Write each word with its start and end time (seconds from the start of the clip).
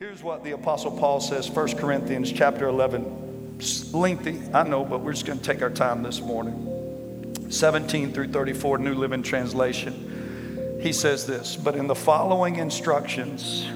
Here's 0.00 0.22
what 0.22 0.42
the 0.42 0.52
Apostle 0.52 0.92
Paul 0.92 1.20
says, 1.20 1.50
1 1.50 1.76
Corinthians 1.76 2.32
chapter 2.32 2.66
11. 2.68 3.56
It's 3.58 3.92
lengthy, 3.92 4.40
I 4.54 4.62
know, 4.62 4.82
but 4.82 5.02
we're 5.02 5.12
just 5.12 5.26
going 5.26 5.38
to 5.38 5.44
take 5.44 5.60
our 5.60 5.68
time 5.68 6.02
this 6.02 6.22
morning. 6.22 7.36
17 7.50 8.10
through 8.14 8.28
34, 8.28 8.78
New 8.78 8.94
Living 8.94 9.22
Translation. 9.22 10.78
He 10.80 10.94
says 10.94 11.26
this, 11.26 11.54
but 11.54 11.76
in 11.76 11.86
the 11.86 11.94
following 11.94 12.56
instructions, 12.56 13.68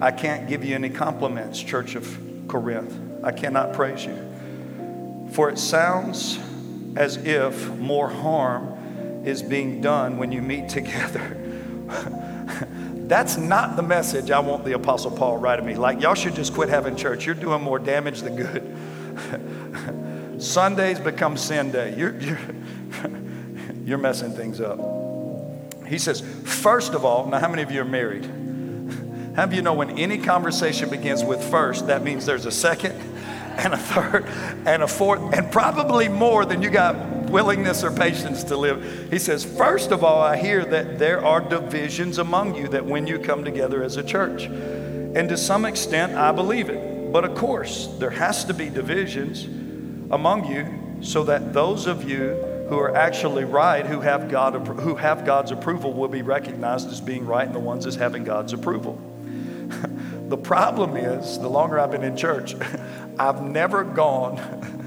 I 0.00 0.10
can't 0.10 0.48
give 0.48 0.64
you 0.64 0.74
any 0.74 0.90
compliments, 0.90 1.62
Church 1.62 1.94
of 1.94 2.18
Corinth. 2.48 2.92
I 3.22 3.30
cannot 3.30 3.74
praise 3.74 4.04
you. 4.04 5.30
For 5.34 5.50
it 5.50 5.60
sounds 5.60 6.36
as 6.96 7.16
if 7.18 7.68
more 7.76 8.08
harm 8.08 9.22
is 9.24 9.40
being 9.40 9.80
done 9.80 10.16
when 10.18 10.32
you 10.32 10.42
meet 10.42 10.68
together. 10.68 11.40
That's 13.06 13.36
not 13.36 13.76
the 13.76 13.82
message 13.82 14.30
I 14.30 14.40
want 14.40 14.64
the 14.64 14.72
Apostle 14.72 15.10
Paul 15.10 15.36
writing 15.36 15.66
me. 15.66 15.74
Like, 15.74 16.00
y'all 16.00 16.14
should 16.14 16.34
just 16.34 16.54
quit 16.54 16.70
having 16.70 16.96
church. 16.96 17.26
You're 17.26 17.34
doing 17.34 17.62
more 17.62 17.78
damage 17.78 18.22
than 18.22 18.36
good. 18.36 18.76
Sundays 20.42 20.98
become 20.98 21.36
sin 21.36 21.70
day. 21.70 21.94
You're, 21.96 22.18
you're, 22.18 22.38
you're 23.84 23.98
messing 23.98 24.32
things 24.32 24.60
up. 24.60 24.78
He 25.86 25.98
says, 25.98 26.22
first 26.44 26.94
of 26.94 27.04
all, 27.04 27.26
now, 27.26 27.38
how 27.38 27.48
many 27.48 27.62
of 27.62 27.70
you 27.70 27.82
are 27.82 27.84
married? 27.84 28.24
How 29.36 29.44
of 29.44 29.52
you 29.52 29.62
know 29.62 29.74
when 29.74 29.98
any 29.98 30.18
conversation 30.18 30.88
begins 30.88 31.24
with 31.24 31.42
first, 31.50 31.88
that 31.88 32.04
means 32.04 32.24
there's 32.24 32.46
a 32.46 32.52
second 32.52 32.92
and 33.56 33.74
a 33.74 33.76
third 33.76 34.26
and 34.64 34.82
a 34.82 34.86
fourth, 34.86 35.20
and 35.34 35.50
probably 35.50 36.08
more 36.08 36.44
than 36.44 36.62
you 36.62 36.70
got 36.70 36.94
willingness 37.34 37.82
or 37.82 37.90
patience 37.90 38.44
to 38.44 38.56
live. 38.56 39.10
He 39.10 39.18
says, 39.18 39.44
First 39.44 39.90
of 39.90 40.04
all, 40.04 40.22
I 40.22 40.36
hear 40.36 40.64
that 40.66 41.00
there 41.00 41.22
are 41.22 41.40
divisions 41.40 42.18
among 42.18 42.54
you 42.54 42.68
that 42.68 42.86
when 42.86 43.08
you 43.08 43.18
come 43.18 43.44
together 43.44 43.82
as 43.82 43.96
a 43.96 44.04
church. 44.04 44.44
And 44.44 45.28
to 45.28 45.36
some 45.36 45.64
extent, 45.64 46.14
I 46.14 46.30
believe 46.30 46.70
it. 46.70 47.12
But 47.12 47.24
of 47.24 47.34
course, 47.34 47.88
there 47.98 48.10
has 48.10 48.44
to 48.44 48.54
be 48.54 48.70
divisions 48.70 49.46
among 50.12 50.46
you 50.46 51.02
so 51.04 51.24
that 51.24 51.52
those 51.52 51.88
of 51.88 52.08
you 52.08 52.34
who 52.68 52.78
are 52.78 52.94
actually 52.94 53.44
right, 53.44 53.84
who 53.84 54.00
have, 54.00 54.30
God, 54.30 54.54
who 54.54 54.94
have 54.94 55.26
God's 55.26 55.50
approval, 55.50 55.92
will 55.92 56.08
be 56.08 56.22
recognized 56.22 56.88
as 56.88 57.00
being 57.00 57.26
right, 57.26 57.46
and 57.46 57.54
the 57.54 57.58
ones 57.58 57.84
as 57.84 57.96
having 57.96 58.22
God's 58.22 58.52
approval. 58.52 59.00
the 60.28 60.36
problem 60.36 60.96
is, 60.96 61.36
the 61.40 61.48
longer 61.48 61.80
I've 61.80 61.90
been 61.90 62.04
in 62.04 62.16
church, 62.16 62.54
I've 63.18 63.42
never 63.42 63.82
gone 63.82 64.36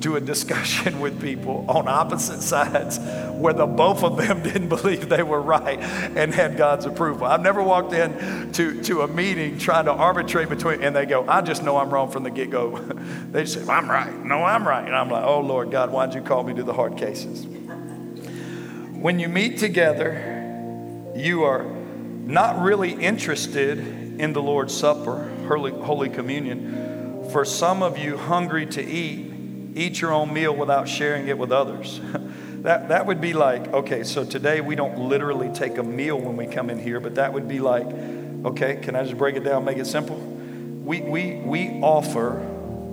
to 0.00 0.16
a 0.16 0.20
discussion 0.20 1.00
with 1.00 1.20
people 1.20 1.64
on 1.68 1.88
opposite 1.88 2.40
sides 2.40 2.98
where 3.32 3.52
the 3.52 3.66
both 3.66 4.02
of 4.02 4.16
them 4.16 4.42
didn't 4.42 4.68
believe 4.68 5.08
they 5.08 5.22
were 5.22 5.40
right 5.40 5.78
and 5.78 6.34
had 6.34 6.56
God's 6.56 6.84
approval. 6.84 7.26
I've 7.26 7.42
never 7.42 7.62
walked 7.62 7.92
in 7.92 8.52
to, 8.52 8.82
to 8.84 9.02
a 9.02 9.08
meeting 9.08 9.58
trying 9.58 9.86
to 9.86 9.92
arbitrate 9.92 10.48
between, 10.48 10.82
and 10.82 10.94
they 10.94 11.06
go, 11.06 11.26
I 11.28 11.40
just 11.40 11.62
know 11.62 11.76
I'm 11.76 11.90
wrong 11.90 12.10
from 12.10 12.22
the 12.22 12.30
get 12.30 12.50
go. 12.50 12.78
they 13.30 13.44
say, 13.44 13.66
I'm 13.68 13.90
right. 13.90 14.14
No, 14.24 14.44
I'm 14.44 14.66
right. 14.66 14.84
And 14.84 14.94
I'm 14.94 15.10
like, 15.10 15.24
oh, 15.24 15.40
Lord 15.40 15.70
God, 15.70 15.90
why'd 15.90 16.14
you 16.14 16.20
call 16.20 16.42
me 16.42 16.54
to 16.54 16.62
the 16.62 16.72
hard 16.74 16.96
cases? 16.96 17.46
When 17.46 19.20
you 19.20 19.28
meet 19.28 19.58
together, 19.58 21.12
you 21.14 21.44
are 21.44 21.64
not 21.64 22.60
really 22.60 22.92
interested 22.92 23.78
in 23.78 24.32
the 24.32 24.42
Lord's 24.42 24.76
Supper, 24.76 25.30
Holy, 25.46 25.70
Holy 25.70 26.08
Communion. 26.08 27.30
For 27.30 27.44
some 27.44 27.82
of 27.82 27.96
you, 27.96 28.16
hungry 28.16 28.66
to 28.66 28.84
eat, 28.84 29.27
eat 29.78 30.00
your 30.00 30.12
own 30.12 30.32
meal 30.32 30.54
without 30.54 30.88
sharing 30.88 31.28
it 31.28 31.38
with 31.38 31.52
others. 31.52 32.00
that, 32.62 32.88
that 32.88 33.06
would 33.06 33.20
be 33.20 33.32
like, 33.32 33.68
okay, 33.72 34.02
so 34.02 34.24
today 34.24 34.60
we 34.60 34.74
don't 34.74 34.98
literally 34.98 35.50
take 35.50 35.78
a 35.78 35.82
meal 35.82 36.20
when 36.20 36.36
we 36.36 36.46
come 36.46 36.68
in 36.68 36.78
here, 36.78 37.00
but 37.00 37.14
that 37.14 37.32
would 37.32 37.46
be 37.46 37.60
like, 37.60 37.86
okay, 38.44 38.76
can 38.76 38.96
I 38.96 39.04
just 39.04 39.16
break 39.16 39.36
it 39.36 39.44
down, 39.44 39.64
make 39.64 39.78
it 39.78 39.86
simple? 39.86 40.16
We, 40.16 41.00
we, 41.00 41.36
we 41.44 41.68
offer 41.80 42.44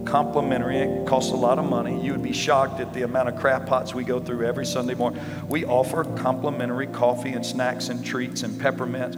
complimentary, 0.06 0.78
it 0.78 1.08
costs 1.08 1.32
a 1.32 1.36
lot 1.36 1.58
of 1.58 1.66
money. 1.66 2.00
You 2.04 2.12
would 2.12 2.22
be 2.22 2.34
shocked 2.34 2.80
at 2.80 2.94
the 2.94 3.02
amount 3.02 3.30
of 3.30 3.38
crap 3.38 3.66
pots 3.66 3.96
we 3.96 4.04
go 4.04 4.20
through 4.20 4.46
every 4.46 4.66
Sunday 4.66 4.94
morning. 4.94 5.24
We 5.48 5.66
offer 5.66 6.04
complimentary 6.04 6.88
coffee 6.88 7.32
and 7.32 7.44
snacks 7.44 7.90
and 7.90 8.06
treats 8.06 8.44
and 8.44 8.62
peppermints 8.62 9.18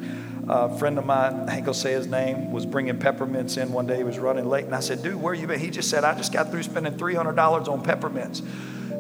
a 0.50 0.78
friend 0.78 0.98
of 0.98 1.06
mine, 1.06 1.48
I 1.48 1.58
ain't 1.58 1.66
gonna 1.66 1.74
say 1.74 1.92
his 1.94 2.08
name, 2.08 2.52
was 2.52 2.66
bringing 2.66 2.98
peppermints 2.98 3.58
in 3.58 3.72
one 3.72 3.88
day. 3.88 3.98
He 3.98 4.04
was 4.04 4.20
running 4.20 4.50
late, 4.50 4.66
and 4.66 4.76
I 4.76 4.80
said, 4.80 5.04
"Dude, 5.04 5.22
where 5.22 5.34
you 5.34 5.48
been?" 5.48 5.60
He 5.60 5.70
just 5.70 5.90
said, 5.90 6.04
"I 6.04 6.16
just 6.16 6.32
got 6.32 6.52
through 6.52 6.64
spending 6.64 6.98
three 6.98 7.16
hundred 7.16 7.36
dollars 7.36 7.68
on 7.68 7.84
peppermints." 7.84 8.42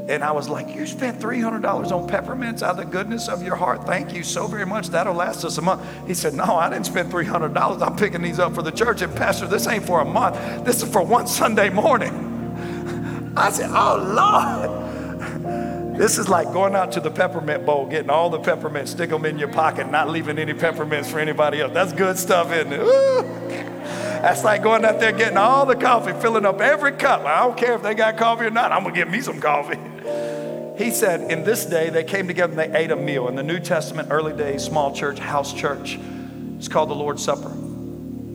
And 0.07 0.23
I 0.23 0.31
was 0.31 0.47
like, 0.47 0.73
You 0.73 0.85
spent 0.87 1.19
$300 1.19 1.91
on 1.91 2.07
peppermints 2.07 2.63
out 2.63 2.71
of 2.71 2.77
the 2.77 2.85
goodness 2.85 3.27
of 3.27 3.43
your 3.43 3.57
heart. 3.57 3.85
Thank 3.85 4.13
you 4.13 4.23
so 4.23 4.47
very 4.47 4.65
much. 4.65 4.87
That'll 4.87 5.13
last 5.13 5.43
us 5.43 5.57
a 5.57 5.61
month. 5.61 5.81
He 6.07 6.13
said, 6.13 6.33
No, 6.33 6.55
I 6.55 6.69
didn't 6.69 6.85
spend 6.85 7.11
$300. 7.11 7.81
I'm 7.85 7.95
picking 7.97 8.21
these 8.21 8.39
up 8.39 8.55
for 8.55 8.61
the 8.61 8.71
church. 8.71 9.01
And, 9.01 9.13
Pastor, 9.13 9.47
this 9.47 9.67
ain't 9.67 9.85
for 9.85 9.99
a 9.99 10.05
month. 10.05 10.65
This 10.65 10.81
is 10.81 10.89
for 10.89 11.03
one 11.03 11.27
Sunday 11.27 11.69
morning. 11.69 13.33
I 13.35 13.51
said, 13.51 13.69
Oh, 13.73 13.97
Lord. 13.97 14.86
This 15.97 16.19
is 16.19 16.29
like 16.29 16.53
going 16.53 16.75
out 16.75 16.91
to 16.91 16.99
the 16.99 17.09
peppermint 17.09 17.65
bowl, 17.65 17.87
getting 17.87 18.11
all 18.11 18.29
the 18.29 18.37
peppermints, 18.39 18.91
stick 18.91 19.09
them 19.09 19.25
in 19.25 19.39
your 19.39 19.47
pocket, 19.47 19.89
not 19.89 20.09
leaving 20.09 20.37
any 20.37 20.53
peppermints 20.53 21.09
for 21.09 21.19
anybody 21.19 21.59
else. 21.59 21.73
That's 21.73 21.91
good 21.91 22.19
stuff, 22.19 22.51
isn't 22.51 22.71
it? 22.71 22.85
That's 24.21 24.43
like 24.43 24.61
going 24.61 24.85
out 24.85 24.99
there 24.99 25.11
getting 25.11 25.37
all 25.37 25.65
the 25.65 25.75
coffee, 25.75 26.13
filling 26.21 26.45
up 26.45 26.61
every 26.61 26.91
cup. 26.91 27.21
I 27.21 27.39
don't 27.39 27.57
care 27.57 27.73
if 27.73 27.81
they 27.81 27.95
got 27.95 28.15
coffee 28.15 28.45
or 28.45 28.51
not, 28.51 28.71
I'm 28.71 28.83
gonna 28.83 28.93
get 28.93 29.09
me 29.09 29.21
some 29.21 29.41
coffee. 29.41 29.79
He 30.77 30.91
said, 30.91 31.31
in 31.31 31.43
this 31.43 31.65
day, 31.65 31.89
they 31.89 32.03
came 32.03 32.27
together 32.27 32.51
and 32.51 32.71
they 32.71 32.79
ate 32.79 32.91
a 32.91 32.95
meal. 32.95 33.27
In 33.29 33.35
the 33.35 33.41
New 33.41 33.59
Testament, 33.59 34.09
early 34.11 34.37
days, 34.37 34.63
small 34.63 34.93
church, 34.93 35.17
house 35.17 35.51
church, 35.51 35.97
it's 36.55 36.67
called 36.67 36.91
the 36.91 36.93
Lord's 36.93 37.23
Supper. 37.23 37.51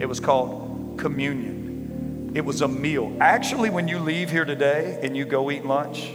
It 0.01 0.07
was 0.07 0.19
called 0.19 0.99
communion. 0.99 2.33
It 2.35 2.45
was 2.45 2.61
a 2.61 2.67
meal. 2.67 3.17
Actually, 3.21 3.71
when 3.71 3.87
you 3.87 4.01
leave 4.01 4.29
here 4.29 4.45
today 4.45 4.99
and 5.05 5.17
you 5.17 5.25
go 5.25 5.53
eat 5.53 5.65
lunch, 5.65 6.11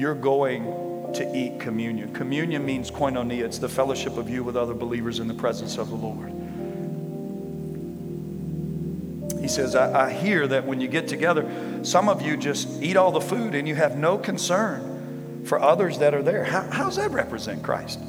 you're 0.00 0.14
going 0.14 0.64
to 1.12 1.36
eat 1.36 1.60
communion. 1.60 2.10
Communion 2.14 2.64
means 2.64 2.90
koinonia, 2.90 3.44
it's 3.44 3.58
the 3.58 3.68
fellowship 3.68 4.16
of 4.16 4.30
you 4.30 4.42
with 4.42 4.56
other 4.56 4.72
believers 4.72 5.18
in 5.18 5.28
the 5.28 5.34
presence 5.34 5.76
of 5.76 5.90
the 5.90 5.94
Lord. 5.94 6.30
He 9.42 9.46
says, 9.46 9.74
I, 9.74 10.06
I, 10.06 10.12
hear 10.12 10.46
that 10.46 10.64
when 10.64 10.80
you 10.80 10.88
get 10.88 11.06
together, 11.06 11.46
some 11.82 12.08
of 12.08 12.22
you 12.22 12.38
just 12.38 12.82
eat 12.82 12.96
all 12.96 13.12
the 13.12 13.20
food 13.20 13.54
and 13.54 13.68
you 13.68 13.74
have 13.74 13.98
no 13.98 14.16
concern 14.16 15.44
for 15.44 15.60
others 15.60 15.98
that 15.98 16.14
are 16.14 16.22
there. 16.22 16.44
How, 16.44 16.62
how 16.70 16.84
does 16.84 16.96
that 16.96 17.10
represent 17.10 17.62
Christ? 17.62 18.00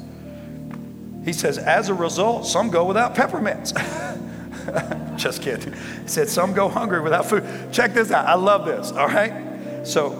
He 1.26 1.34
says, 1.34 1.58
as 1.58 1.90
a 1.90 1.94
result, 1.94 2.46
some 2.46 2.70
go 2.70 2.86
without 2.86 3.14
peppermints. 3.14 3.72
just 5.16 5.42
kidding. 5.42 5.74
He 5.74 6.08
said, 6.08 6.30
some 6.30 6.54
go 6.54 6.70
hungry 6.70 7.02
without 7.02 7.26
food. 7.26 7.44
Check 7.70 7.92
this 7.92 8.10
out. 8.10 8.26
I 8.26 8.34
love 8.34 8.64
this, 8.64 8.92
all 8.92 9.08
right? 9.08 9.86
So 9.86 10.10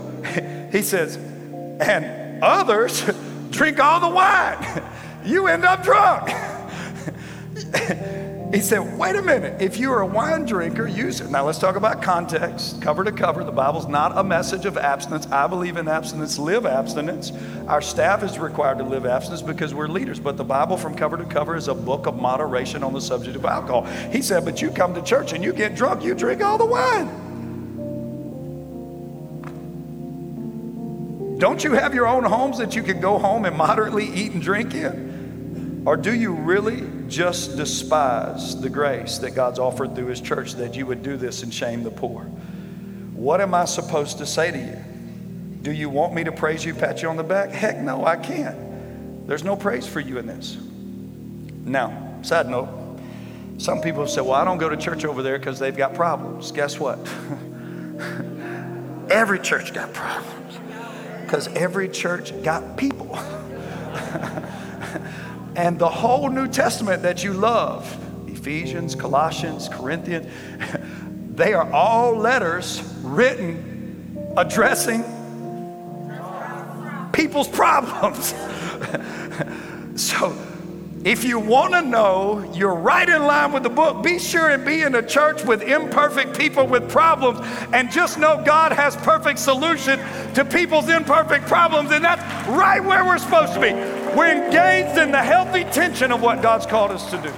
he 0.71 0.83
says, 0.83 1.19
and 1.81 2.43
others 2.43 3.09
drink 3.51 3.81
all 3.81 4.01
the 4.01 4.09
wine. 4.09 4.83
You 5.25 5.47
end 5.47 5.65
up 5.65 5.83
drunk. 5.85 6.31
he 8.53 8.61
said, 8.61 8.99
wait 8.99 9.17
a 9.17 9.23
minute. 9.23 9.63
If 9.63 9.79
you 9.79 9.93
are 9.93 10.01
a 10.01 10.07
wine 10.07 10.45
drinker, 10.45 10.87
use 10.87 11.21
it. 11.21 11.31
Now 11.31 11.47
let's 11.47 11.59
talk 11.59 11.77
about 11.77 12.03
context, 12.03 12.83
cover 12.83 13.05
to 13.05 13.13
cover. 13.13 13.45
The 13.45 13.53
Bible's 13.53 13.87
not 13.87 14.19
a 14.19 14.25
message 14.25 14.67
of 14.67 14.77
abstinence. 14.77 15.27
I 15.29 15.47
believe 15.47 15.77
in 15.77 15.87
abstinence, 15.87 16.39
live 16.39 16.67
abstinence. 16.67 17.33
Our 17.69 17.81
staff 17.81 18.23
is 18.23 18.39
required 18.39 18.79
to 18.79 18.85
live 18.85 19.07
abstinence 19.07 19.43
because 19.43 19.75
we're 19.75 19.89
leaders. 19.89 20.19
But 20.19 20.37
the 20.37 20.45
Bible 20.45 20.77
from 20.77 20.95
cover 20.95 21.17
to 21.17 21.25
cover 21.25 21.55
is 21.57 21.69
a 21.69 21.75
book 21.75 22.07
of 22.07 22.17
moderation 22.21 22.83
on 22.83 22.93
the 22.93 23.01
subject 23.01 23.37
of 23.37 23.45
alcohol. 23.45 23.85
He 24.11 24.23
said, 24.23 24.45
but 24.45 24.61
you 24.61 24.71
come 24.71 24.95
to 24.95 25.03
church 25.03 25.33
and 25.33 25.45
you 25.45 25.53
get 25.53 25.77
drunk, 25.77 26.03
you 26.03 26.15
drink 26.15 26.43
all 26.43 26.59
the 26.59 26.67
wine. 26.67 27.22
Don't 31.43 31.65
you 31.65 31.73
have 31.73 31.93
your 31.93 32.07
own 32.07 32.23
homes 32.23 32.59
that 32.59 32.77
you 32.77 32.85
can 32.85 33.01
go 33.01 33.19
home 33.19 33.47
and 33.47 33.57
moderately 33.57 34.05
eat 34.05 34.31
and 34.31 34.41
drink 34.41 34.75
in? 34.75 35.83
Or 35.85 35.97
do 35.97 36.15
you 36.15 36.35
really 36.35 36.89
just 37.09 37.57
despise 37.57 38.61
the 38.61 38.71
grace 38.71 39.19
that 39.19 39.33
God's 39.33 39.59
offered 39.59 39.97
through 39.97 40.07
His 40.07 40.21
church 40.21 40.53
that 40.53 40.77
you 40.77 40.87
would 40.87 41.03
do 41.03 41.17
this 41.17 41.43
and 41.43 41.53
shame 41.53 41.83
the 41.83 41.91
poor? 41.91 42.23
What 43.17 43.41
am 43.41 43.55
I 43.55 43.65
supposed 43.65 44.19
to 44.19 44.25
say 44.25 44.53
to 44.53 44.57
you? 44.57 44.77
Do 45.63 45.73
you 45.73 45.91
want 45.91 46.15
me 46.15 46.23
to 46.23 46.31
praise 46.31 46.65
you, 46.65 46.75
pat 46.75 47.03
you 47.03 47.09
on 47.09 47.17
the 47.17 47.25
back? 47.25 47.51
Heck 47.51 47.79
no, 47.79 48.07
I 48.07 48.15
can't. 48.15 49.27
There's 49.27 49.43
no 49.43 49.57
praise 49.57 49.85
for 49.85 49.99
you 49.99 50.19
in 50.19 50.29
this. 50.29 50.57
Now, 51.65 52.21
side 52.23 52.49
note, 52.49 52.69
some 53.59 53.81
people 53.81 54.07
say, 54.07 54.21
well, 54.21 54.35
I 54.35 54.45
don't 54.45 54.59
go 54.59 54.69
to 54.69 54.77
church 54.77 55.05
over 55.05 55.25
there 55.25 55.41
because 55.41 55.59
they've 55.59 55.77
got 55.77 55.95
problems. 55.95 56.53
Guess 56.53 56.79
what? 56.79 56.99
Every 59.11 59.41
church 59.41 59.75
got 59.75 59.93
problems 59.93 60.42
because 61.33 61.49
every 61.57 61.89
church 61.89 62.31
got 62.43 62.77
people. 62.77 63.17
and 65.57 65.79
the 65.79 65.89
whole 65.89 66.29
New 66.29 66.47
Testament 66.47 67.03
that 67.05 67.25
you 67.25 67.33
love, 67.33 67.97
Ephesians, 68.29 68.95
Colossians, 68.95 69.67
Corinthians, 69.67 70.31
they 71.35 71.55
are 71.55 71.73
all 71.73 72.15
letters 72.15 72.83
written 73.01 74.35
addressing 74.37 75.03
people's 77.15 77.49
problems. 77.49 78.35
so 79.97 80.37
If 81.05 81.25
you 81.25 81.41
want 81.41 81.73
to 81.73 81.83
know 81.83 82.49
you're 82.55 82.77
right 82.77 83.09
in 83.09 83.25
line 83.25 83.51
with 83.51 83.65
the 83.65 83.71
book, 83.71 84.05
be 84.05 84.21
sure 84.21 84.51
and 84.51 84.65
be 84.65 84.83
in 84.83 84.95
a 84.95 85.05
church 85.05 85.43
with 85.43 85.61
imperfect 85.63 86.39
people 86.39 86.65
with 86.65 86.89
problems 86.89 87.41
and 87.73 87.91
just 87.91 88.19
know 88.21 88.41
God 88.47 88.71
has 88.71 88.95
perfect 88.97 89.41
solution 89.41 89.99
to 90.35 90.45
people's 90.45 90.89
imperfect 90.89 91.49
problems 91.49 91.91
and 91.91 92.05
that's 92.05 92.23
right 92.49 92.79
where 92.79 93.05
we're 93.05 93.19
supposed 93.19 93.53
to 93.55 93.61
be. 93.61 93.73
We're 94.17 94.47
engaged 94.47 94.97
in 94.97 95.11
the 95.11 95.23
healthy 95.23 95.65
tension 95.65 96.13
of 96.13 96.23
what 96.23 96.41
God's 96.41 96.67
called 96.67 96.93
us 96.93 97.11
to 97.11 97.21
do. 97.21 97.33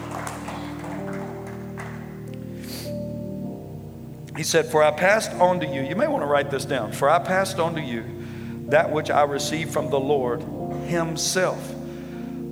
He 4.37 4.43
said, 4.43 4.67
For 4.67 4.83
I 4.83 4.91
passed 4.91 5.33
on 5.35 5.61
to 5.61 5.67
you, 5.67 5.81
you 5.81 5.97
may 5.97 6.09
want 6.09 6.23
to 6.23 6.27
write 6.27 6.51
this 6.51 6.67
down. 6.67 6.93
For 6.93 7.09
I 7.09 7.19
passed 7.19 7.59
on 7.59 7.77
to 7.77 7.81
you 7.81 8.05
that 8.67 8.91
which 8.91 9.11
I 9.11 9.23
received 9.23 9.73
from 9.73 9.89
the 9.89 10.01
Lord 10.01 10.43
Himself 10.87 11.74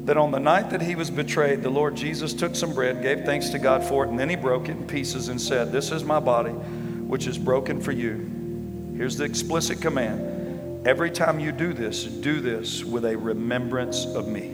that 0.04 0.16
on 0.16 0.30
the 0.32 0.40
night 0.40 0.70
that 0.70 0.82
he 0.82 0.94
was 0.94 1.10
betrayed, 1.10 1.62
the 1.62 1.70
Lord 1.70 1.94
Jesus 1.94 2.34
took 2.34 2.56
some 2.56 2.74
bread, 2.74 3.02
gave 3.02 3.24
thanks 3.24 3.50
to 3.50 3.58
God 3.58 3.84
for 3.84 4.04
it, 4.04 4.10
and 4.10 4.18
then 4.18 4.28
he 4.28 4.36
broke 4.36 4.68
it 4.68 4.72
in 4.72 4.86
pieces 4.86 5.28
and 5.28 5.40
said, 5.40 5.70
This 5.70 5.92
is 5.92 6.02
my 6.02 6.18
body, 6.18 6.50
which 6.50 7.26
is 7.26 7.38
broken 7.38 7.80
for 7.80 7.92
you. 7.92 8.94
Here's 8.96 9.16
the 9.16 9.24
explicit 9.24 9.80
command 9.80 10.86
Every 10.86 11.12
time 11.12 11.38
you 11.38 11.52
do 11.52 11.72
this, 11.72 12.04
do 12.04 12.40
this 12.40 12.82
with 12.82 13.04
a 13.04 13.16
remembrance 13.16 14.04
of 14.04 14.26
me. 14.26 14.48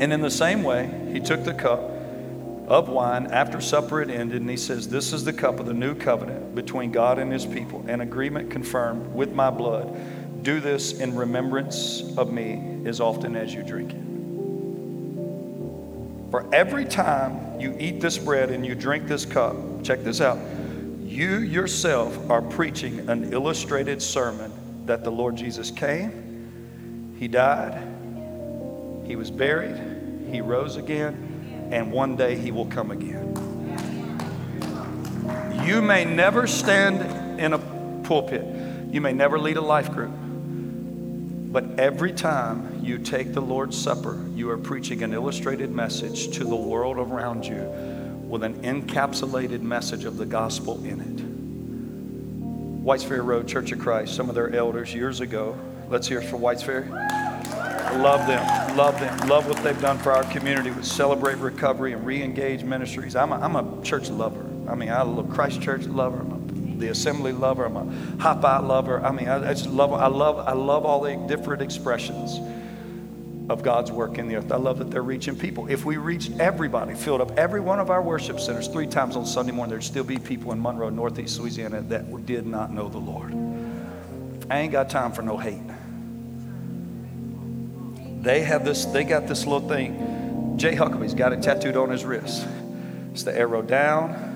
And 0.00 0.12
in 0.12 0.20
the 0.22 0.30
same 0.30 0.64
way, 0.64 0.90
he 1.12 1.20
took 1.20 1.44
the 1.44 1.54
cup 1.54 1.78
of 2.66 2.88
wine 2.88 3.26
after 3.26 3.60
supper 3.60 4.00
had 4.00 4.10
ended, 4.10 4.40
and 4.40 4.50
he 4.50 4.56
says, 4.56 4.88
This 4.88 5.12
is 5.12 5.24
the 5.24 5.32
cup 5.32 5.60
of 5.60 5.66
the 5.66 5.74
new 5.74 5.94
covenant 5.94 6.56
between 6.56 6.90
God 6.90 7.20
and 7.20 7.32
his 7.32 7.46
people, 7.46 7.84
an 7.86 8.00
agreement 8.00 8.50
confirmed 8.50 9.14
with 9.14 9.32
my 9.32 9.50
blood. 9.50 9.94
Do 10.42 10.60
this 10.60 10.92
in 10.92 11.16
remembrance 11.16 12.02
of 12.16 12.32
me 12.32 12.82
as 12.86 13.00
often 13.00 13.36
as 13.36 13.52
you 13.52 13.62
drink 13.62 13.92
it. 13.92 14.10
For 16.30 16.48
every 16.54 16.84
time 16.84 17.60
you 17.60 17.76
eat 17.78 18.00
this 18.00 18.16
bread 18.16 18.50
and 18.50 18.64
you 18.64 18.74
drink 18.74 19.06
this 19.08 19.26
cup, 19.26 19.56
check 19.82 20.02
this 20.04 20.20
out, 20.20 20.38
you 21.00 21.38
yourself 21.38 22.30
are 22.30 22.40
preaching 22.40 23.10
an 23.10 23.32
illustrated 23.32 24.00
sermon 24.00 24.52
that 24.86 25.02
the 25.02 25.10
Lord 25.10 25.36
Jesus 25.36 25.70
came, 25.70 27.16
He 27.18 27.26
died, 27.28 27.74
He 29.04 29.16
was 29.16 29.30
buried, 29.30 29.76
He 30.30 30.40
rose 30.40 30.76
again, 30.76 31.68
and 31.72 31.90
one 31.90 32.16
day 32.16 32.36
He 32.36 32.52
will 32.52 32.66
come 32.66 32.92
again. 32.92 33.36
You 35.66 35.82
may 35.82 36.04
never 36.04 36.46
stand 36.46 37.40
in 37.40 37.52
a 37.52 37.58
pulpit, 38.04 38.44
you 38.90 39.00
may 39.00 39.12
never 39.12 39.38
lead 39.38 39.56
a 39.56 39.60
life 39.60 39.90
group. 39.90 40.12
But 41.50 41.80
every 41.80 42.12
time 42.12 42.80
you 42.80 42.98
take 42.98 43.32
the 43.32 43.40
Lord's 43.40 43.76
Supper, 43.76 44.24
you 44.36 44.48
are 44.50 44.58
preaching 44.58 45.02
an 45.02 45.12
illustrated 45.12 45.72
message 45.72 46.36
to 46.36 46.44
the 46.44 46.54
world 46.54 46.96
around 46.96 47.44
you 47.44 47.62
with 48.28 48.44
an 48.44 48.54
encapsulated 48.62 49.60
message 49.60 50.04
of 50.04 50.16
the 50.16 50.26
gospel 50.26 50.82
in 50.84 51.00
it. 51.00 51.20
Whites 52.84 53.02
Ferry 53.02 53.20
Road 53.20 53.48
Church 53.48 53.72
of 53.72 53.80
Christ, 53.80 54.14
some 54.14 54.28
of 54.28 54.36
their 54.36 54.54
elders 54.54 54.94
years 54.94 55.20
ago. 55.20 55.58
Let's 55.88 56.06
hear 56.06 56.22
for 56.22 56.36
Whites 56.36 56.62
Ferry. 56.62 56.88
Love 56.88 58.28
them, 58.28 58.76
love 58.76 59.00
them, 59.00 59.28
love 59.28 59.48
what 59.48 59.60
they've 59.64 59.80
done 59.80 59.98
for 59.98 60.12
our 60.12 60.22
community 60.30 60.70
with 60.70 60.84
Celebrate 60.84 61.38
Recovery 61.38 61.92
and 61.92 62.06
Re 62.06 62.22
Engage 62.22 62.62
Ministries. 62.62 63.16
I'm 63.16 63.32
a, 63.32 63.40
I'm 63.40 63.56
a 63.56 63.82
church 63.82 64.08
lover. 64.08 64.46
I 64.68 64.76
mean, 64.76 64.90
I 64.90 65.02
love 65.02 65.28
Christ 65.30 65.60
Church 65.60 65.86
lover. 65.86 66.20
I'm 66.20 66.30
a 66.30 66.39
the 66.80 66.88
assembly 66.88 67.32
lover. 67.32 67.64
I'm 67.64 67.76
a 67.76 68.22
Hopite 68.22 68.64
lover. 68.64 69.04
I 69.04 69.12
mean, 69.12 69.28
I, 69.28 69.50
I 69.50 69.54
just 69.54 69.68
love, 69.68 69.92
I 69.92 70.06
love, 70.06 70.38
I 70.38 70.52
love 70.52 70.84
all 70.84 71.02
the 71.02 71.16
different 71.28 71.62
expressions 71.62 72.38
of 73.50 73.62
God's 73.62 73.90
work 73.90 74.18
in 74.18 74.28
the 74.28 74.36
earth. 74.36 74.52
I 74.52 74.56
love 74.56 74.78
that 74.78 74.90
they're 74.90 75.02
reaching 75.02 75.36
people. 75.36 75.66
If 75.68 75.84
we 75.84 75.96
reached 75.96 76.38
everybody, 76.38 76.94
filled 76.94 77.20
up 77.20 77.36
every 77.36 77.60
one 77.60 77.80
of 77.80 77.90
our 77.90 78.00
worship 78.00 78.38
centers 78.38 78.68
three 78.68 78.86
times 78.86 79.16
on 79.16 79.26
Sunday 79.26 79.50
morning, 79.50 79.70
there'd 79.70 79.84
still 79.84 80.04
be 80.04 80.18
people 80.18 80.52
in 80.52 80.62
Monroe, 80.62 80.88
Northeast 80.88 81.40
Louisiana 81.40 81.80
that 81.82 82.26
did 82.26 82.46
not 82.46 82.72
know 82.72 82.88
the 82.88 82.98
Lord. 82.98 83.34
I 84.48 84.60
ain't 84.60 84.72
got 84.72 84.88
time 84.88 85.10
for 85.12 85.22
no 85.22 85.36
hate. 85.36 85.62
They 88.22 88.42
have 88.42 88.64
this, 88.64 88.84
they 88.84 89.02
got 89.02 89.26
this 89.26 89.46
little 89.46 89.68
thing. 89.68 90.56
Jay 90.56 90.76
Huckabee's 90.76 91.14
got 91.14 91.32
it 91.32 91.42
tattooed 91.42 91.76
on 91.76 91.90
his 91.90 92.04
wrist. 92.04 92.46
It's 93.12 93.24
the 93.24 93.36
arrow 93.36 93.62
down, 93.62 94.29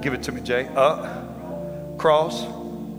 Give 0.00 0.14
it 0.14 0.22
to 0.24 0.32
me, 0.32 0.40
Jay. 0.40 0.68
Up, 0.68 1.98
cross, 1.98 2.46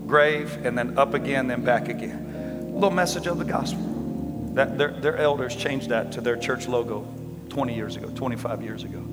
grave, 0.06 0.64
and 0.64 0.76
then 0.76 0.98
up 0.98 1.14
again, 1.14 1.46
then 1.46 1.64
back 1.64 1.88
again. 1.88 2.68
A 2.70 2.74
little 2.74 2.90
message 2.90 3.26
of 3.26 3.38
the 3.38 3.44
gospel. 3.44 3.84
That 4.54 4.76
their, 4.78 4.92
their 4.92 5.16
elders 5.16 5.54
changed 5.54 5.90
that 5.90 6.12
to 6.12 6.20
their 6.20 6.36
church 6.36 6.66
logo 6.68 7.06
20 7.48 7.74
years 7.74 7.96
ago, 7.96 8.10
25 8.14 8.62
years 8.62 8.84
ago. 8.84 9.04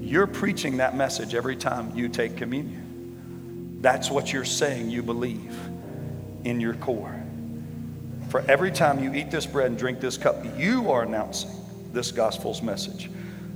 You're 0.00 0.26
preaching 0.26 0.78
that 0.78 0.96
message 0.96 1.34
every 1.34 1.56
time 1.56 1.96
you 1.96 2.08
take 2.08 2.36
communion. 2.36 3.78
That's 3.80 4.10
what 4.10 4.32
you're 4.32 4.44
saying 4.44 4.90
you 4.90 5.02
believe 5.02 5.58
in 6.44 6.60
your 6.60 6.74
core. 6.74 7.18
For 8.28 8.40
every 8.48 8.70
time 8.70 9.02
you 9.02 9.12
eat 9.14 9.30
this 9.30 9.46
bread 9.46 9.66
and 9.66 9.78
drink 9.78 10.00
this 10.00 10.16
cup, 10.16 10.44
you 10.58 10.90
are 10.90 11.02
announcing 11.02 11.50
this 11.92 12.12
gospel's 12.12 12.62
message. 12.62 13.10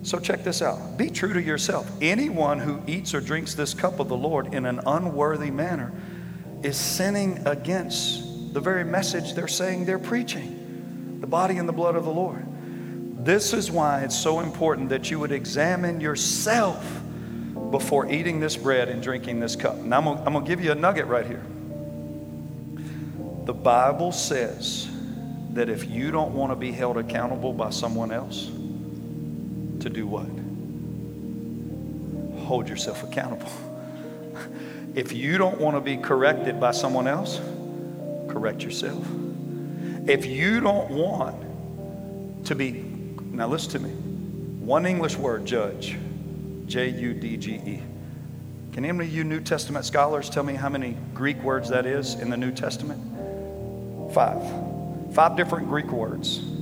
So 0.07 0.21
check 0.21 0.45
this 0.45 0.63
out. 0.63 0.97
Be 0.97 1.11
true 1.11 1.33
to 1.33 1.43
yourself. 1.43 1.91
Anyone 2.01 2.61
who 2.61 2.81
eats 2.87 3.13
or 3.13 3.21
drinks 3.21 3.55
this 3.55 3.75
cup 3.75 3.99
of 3.99 4.07
the 4.09 4.17
Lord 4.17 4.55
in 4.55 4.65
an 4.65 4.79
unworthy 4.87 5.51
manner 5.51 5.93
is 6.63 6.77
sinning 6.77 7.45
against 7.45 8.55
the 8.55 8.61
very 8.61 8.85
message 8.85 9.35
they're 9.35 9.49
saying 9.49 9.85
they're 9.85 9.99
preaching 9.99 11.19
the 11.21 11.27
body 11.27 11.59
and 11.59 11.69
the 11.69 11.73
blood 11.73 11.97
of 11.97 12.05
the 12.05 12.13
Lord. 12.13 12.47
This 13.25 13.53
is 13.53 13.69
why 13.69 14.03
it's 14.03 14.17
so 14.17 14.39
important 14.39 14.91
that 14.91 15.11
you 15.11 15.19
would 15.19 15.33
examine 15.33 16.01
yourself 16.01 17.03
before 17.73 18.09
eating 18.09 18.39
this 18.39 18.57
bread 18.57 18.89
and 18.89 19.03
drinking 19.03 19.41
this 19.41 19.57
cup. 19.57 19.77
Now, 19.79 19.99
I'm 19.99 20.33
going, 20.33 20.45
to 20.45 20.49
give 20.49 20.63
you 20.63 20.71
a 20.71 20.77
nugget 20.77 21.07
right 21.07 21.27
here. 21.27 21.43
The 23.45 23.55
Bible 23.55 24.13
says 24.13 24.89
that 25.55 25.69
if 25.69 25.91
you 25.91 26.13
don't 26.13 26.33
want 26.33 26.53
to 26.53 26.57
be 26.57 26.71
held 26.71 26.97
accountable 26.97 27.53
by 27.53 27.71
someone 27.71 28.13
else, 28.13 28.53
to 29.87 29.91
do 29.91 30.07
what? 30.07 30.27
Hold 32.47 32.69
yourself 32.69 33.05
accountable. 33.05 33.53
if 34.97 35.13
you 35.13 35.39
don't 35.39 35.61
want 35.61 35.77
to 35.77 35.81
be 35.81 35.97
corrected 35.97 36.59
by 36.59 36.73
someone 36.73 37.07
else, 37.07 37.41
correct 38.29 38.63
yourself. 38.63 39.07
If 40.09 40.27
you 40.27 40.61
don't 40.61 40.91
want 40.91 42.47
to 42.47 42.55
be, 42.57 42.73
now 42.73 43.47
listen 43.47 43.71
to 43.73 43.79
me, 43.79 43.91
one 43.91 44.87
English 44.87 45.17
word, 45.17 45.47
judge, 45.47 45.97
J 46.67 46.89
U 46.89 47.15
D 47.15 47.37
G 47.37 47.55
E. 47.55 47.83
Can 48.73 48.85
any 48.85 49.05
of 49.05 49.09
you 49.09 49.23
New 49.23 49.41
Testament 49.41 49.85
scholars 49.85 50.29
tell 50.29 50.43
me 50.43 50.55
how 50.55 50.69
many 50.69 50.97
Greek 51.15 51.41
words 51.43 51.69
that 51.71 51.87
is 51.87 52.15
in 52.15 52.29
the 52.29 52.37
New 52.37 52.51
Testament? 52.51 53.01
Five. 54.13 54.43
Five 55.15 55.37
different 55.37 55.69
Greek 55.69 55.87
words 55.87 56.56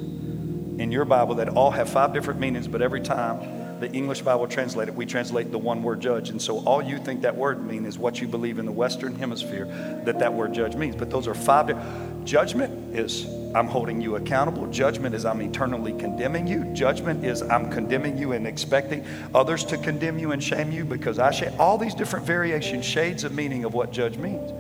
in 0.79 0.91
your 0.91 1.05
Bible 1.05 1.37
that 1.37 1.51
all 1.51 1.71
have 1.71 1.89
five 1.89 2.13
different 2.13 2.41
meanings, 2.41 2.67
but 2.69 2.83
every 2.83 3.01
time 3.01 3.81
the 3.81 3.91
English 3.93 4.23
Bible 4.23 4.47
translate 4.47 4.89
it, 4.89 4.95
we 4.95 5.07
translate 5.07 5.51
the 5.51 5.59
one 5.59 5.83
word 5.83 6.01
judge. 6.01 6.31
And 6.31 6.41
so 6.41 6.65
all 6.65 6.83
you 6.83 6.99
think 6.99 7.23
that 7.23 7.37
word 7.37 7.65
means 7.65 7.87
is 7.87 7.99
what 7.99 8.21
you 8.21 8.27
believe 8.27 8.59
in 8.59 8.67
the 8.67 8.73
Western 8.73 9.15
Hemisphere 9.17 9.67
that 10.05 10.19
that 10.21 10.33
word 10.33 10.55
judge 10.55 10.75
means. 10.77 10.97
But 10.97 11.11
those 11.11 11.29
are 11.29 11.35
five. 11.35 11.77
Judgment 12.25 12.97
is 12.97 13.27
I'm 13.55 13.69
holding 13.69 14.01
you 14.01 14.17
accountable. 14.17 14.67
Judgment 14.69 15.15
is 15.15 15.25
I'm 15.25 15.41
eternally 15.41 15.93
condemning 15.93 16.47
you. 16.47 16.65
Judgment 16.73 17.25
is 17.25 17.43
I'm 17.43 17.71
condemning 17.71 18.19
you 18.19 18.33
and 18.33 18.47
expecting 18.47 19.05
others 19.35 19.65
to 19.67 19.79
condemn 19.79 20.19
you 20.19 20.33
and 20.33 20.43
shame 20.43 20.73
you 20.73 20.85
because 20.85 21.19
I 21.19 21.31
shame. 21.31 21.53
All 21.61 21.79
these 21.79 21.95
different 21.95 22.27
variations, 22.27 22.85
shades 22.85 23.23
of 23.23 23.33
meaning 23.33 23.65
of 23.65 23.75
what 23.75 23.93
judge 23.93 24.17
means. 24.19 24.51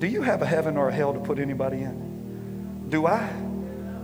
Do 0.00 0.06
you 0.06 0.22
have 0.22 0.42
a 0.42 0.46
heaven 0.46 0.76
or 0.76 0.88
a 0.88 0.92
hell 0.92 1.12
to 1.12 1.20
put 1.20 1.38
anybody 1.38 1.78
in? 1.78 2.88
Do 2.88 3.06
I? 3.06 3.51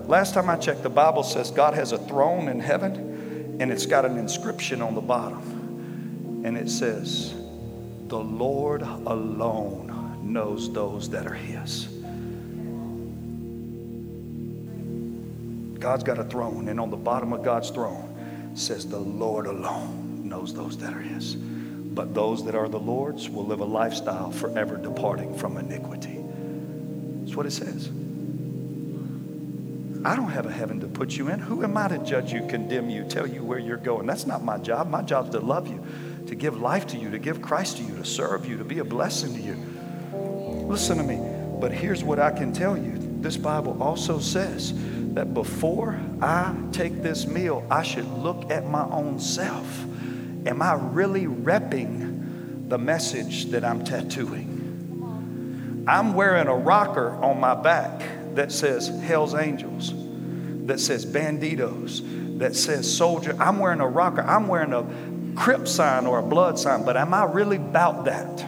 Last 0.08 0.32
time 0.32 0.48
I 0.48 0.56
checked, 0.56 0.82
the 0.82 0.88
Bible 0.88 1.22
says 1.22 1.50
God 1.50 1.74
has 1.74 1.92
a 1.92 1.98
throne 1.98 2.48
in 2.48 2.60
heaven 2.60 3.58
and 3.60 3.70
it's 3.70 3.84
got 3.84 4.06
an 4.06 4.16
inscription 4.16 4.80
on 4.80 4.94
the 4.94 5.02
bottom. 5.02 6.42
And 6.46 6.56
it 6.56 6.70
says, 6.70 7.34
The 8.06 8.18
Lord 8.18 8.80
alone 8.80 10.20
knows 10.22 10.72
those 10.72 11.10
that 11.10 11.26
are 11.26 11.34
His. 11.34 11.88
God's 15.78 16.04
got 16.04 16.18
a 16.18 16.24
throne, 16.24 16.68
and 16.68 16.80
on 16.80 16.90
the 16.90 16.96
bottom 16.96 17.34
of 17.34 17.44
God's 17.44 17.68
throne 17.68 18.54
says, 18.54 18.86
The 18.86 18.98
Lord 18.98 19.46
alone 19.46 20.26
knows 20.26 20.54
those 20.54 20.78
that 20.78 20.94
are 20.94 21.02
His. 21.02 21.34
But 21.34 22.14
those 22.14 22.46
that 22.46 22.54
are 22.54 22.68
the 22.68 22.80
Lord's 22.80 23.28
will 23.28 23.44
live 23.44 23.60
a 23.60 23.66
lifestyle 23.66 24.30
forever 24.30 24.78
departing 24.78 25.36
from 25.36 25.58
iniquity. 25.58 26.24
That's 27.24 27.36
what 27.36 27.44
it 27.44 27.50
says. 27.50 27.90
I 30.08 30.16
don't 30.16 30.30
have 30.30 30.46
a 30.46 30.50
heaven 30.50 30.80
to 30.80 30.86
put 30.86 31.18
you 31.18 31.28
in. 31.28 31.38
Who 31.38 31.62
am 31.62 31.76
I 31.76 31.88
to 31.88 31.98
judge 31.98 32.32
you, 32.32 32.46
condemn 32.46 32.88
you, 32.88 33.04
tell 33.04 33.26
you 33.26 33.44
where 33.44 33.58
you're 33.58 33.76
going? 33.76 34.06
That's 34.06 34.24
not 34.24 34.42
my 34.42 34.56
job. 34.56 34.88
My 34.88 35.02
job 35.02 35.26
is 35.26 35.32
to 35.32 35.40
love 35.40 35.68
you, 35.68 35.84
to 36.28 36.34
give 36.34 36.58
life 36.58 36.86
to 36.86 36.96
you, 36.96 37.10
to 37.10 37.18
give 37.18 37.42
Christ 37.42 37.76
to 37.76 37.82
you, 37.82 37.94
to 37.96 38.06
serve 38.06 38.46
you, 38.46 38.56
to 38.56 38.64
be 38.64 38.78
a 38.78 38.84
blessing 38.84 39.34
to 39.34 39.40
you. 39.42 39.54
Listen 40.66 40.96
to 40.96 41.02
me. 41.02 41.20
But 41.60 41.72
here's 41.72 42.02
what 42.02 42.18
I 42.18 42.30
can 42.30 42.54
tell 42.54 42.74
you 42.74 42.94
this 43.20 43.36
Bible 43.36 43.82
also 43.82 44.18
says 44.18 44.72
that 45.12 45.34
before 45.34 46.00
I 46.22 46.56
take 46.72 47.02
this 47.02 47.26
meal, 47.26 47.66
I 47.70 47.82
should 47.82 48.10
look 48.10 48.50
at 48.50 48.66
my 48.66 48.84
own 48.84 49.20
self. 49.20 49.84
Am 50.46 50.62
I 50.62 50.72
really 50.72 51.26
repping 51.26 52.70
the 52.70 52.78
message 52.78 53.50
that 53.50 53.62
I'm 53.62 53.84
tattooing? 53.84 55.84
I'm 55.86 56.14
wearing 56.14 56.48
a 56.48 56.56
rocker 56.56 57.10
on 57.22 57.38
my 57.38 57.54
back 57.54 58.17
that 58.34 58.52
says 58.52 58.88
Hell's 58.88 59.34
Angels, 59.34 59.92
that 60.66 60.80
says 60.80 61.04
Bandidos, 61.04 62.38
that 62.38 62.54
says 62.54 62.92
Soldier. 62.92 63.36
I'm 63.40 63.58
wearing 63.58 63.80
a 63.80 63.88
rocker. 63.88 64.22
I'm 64.22 64.48
wearing 64.48 64.72
a 64.72 64.86
Crip 65.38 65.68
sign 65.68 66.06
or 66.06 66.18
a 66.18 66.22
blood 66.22 66.58
sign, 66.58 66.84
but 66.84 66.96
am 66.96 67.14
I 67.14 67.22
really 67.22 67.58
about 67.58 68.06
that? 68.06 68.44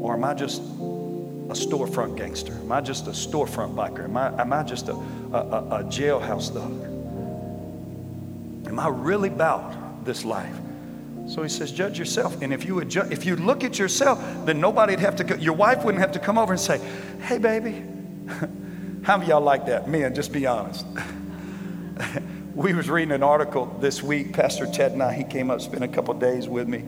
Or 0.00 0.14
am 0.14 0.24
I 0.24 0.34
just 0.34 0.60
a 0.60 1.54
storefront 1.54 2.16
gangster? 2.16 2.52
Am 2.52 2.72
I 2.72 2.80
just 2.80 3.06
a 3.06 3.10
storefront 3.10 3.76
biker? 3.76 4.04
Am 4.04 4.16
I, 4.16 4.40
am 4.40 4.52
I 4.52 4.64
just 4.64 4.88
a, 4.88 4.94
a, 4.94 4.98
a 4.98 5.84
jailhouse 5.84 6.52
thug? 6.52 6.72
Am 8.66 8.80
I 8.80 8.88
really 8.88 9.28
about 9.28 10.04
this 10.04 10.24
life? 10.24 10.56
So 11.26 11.42
he 11.42 11.48
says, 11.48 11.72
judge 11.72 11.98
yourself. 11.98 12.42
And 12.42 12.52
if 12.52 12.64
you 12.64 12.74
would 12.74 12.88
ju- 12.88 13.08
if 13.10 13.24
you 13.24 13.36
look 13.36 13.64
at 13.64 13.78
yourself, 13.78 14.20
then 14.44 14.60
nobody'd 14.60 15.00
have 15.00 15.16
to. 15.16 15.38
Your 15.38 15.54
wife 15.54 15.84
wouldn't 15.84 16.00
have 16.00 16.12
to 16.12 16.18
come 16.18 16.36
over 16.38 16.52
and 16.52 16.60
say, 16.60 16.80
"Hey, 17.22 17.38
baby." 17.38 17.82
How 19.02 19.16
many 19.16 19.30
y'all 19.30 19.40
like 19.40 19.66
that? 19.66 19.88
Men, 19.88 20.14
just 20.14 20.32
be 20.32 20.46
honest. 20.46 20.86
we 22.54 22.72
was 22.72 22.88
reading 22.88 23.12
an 23.12 23.22
article 23.22 23.66
this 23.80 24.00
week. 24.00 24.32
Pastor 24.32 24.66
Ted 24.66 24.92
and 24.92 25.02
I, 25.02 25.12
he 25.12 25.24
came 25.24 25.50
up, 25.50 25.60
spent 25.60 25.82
a 25.82 25.88
couple 25.88 26.14
days 26.14 26.48
with 26.48 26.68
me. 26.68 26.84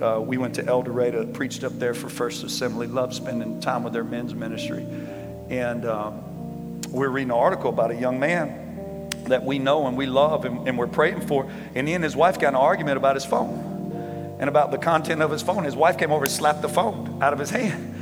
Uh, 0.00 0.20
we 0.24 0.38
went 0.38 0.54
to 0.54 0.64
El 0.64 0.82
Dorado, 0.82 1.26
preached 1.26 1.64
up 1.64 1.78
there 1.78 1.92
for 1.92 2.08
First 2.08 2.44
Assembly. 2.44 2.86
Loved 2.86 3.12
spending 3.12 3.60
time 3.60 3.82
with 3.82 3.92
their 3.92 4.04
men's 4.04 4.34
ministry. 4.34 4.86
And 5.50 5.84
um, 5.84 6.80
we 6.90 7.00
we're 7.00 7.08
reading 7.08 7.30
an 7.30 7.36
article 7.36 7.68
about 7.68 7.90
a 7.90 7.96
young 7.96 8.18
man 8.18 8.59
that 9.30 9.44
we 9.44 9.58
know 9.58 9.86
and 9.86 9.96
we 9.96 10.06
love 10.06 10.44
and, 10.44 10.68
and 10.68 10.78
we're 10.78 10.86
praying 10.86 11.22
for. 11.22 11.50
And 11.74 11.88
he 11.88 11.94
and 11.94 12.04
his 12.04 12.14
wife 12.14 12.38
got 12.38 12.50
an 12.50 12.56
argument 12.56 12.98
about 12.98 13.16
his 13.16 13.24
phone 13.24 14.36
and 14.38 14.48
about 14.48 14.70
the 14.70 14.78
content 14.78 15.22
of 15.22 15.30
his 15.30 15.42
phone. 15.42 15.64
His 15.64 15.74
wife 15.74 15.98
came 15.98 16.12
over 16.12 16.24
and 16.24 16.32
slapped 16.32 16.62
the 16.62 16.68
phone 16.68 17.22
out 17.22 17.32
of 17.32 17.38
his 17.38 17.50
hand. 17.50 17.94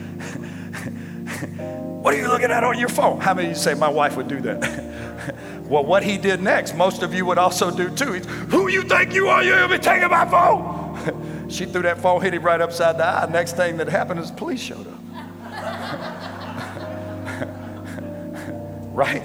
what 2.03 2.15
are 2.15 2.19
you 2.19 2.29
looking 2.29 2.51
at 2.51 2.65
on 2.65 2.79
your 2.79 2.89
phone? 2.89 3.21
How 3.21 3.35
many 3.35 3.49
of 3.49 3.55
you 3.55 3.59
say 3.59 3.75
my 3.75 3.89
wife 3.89 4.17
would 4.17 4.29
do 4.29 4.41
that? 4.43 5.35
well, 5.65 5.85
what 5.85 6.03
he 6.03 6.19
did 6.19 6.43
next, 6.43 6.75
most 6.75 7.03
of 7.03 7.15
you 7.15 7.25
would 7.27 7.39
also 7.39 7.71
do 7.75 7.89
too. 7.95 8.13
He's, 8.13 8.27
Who 8.27 8.69
you 8.69 8.83
think 8.83 9.13
you 9.15 9.29
are? 9.29 9.43
You'll 9.43 9.69
be 9.69 9.79
taking 9.79 10.09
my 10.11 10.29
phone. 10.29 11.49
she 11.49 11.65
threw 11.65 11.83
that 11.83 11.99
phone, 11.99 12.21
hit 12.23 12.35
him 12.35 12.43
right 12.43 12.61
upside 12.61 12.99
the 12.99 13.07
eye. 13.07 13.29
Next 13.31 13.57
thing 13.57 13.77
that 13.79 13.89
happened 13.89 14.21
is 14.21 14.31
police 14.31 14.61
showed 14.61 14.87
up. 14.87 14.95
right? 18.93 19.23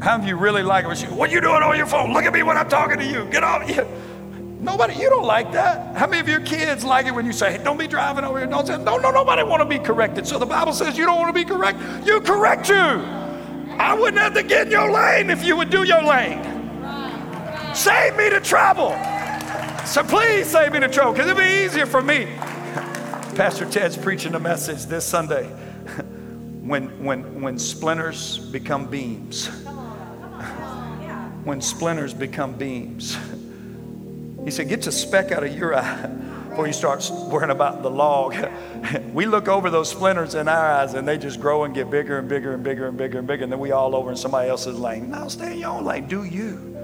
How 0.00 0.18
many 0.18 0.24
of 0.24 0.28
you 0.28 0.36
really 0.36 0.62
like 0.62 0.84
it 0.84 0.88
when 0.88 0.96
she, 0.96 1.06
what 1.06 1.30
are 1.30 1.32
you 1.32 1.40
doing 1.40 1.62
on 1.62 1.76
your 1.76 1.86
phone? 1.86 2.12
Look 2.12 2.24
at 2.24 2.32
me 2.32 2.42
when 2.42 2.56
I'm 2.56 2.68
talking 2.68 2.98
to 2.98 3.04
you. 3.04 3.24
Get 3.26 3.42
off. 3.42 3.68
You. 3.68 3.86
Nobody, 4.60 4.94
you 4.94 5.08
don't 5.08 5.26
like 5.26 5.52
that. 5.52 5.96
How 5.96 6.06
many 6.06 6.20
of 6.20 6.28
your 6.28 6.40
kids 6.40 6.84
like 6.84 7.06
it 7.06 7.14
when 7.14 7.26
you 7.26 7.32
say, 7.32 7.52
hey, 7.52 7.62
don't 7.62 7.76
be 7.76 7.86
driving 7.86 8.24
over 8.24 8.38
here? 8.38 8.46
Don't 8.46 8.66
say, 8.66 8.82
no, 8.82 8.98
no, 8.98 9.10
nobody 9.10 9.42
want 9.42 9.62
to 9.62 9.68
be 9.68 9.78
corrected. 9.78 10.26
So 10.26 10.38
the 10.38 10.46
Bible 10.46 10.72
says 10.72 10.96
you 10.96 11.04
don't 11.04 11.18
want 11.18 11.28
to 11.28 11.44
be 11.44 11.44
correct. 11.44 11.78
You 12.06 12.20
correct 12.20 12.68
you. 12.68 12.74
I 12.74 13.94
wouldn't 13.94 14.18
have 14.18 14.34
to 14.34 14.42
get 14.42 14.66
in 14.66 14.72
your 14.72 14.90
lane 14.90 15.30
if 15.30 15.44
you 15.44 15.56
would 15.56 15.70
do 15.70 15.82
your 15.82 16.02
lane. 16.02 16.42
Save 17.74 18.16
me 18.16 18.30
the 18.30 18.40
trouble. 18.40 18.90
So 19.86 20.02
please 20.02 20.46
save 20.46 20.72
me 20.72 20.78
the 20.78 20.88
trouble 20.88 21.12
because 21.12 21.30
it'd 21.30 21.36
be 21.36 21.64
easier 21.64 21.86
for 21.86 22.02
me. 22.02 22.24
Pastor 23.36 23.66
Ted's 23.66 23.96
preaching 23.96 24.34
a 24.34 24.40
message 24.40 24.86
this 24.86 25.04
Sunday 25.04 25.44
when, 26.62 27.04
when, 27.04 27.42
when 27.42 27.58
splinters 27.58 28.38
become 28.38 28.86
beams. 28.86 29.50
When 31.46 31.60
splinters 31.60 32.12
become 32.12 32.54
beams. 32.54 33.16
He 34.44 34.52
said, 34.52 34.68
Get 34.68 34.82
the 34.82 34.92
speck 34.92 35.32
out 35.32 35.42
of 35.42 35.58
your 35.58 35.74
eye 35.74 36.06
before 36.50 36.68
you 36.68 36.72
start 36.72 37.10
worrying 37.28 37.50
about 37.50 37.82
the 37.82 37.90
log. 37.90 38.36
we 39.12 39.26
look 39.26 39.48
over 39.48 39.70
those 39.70 39.90
splinters 39.90 40.36
in 40.36 40.46
our 40.46 40.70
eyes 40.70 40.94
and 40.94 41.06
they 41.06 41.18
just 41.18 41.40
grow 41.40 41.64
and 41.64 41.74
get 41.74 41.90
bigger 41.90 42.20
and 42.20 42.28
bigger 42.28 42.54
and 42.54 42.62
bigger 42.62 42.86
and 42.86 42.96
bigger 42.96 43.18
and 43.18 43.26
bigger. 43.26 43.42
And 43.42 43.50
then 43.50 43.58
we 43.58 43.72
all 43.72 43.96
over 43.96 44.08
in 44.08 44.16
somebody 44.16 44.48
else's 44.48 44.78
lane. 44.78 45.10
Now 45.10 45.26
stay 45.26 45.54
in 45.54 45.58
your 45.58 45.70
own 45.70 45.84
lane. 45.84 46.06
Do 46.06 46.22
you. 46.22 46.75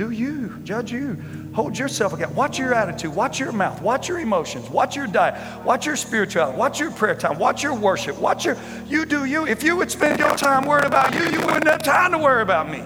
Do 0.00 0.12
you. 0.12 0.48
Judge 0.64 0.92
you. 0.92 1.22
Hold 1.52 1.78
yourself 1.78 2.14
accountable. 2.14 2.38
Watch 2.38 2.58
your 2.58 2.72
attitude. 2.72 3.14
Watch 3.14 3.38
your 3.38 3.52
mouth. 3.52 3.82
Watch 3.82 4.08
your 4.08 4.18
emotions. 4.18 4.70
Watch 4.70 4.96
your 4.96 5.06
diet. 5.06 5.62
Watch 5.62 5.84
your 5.84 5.94
spirituality. 5.94 6.56
Watch 6.56 6.80
your 6.80 6.90
prayer 6.90 7.14
time. 7.14 7.38
Watch 7.38 7.62
your 7.62 7.74
worship. 7.74 8.18
Watch 8.18 8.46
your. 8.46 8.56
You 8.86 9.04
do 9.04 9.26
you. 9.26 9.46
If 9.46 9.62
you 9.62 9.76
would 9.76 9.90
spend 9.90 10.18
your 10.18 10.34
time 10.38 10.64
worrying 10.64 10.86
about 10.86 11.12
you, 11.14 11.24
you 11.24 11.44
wouldn't 11.44 11.68
have 11.68 11.82
time 11.82 12.12
to 12.12 12.18
worry 12.18 12.40
about 12.40 12.70
me. 12.70 12.82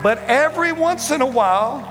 But 0.00 0.18
every 0.28 0.70
once 0.70 1.10
in 1.10 1.20
a 1.20 1.26
while, 1.26 1.82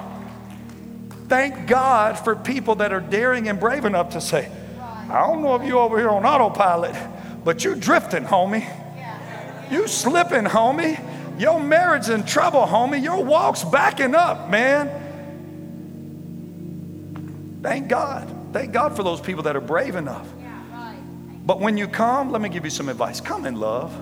thank 1.27 1.67
God 1.67 2.17
for 2.17 2.33
people 2.33 2.75
that 2.75 2.93
are 2.93 3.01
daring 3.01 3.49
and 3.49 3.59
brave 3.59 3.83
enough 3.83 4.11
to 4.11 4.21
say, 4.21 4.49
I 4.79 5.19
don't 5.27 5.41
know 5.41 5.53
if 5.55 5.67
you 5.67 5.79
over 5.79 5.99
here 5.99 6.11
on 6.11 6.25
autopilot, 6.25 6.95
but 7.43 7.65
you're 7.65 7.75
drifting, 7.75 8.23
homie. 8.23 8.65
You 9.69 9.85
slipping, 9.89 10.45
homie. 10.45 10.97
Your 11.37 11.59
marriage 11.59 12.09
in 12.09 12.23
trouble, 12.23 12.61
homie. 12.61 13.03
Your 13.03 13.23
walk's 13.23 13.63
backing 13.63 14.15
up, 14.15 14.49
man. 14.49 15.05
Thank 17.61 17.87
God. 17.87 18.33
Thank 18.53 18.71
God 18.71 18.95
for 18.95 19.03
those 19.03 19.21
people 19.21 19.43
that 19.43 19.55
are 19.55 19.61
brave 19.61 19.95
enough. 19.95 20.27
But 21.45 21.59
when 21.59 21.77
you 21.77 21.87
come, 21.87 22.31
let 22.31 22.41
me 22.41 22.49
give 22.49 22.65
you 22.65 22.69
some 22.69 22.89
advice. 22.89 23.21
Come 23.21 23.45
in 23.45 23.55
love. 23.55 23.95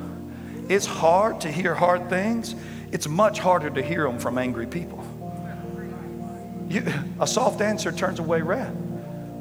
It's 0.70 0.86
hard 0.86 1.42
to 1.42 1.52
hear 1.52 1.76
hard 1.76 2.10
things. 2.10 2.56
It's 2.92 3.08
much 3.08 3.40
harder 3.40 3.70
to 3.70 3.84
hear 3.84 4.04
them 4.04 4.18
from 4.18 4.38
angry 4.38 4.66
people. 4.66 5.04
You, 6.70 6.92
a 7.20 7.28
soft 7.28 7.62
answer 7.62 7.92
turns 7.92 8.20
away 8.20 8.42
wrath, 8.42 8.74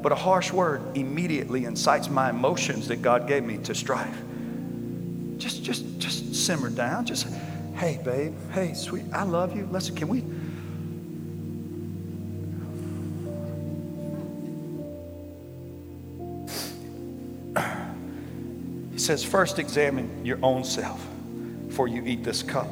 but 0.01 0.11
a 0.11 0.15
harsh 0.15 0.51
word 0.51 0.81
immediately 0.95 1.65
incites 1.65 2.09
my 2.09 2.29
emotions 2.29 2.89
that 2.89 3.01
God 3.01 3.27
gave 3.27 3.43
me 3.43 3.57
to 3.59 3.73
strive. 3.73 4.15
Just, 5.37 5.63
just, 5.63 5.97
just 5.97 6.35
simmer 6.35 6.69
down. 6.69 7.05
Just, 7.05 7.27
hey, 7.75 7.99
babe. 8.03 8.33
Hey, 8.51 8.73
sweet. 8.73 9.05
I 9.13 9.23
love 9.23 9.55
you. 9.55 9.67
Listen, 9.71 9.95
can 9.95 10.07
we? 10.07 10.23
He 18.91 18.99
says, 18.99 19.23
first 19.23 19.59
examine 19.59 20.25
your 20.25 20.39
own 20.41 20.63
self 20.63 21.05
before 21.67 21.87
you 21.87 22.03
eat 22.05 22.23
this 22.23 22.41
cup 22.41 22.67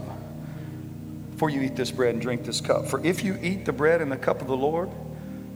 before 1.33 1.49
you 1.49 1.61
eat 1.61 1.75
this 1.75 1.91
bread 1.91 2.13
and 2.13 2.21
drink 2.21 2.45
this 2.45 2.61
cup. 2.61 2.87
For 2.87 3.03
if 3.05 3.21
you 3.23 3.37
eat 3.41 3.65
the 3.65 3.73
bread 3.73 4.01
and 4.01 4.09
the 4.09 4.15
cup 4.15 4.39
of 4.39 4.47
the 4.47 4.55
Lord 4.55 4.89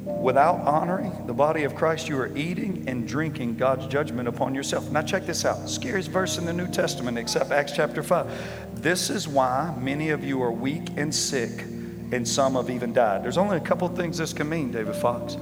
without 0.03 0.55
honoring 0.67 1.27
the 1.27 1.33
body 1.33 1.63
of 1.63 1.75
Christ, 1.75 2.09
you 2.09 2.19
are 2.19 2.35
eating 2.35 2.89
and 2.89 3.07
drinking 3.07 3.55
God's 3.55 3.87
judgment 3.87 4.27
upon 4.27 4.55
yourself. 4.55 4.91
Now, 4.91 5.01
check 5.03 5.25
this 5.25 5.45
out. 5.45 5.69
Scariest 5.69 6.09
verse 6.09 6.37
in 6.37 6.45
the 6.45 6.51
New 6.51 6.67
Testament, 6.67 7.17
except 7.17 7.51
Acts 7.51 7.71
chapter 7.73 8.03
5. 8.03 8.66
This 8.81 9.09
is 9.09 9.27
why 9.27 9.75
many 9.79 10.09
of 10.09 10.23
you 10.23 10.41
are 10.43 10.51
weak 10.51 10.89
and 10.97 11.13
sick, 11.13 11.61
and 12.11 12.27
some 12.27 12.53
have 12.55 12.69
even 12.69 12.93
died. 12.93 13.23
There's 13.23 13.37
only 13.37 13.57
a 13.57 13.61
couple 13.61 13.87
things 13.89 14.17
this 14.17 14.33
can 14.33 14.47
mean, 14.47 14.71
David 14.71 14.95
Fox. 14.95 15.35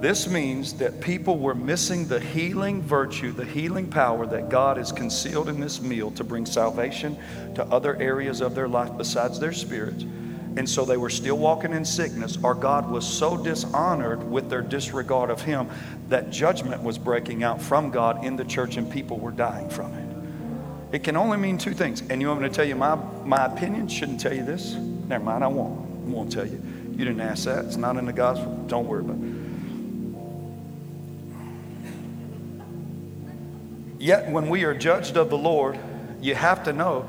This 0.00 0.28
means 0.28 0.74
that 0.74 1.00
people 1.00 1.38
were 1.38 1.54
missing 1.54 2.06
the 2.06 2.20
healing 2.20 2.82
virtue, 2.82 3.32
the 3.32 3.46
healing 3.46 3.88
power 3.88 4.26
that 4.26 4.50
God 4.50 4.76
has 4.76 4.92
concealed 4.92 5.48
in 5.48 5.58
this 5.58 5.80
meal 5.80 6.10
to 6.12 6.24
bring 6.24 6.44
salvation 6.44 7.16
to 7.54 7.64
other 7.64 7.96
areas 7.96 8.42
of 8.42 8.54
their 8.54 8.68
life 8.68 8.90
besides 8.98 9.40
their 9.40 9.54
spirits. 9.54 10.02
And 10.56 10.68
so 10.68 10.84
they 10.84 10.96
were 10.96 11.10
still 11.10 11.38
walking 11.38 11.72
in 11.72 11.84
sickness, 11.84 12.36
or 12.42 12.54
God 12.54 12.90
was 12.90 13.06
so 13.06 13.36
dishonored 13.36 14.28
with 14.30 14.50
their 14.50 14.62
disregard 14.62 15.30
of 15.30 15.40
Him 15.40 15.68
that 16.08 16.30
judgment 16.30 16.82
was 16.82 16.98
breaking 16.98 17.42
out 17.42 17.60
from 17.62 17.90
God 17.90 18.24
in 18.24 18.36
the 18.36 18.44
church 18.44 18.76
and 18.76 18.90
people 18.90 19.18
were 19.18 19.30
dying 19.30 19.70
from 19.70 19.94
it. 19.94 20.05
It 20.92 21.02
can 21.02 21.16
only 21.16 21.36
mean 21.36 21.58
two 21.58 21.74
things. 21.74 22.02
And 22.08 22.20
you 22.20 22.28
want 22.28 22.42
me 22.42 22.48
to 22.48 22.54
tell 22.54 22.64
you 22.64 22.76
my, 22.76 22.94
my 23.24 23.46
opinion? 23.46 23.88
Shouldn't 23.88 24.20
tell 24.20 24.32
you 24.32 24.44
this? 24.44 24.74
Never 24.74 25.24
mind, 25.24 25.42
I 25.44 25.48
won't. 25.48 25.80
I 26.06 26.10
won't 26.10 26.32
tell 26.32 26.46
you. 26.46 26.62
You 26.92 27.04
didn't 27.04 27.20
ask 27.20 27.44
that. 27.44 27.64
It's 27.64 27.76
not 27.76 27.96
in 27.96 28.06
the 28.06 28.12
gospel. 28.12 28.54
Don't 28.68 28.86
worry 28.86 29.00
about 29.00 29.16
it. 29.16 29.46
Yet 33.98 34.30
when 34.30 34.48
we 34.48 34.64
are 34.64 34.74
judged 34.74 35.16
of 35.16 35.30
the 35.30 35.38
Lord, 35.38 35.78
you 36.20 36.34
have 36.34 36.62
to 36.64 36.72
know, 36.72 37.08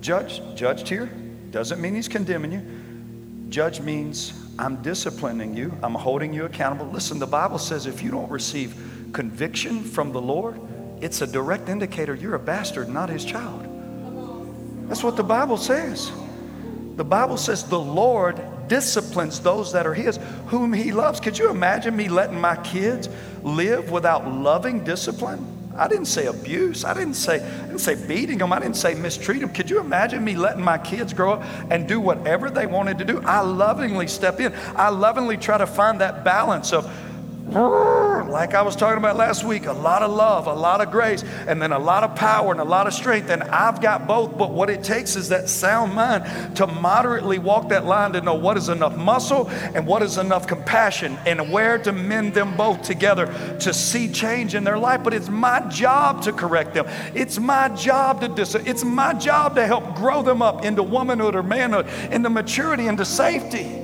judge, 0.00 0.42
judged 0.54 0.88
here 0.88 1.06
doesn't 1.50 1.80
mean 1.80 1.94
he's 1.94 2.08
condemning 2.08 2.52
you. 2.52 3.50
Judge 3.50 3.80
means 3.80 4.32
I'm 4.58 4.82
disciplining 4.82 5.56
you, 5.56 5.72
I'm 5.82 5.94
holding 5.94 6.32
you 6.32 6.44
accountable. 6.44 6.90
Listen, 6.90 7.18
the 7.18 7.26
Bible 7.26 7.58
says 7.58 7.86
if 7.86 8.02
you 8.02 8.10
don't 8.10 8.30
receive 8.30 8.74
conviction 9.12 9.84
from 9.84 10.12
the 10.12 10.20
Lord, 10.20 10.58
it's 11.02 11.20
a 11.20 11.26
direct 11.26 11.68
indicator 11.68 12.14
you're 12.14 12.36
a 12.36 12.38
bastard, 12.38 12.88
not 12.88 13.10
his 13.10 13.24
child. 13.24 13.68
That's 14.88 15.02
what 15.02 15.16
the 15.16 15.24
Bible 15.24 15.56
says. 15.56 16.12
The 16.96 17.04
Bible 17.04 17.36
says 17.36 17.64
the 17.64 17.78
Lord 17.78 18.40
disciplines 18.68 19.40
those 19.40 19.72
that 19.72 19.86
are 19.86 19.94
His, 19.94 20.18
whom 20.46 20.72
He 20.72 20.92
loves. 20.92 21.20
Could 21.20 21.38
you 21.38 21.50
imagine 21.50 21.96
me 21.96 22.08
letting 22.08 22.40
my 22.40 22.56
kids 22.56 23.08
live 23.42 23.90
without 23.90 24.30
loving 24.30 24.84
discipline? 24.84 25.46
I 25.76 25.88
didn't 25.88 26.06
say 26.06 26.26
abuse. 26.26 26.84
I 26.84 26.92
didn't 26.92 27.14
say, 27.14 27.42
I 27.42 27.66
didn't 27.66 27.80
say 27.80 27.94
beating 28.06 28.38
them. 28.38 28.52
I 28.52 28.58
didn't 28.58 28.76
say 28.76 28.94
mistreat 28.94 29.40
them. 29.40 29.48
Could 29.50 29.70
you 29.70 29.80
imagine 29.80 30.22
me 30.22 30.36
letting 30.36 30.62
my 30.62 30.76
kids 30.76 31.14
grow 31.14 31.34
up 31.34 31.42
and 31.70 31.88
do 31.88 31.98
whatever 31.98 32.50
they 32.50 32.66
wanted 32.66 32.98
to 32.98 33.04
do? 33.04 33.22
I 33.22 33.40
lovingly 33.40 34.06
step 34.06 34.38
in. 34.40 34.52
I 34.76 34.90
lovingly 34.90 35.38
try 35.38 35.56
to 35.56 35.66
find 35.66 36.00
that 36.02 36.24
balance 36.24 36.74
of 36.74 36.84
like 38.32 38.54
I 38.54 38.62
was 38.62 38.74
talking 38.74 38.96
about 38.96 39.16
last 39.16 39.44
week, 39.44 39.66
a 39.66 39.72
lot 39.74 40.02
of 40.02 40.10
love, 40.10 40.46
a 40.46 40.54
lot 40.54 40.80
of 40.80 40.90
grace, 40.90 41.22
and 41.46 41.60
then 41.60 41.70
a 41.70 41.78
lot 41.78 42.02
of 42.02 42.16
power 42.16 42.50
and 42.50 42.60
a 42.60 42.64
lot 42.64 42.86
of 42.86 42.94
strength. 42.94 43.28
And 43.28 43.42
I've 43.42 43.82
got 43.82 44.06
both, 44.06 44.38
but 44.38 44.52
what 44.52 44.70
it 44.70 44.82
takes 44.82 45.16
is 45.16 45.28
that 45.28 45.50
sound 45.50 45.92
mind 45.92 46.56
to 46.56 46.66
moderately 46.66 47.38
walk 47.38 47.68
that 47.68 47.84
line 47.84 48.14
to 48.14 48.22
know 48.22 48.34
what 48.34 48.56
is 48.56 48.70
enough 48.70 48.96
muscle 48.96 49.50
and 49.50 49.86
what 49.86 50.02
is 50.02 50.16
enough 50.16 50.46
compassion 50.46 51.18
and 51.26 51.52
where 51.52 51.76
to 51.76 51.92
mend 51.92 52.32
them 52.32 52.56
both 52.56 52.80
together 52.80 53.26
to 53.60 53.74
see 53.74 54.10
change 54.10 54.54
in 54.54 54.64
their 54.64 54.78
life. 54.78 55.04
But 55.04 55.12
it's 55.12 55.28
my 55.28 55.60
job 55.68 56.22
to 56.22 56.32
correct 56.32 56.72
them. 56.72 56.86
It's 57.14 57.38
my 57.38 57.68
job 57.70 58.22
to 58.22 58.28
dis- 58.28 58.54
it's 58.54 58.82
my 58.82 59.12
job 59.12 59.56
to 59.56 59.66
help 59.66 59.94
grow 59.94 60.22
them 60.22 60.40
up 60.40 60.64
into 60.64 60.82
womanhood 60.82 61.34
or 61.34 61.42
manhood, 61.42 61.86
into 62.10 62.30
maturity, 62.30 62.86
into 62.86 63.04
safety. 63.04 63.81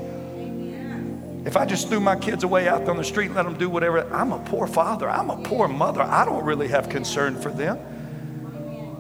If 1.45 1.57
I 1.57 1.65
just 1.65 1.89
threw 1.89 2.01
my 2.01 2.17
kids 2.17 2.45
away 2.45 2.69
out 2.69 2.89
on 2.89 2.97
the 2.97 3.05
street 3.05 3.27
and 3.27 3.35
let 3.35 3.45
them 3.45 3.57
do 3.57 3.71
whatever, 3.71 4.13
I'm 4.13 4.33
a 4.33 4.39
poor 4.41 4.67
father. 4.67 5.09
I'm 5.09 5.31
a 5.31 5.37
poor 5.37 5.69
mother. 5.69 6.03
I 6.03 6.25
don't 6.25 6.45
really 6.45 6.69
have 6.69 6.89
concern 6.89 7.41
for 7.41 7.51
them. 7.51 7.79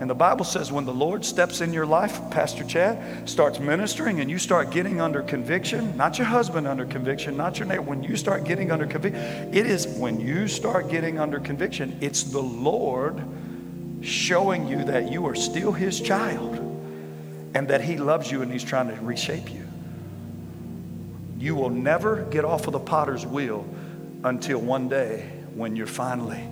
And 0.00 0.08
the 0.08 0.14
Bible 0.14 0.44
says 0.44 0.70
when 0.70 0.84
the 0.84 0.94
Lord 0.94 1.24
steps 1.24 1.60
in 1.60 1.72
your 1.72 1.84
life, 1.84 2.20
Pastor 2.30 2.62
Chad, 2.62 3.28
starts 3.28 3.58
ministering 3.58 4.20
and 4.20 4.30
you 4.30 4.38
start 4.38 4.70
getting 4.70 5.00
under 5.00 5.22
conviction, 5.22 5.96
not 5.96 6.18
your 6.18 6.26
husband 6.28 6.68
under 6.68 6.86
conviction, 6.86 7.36
not 7.36 7.58
your 7.58 7.66
neighbor, 7.66 7.82
when 7.82 8.04
you 8.04 8.16
start 8.16 8.44
getting 8.44 8.70
under 8.70 8.86
conviction, 8.86 9.20
it 9.52 9.66
is 9.66 9.88
when 9.98 10.20
you 10.20 10.46
start 10.46 10.88
getting 10.88 11.18
under 11.18 11.40
conviction, 11.40 11.98
it's 12.00 12.22
the 12.22 12.40
Lord 12.40 13.20
showing 14.00 14.68
you 14.68 14.84
that 14.84 15.10
you 15.10 15.26
are 15.26 15.34
still 15.34 15.72
his 15.72 16.00
child 16.00 16.56
and 17.54 17.66
that 17.66 17.80
he 17.80 17.96
loves 17.96 18.30
you 18.30 18.42
and 18.42 18.52
he's 18.52 18.62
trying 18.62 18.86
to 18.88 18.94
reshape 19.02 19.52
you. 19.52 19.67
You 21.38 21.54
will 21.54 21.70
never 21.70 22.24
get 22.24 22.44
off 22.44 22.66
of 22.66 22.72
the 22.72 22.80
potter's 22.80 23.24
wheel 23.24 23.64
until 24.24 24.58
one 24.58 24.88
day 24.88 25.30
when 25.54 25.76
you're 25.76 25.86
finally, 25.86 26.42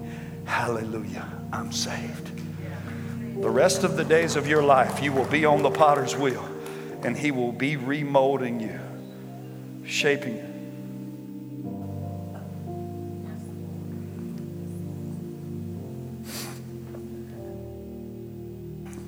hallelujah, 0.44 1.28
I'm 1.52 1.72
saved. 1.72 2.30
The 3.40 3.50
rest 3.50 3.82
of 3.82 3.96
the 3.96 4.04
days 4.04 4.36
of 4.36 4.46
your 4.46 4.62
life, 4.62 5.02
you 5.02 5.12
will 5.12 5.26
be 5.26 5.44
on 5.44 5.62
the 5.62 5.70
potter's 5.70 6.16
wheel 6.16 6.48
and 7.02 7.16
he 7.16 7.30
will 7.30 7.52
be 7.52 7.76
remolding 7.76 8.60
you, 8.60 8.80
shaping 9.86 10.36
you. 10.36 10.52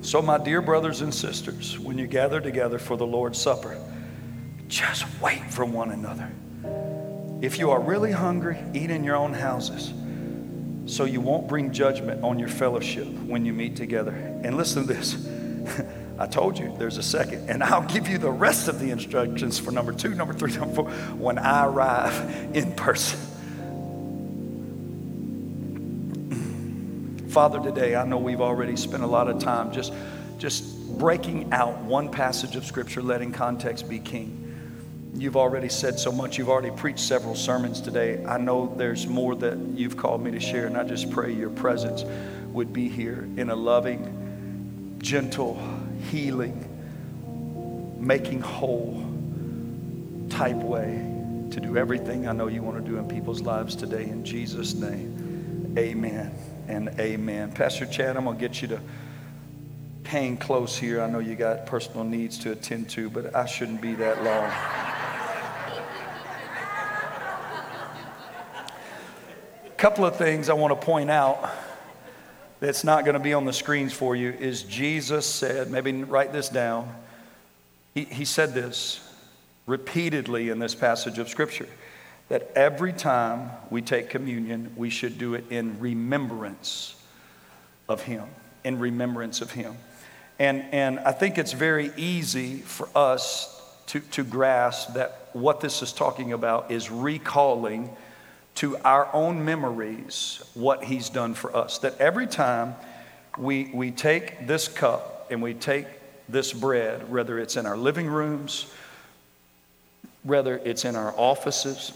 So, 0.03 0.23
my 0.23 0.39
dear 0.39 0.63
brothers 0.63 1.03
and 1.03 1.15
sisters, 1.15 1.79
when 1.79 1.99
you 1.99 2.07
gather 2.07 2.41
together 2.41 2.79
for 2.79 2.97
the 2.97 3.07
Lord's 3.07 3.39
Supper, 3.39 3.79
just 4.69 5.05
wait 5.21 5.51
for 5.51 5.65
one 5.65 5.91
another. 5.91 6.31
If 7.41 7.59
you 7.59 7.71
are 7.71 7.81
really 7.81 8.13
hungry, 8.13 8.59
eat 8.75 8.91
in 8.91 9.03
your 9.05 9.17
own 9.17 9.33
houses 9.33 9.93
so 10.89 11.05
you 11.05 11.21
won't 11.21 11.47
bring 11.49 11.71
judgment 11.73 12.25
on 12.25 12.39
your 12.39 12.49
fellowship 12.49 13.07
when 13.07 13.45
you 13.45 13.53
meet 13.53 13.77
together. 13.77 14.13
And 14.13 14.57
listen 14.57 14.87
to 14.87 14.95
this. 14.95 15.29
I 16.19 16.27
told 16.27 16.59
you 16.59 16.75
there's 16.79 16.97
a 16.97 17.03
second, 17.03 17.49
and 17.49 17.63
I'll 17.63 17.87
give 17.87 18.09
you 18.09 18.19
the 18.19 18.31
rest 18.31 18.67
of 18.69 18.81
the 18.81 18.91
instructions 18.91 19.59
for 19.59 19.71
number 19.71 19.93
two, 19.93 20.15
number 20.15 20.35
three, 20.35 20.53
number 20.57 20.75
four 20.75 20.91
when 21.17 21.39
I 21.39 21.67
arrive 21.67 22.49
in 22.55 22.73
person. 22.73 23.21
Father, 27.29 27.61
today 27.61 27.95
I 27.95 28.05
know 28.05 28.19
we've 28.19 28.41
already 28.41 28.77
spent 28.77 29.05
a 29.05 29.07
lot 29.07 29.29
of 29.29 29.39
time 29.39 29.71
just, 29.73 29.93
just 30.39 30.99
breaking 30.99 31.53
out 31.53 31.79
one 31.83 32.11
passage 32.11 32.57
of 32.57 32.65
Scripture, 32.65 33.03
letting 33.03 33.31
context 33.31 33.89
be 33.89 34.01
king. 34.01 34.38
You've 35.15 35.37
already 35.37 35.69
said 35.69 35.99
so 35.99 36.13
much. 36.13 36.39
You've 36.39 36.49
already 36.49 36.71
preached 36.71 37.01
several 37.01 37.35
sermons 37.35 37.81
today. 37.81 38.25
I 38.25 38.39
know 38.39 38.73
there's 38.77 39.07
more 39.07 39.35
that 39.37 39.59
you've 39.75 39.97
called 39.97 40.23
me 40.23 40.31
to 40.31 40.41
share, 40.41 40.67
and 40.67 40.77
I 40.77 40.85
just 40.85 41.11
pray 41.11 41.33
your 41.33 41.51
presence 41.51 42.05
would 42.53 42.73
be 42.73 42.89
here 42.89 43.29
in 43.37 43.51
a 43.51 43.57
loving, 43.57 44.99
gentle, 44.99 45.61
healing, 46.11 46.65
making 47.99 48.41
whole 48.41 49.05
type 50.31 50.57
way 50.57 51.05
to 51.51 51.61
do 51.61 51.77
everything 51.77 52.29
I 52.29 52.33
know 52.33 52.47
you 52.47 52.63
want 52.63 52.85
to 52.85 52.89
do 52.89 52.99
in 52.99 53.09
people's 53.09 53.41
lives 53.41 53.75
today. 53.75 54.05
In 54.05 54.25
Jesus' 54.25 54.75
name, 54.75 55.75
amen 55.77 56.33
and 56.69 56.91
amen. 57.01 57.53
Pastor 57.53 57.87
Chad, 57.87 58.17
I'm 58.17 58.25
going 58.25 58.37
to 58.37 58.41
get 58.41 58.63
you 58.63 58.69
to 58.69 58.81
hang 60.05 60.37
close 60.37 60.77
here. 60.77 61.03
I 61.03 61.11
know 61.11 61.19
you 61.19 61.35
got 61.35 61.67
personal 61.67 62.05
needs 62.05 62.39
to 62.39 62.53
attend 62.53 62.89
to, 62.91 63.11
but 63.11 63.35
I 63.35 63.47
shouldn't 63.47 63.81
be 63.81 63.95
that 63.97 64.23
long. 64.23 64.88
Couple 69.79 70.05
of 70.05 70.17
things 70.17 70.49
I 70.49 70.55
want 70.55 70.79
to 70.79 70.85
point 70.85 71.09
out 71.09 71.49
that's 72.59 72.83
not 72.83 73.05
going 73.05 73.15
to 73.15 73.21
be 73.21 73.33
on 73.33 73.45
the 73.45 73.53
screens 73.53 73.93
for 73.93 74.17
you 74.17 74.31
is 74.31 74.65
Jesus 74.65 75.25
said, 75.25 75.71
maybe 75.71 76.03
write 76.03 76.33
this 76.33 76.49
down. 76.49 76.93
He, 77.95 78.03
he 78.03 78.25
said 78.25 78.55
this 78.55 79.01
repeatedly 79.67 80.49
in 80.49 80.59
this 80.59 80.75
passage 80.75 81.19
of 81.19 81.29
Scripture 81.29 81.69
that 82.29 82.51
every 82.57 82.93
time 82.93 83.53
we 83.71 83.81
take 83.81 84.11
communion, 84.11 84.73
we 84.75 84.91
should 84.91 85.17
do 85.17 85.35
it 85.35 85.45
in 85.49 85.79
remembrance 85.79 86.97
of 87.89 88.03
Him. 88.03 88.25
In 88.65 88.81
remembrance 88.81 89.41
of 89.41 89.53
Him. 89.53 89.77
And, 90.41 90.65
and 90.73 90.99
I 90.99 91.13
think 91.13 91.39
it's 91.39 91.53
very 91.53 91.93
easy 91.97 92.57
for 92.57 92.89
us 92.97 93.63
to, 93.87 94.01
to 94.01 94.25
grasp 94.25 94.95
that 94.95 95.29
what 95.35 95.61
this 95.61 95.83
is 95.83 95.93
talking 95.93 96.33
about 96.33 96.73
is 96.73 96.91
recalling 96.91 97.97
to 98.59 98.77
our 98.79 99.09
own 99.13 99.45
memories 99.45 100.43
what 100.55 100.83
he's 100.83 101.11
done 101.11 101.33
for 101.33 101.55
us. 101.57 101.79
That 101.79 101.97
every 102.01 102.27
time 102.27 102.75
we, 103.39 103.71
we 103.73 103.93
take 103.93 104.49
this 104.49 104.67
cup 104.67 105.29
and 105.31 105.41
we 105.41 105.55
take 105.55 105.87
this 106.29 106.53
bread, 106.53 107.09
whether 107.09 107.39
it's 107.39 107.57
in 107.57 107.67
our 107.67 107.77
living 107.77 108.09
rooms, 108.09 108.67
whether 110.25 110.59
it's 110.65 110.85
in 110.85 110.97
our 110.97 111.15
offices, 111.17 111.93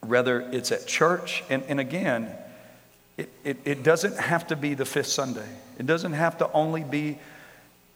whether 0.00 0.40
it's 0.40 0.72
at 0.72 0.86
church, 0.86 1.44
and, 1.50 1.62
and 1.68 1.78
again, 1.78 2.34
it, 3.18 3.28
it, 3.44 3.58
it 3.66 3.82
doesn't 3.82 4.16
have 4.16 4.46
to 4.46 4.56
be 4.56 4.72
the 4.72 4.86
fifth 4.86 5.08
Sunday. 5.08 5.48
It 5.78 5.84
doesn't 5.84 6.14
have 6.14 6.38
to 6.38 6.50
only 6.52 6.84
be 6.84 7.18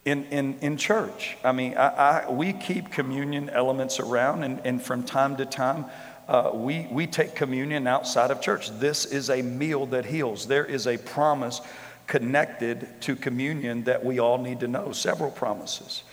in, 0.05 0.25
in, 0.25 0.59
in 0.61 0.77
church. 0.77 1.35
I 1.43 1.51
mean, 1.51 1.75
I, 1.75 1.87
I, 2.27 2.31
we 2.31 2.53
keep 2.53 2.91
communion 2.91 3.49
elements 3.49 3.99
around, 3.99 4.43
and, 4.43 4.61
and 4.63 4.81
from 4.83 5.01
time 5.01 5.35
to 5.37 5.47
time, 5.47 5.85
uh, 6.27 6.51
we, 6.53 6.87
we 6.91 7.07
take 7.07 7.35
communion 7.35 7.87
outside 7.87 8.31
of 8.31 8.41
church. 8.41 8.69
This 8.79 9.05
is 9.05 9.29
a 9.29 9.41
meal 9.41 9.85
that 9.87 10.05
heals. 10.05 10.47
There 10.47 10.65
is 10.65 10.87
a 10.87 10.97
promise 10.97 11.61
connected 12.05 12.87
to 13.01 13.15
communion 13.15 13.83
that 13.83 14.03
we 14.03 14.19
all 14.19 14.37
need 14.37 14.59
to 14.61 14.67
know, 14.67 14.91
several 14.91 15.31
promises. 15.31 16.03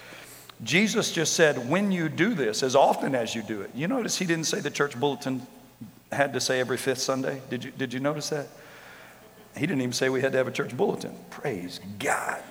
Jesus 0.62 1.12
just 1.12 1.35
said, 1.35 1.68
when 1.68 1.90
you 1.90 2.09
do 2.09 2.35
this, 2.35 2.62
as 2.62 2.77
often 2.77 3.14
as 3.14 3.35
you 3.35 3.42
do 3.42 3.61
it. 3.62 3.70
You 3.74 3.88
notice 3.88 4.18
he 4.18 4.24
didn't 4.24 4.44
say 4.44 4.61
the 4.61 4.70
church 4.70 4.98
bulletin 4.98 5.46
had 6.12 6.33
to 6.33 6.40
say 6.40 6.61
every 6.61 6.77
fifth 6.77 7.00
Sunday. 7.00 7.42
Did 7.50 7.64
you, 7.64 7.70
did 7.72 7.92
you 7.92 8.00
notice 8.00 8.29
that? 8.31 8.46
He 9.55 9.66
didn't 9.66 9.83
even 9.83 9.92
say 9.92 10.09
we 10.09 10.20
had 10.20 10.33
to 10.33 10.38
have 10.38 10.48
a 10.48 10.53
church 10.53 10.77
bulletin. 10.77 11.14
Praise 11.31 11.81
God. 11.98 12.42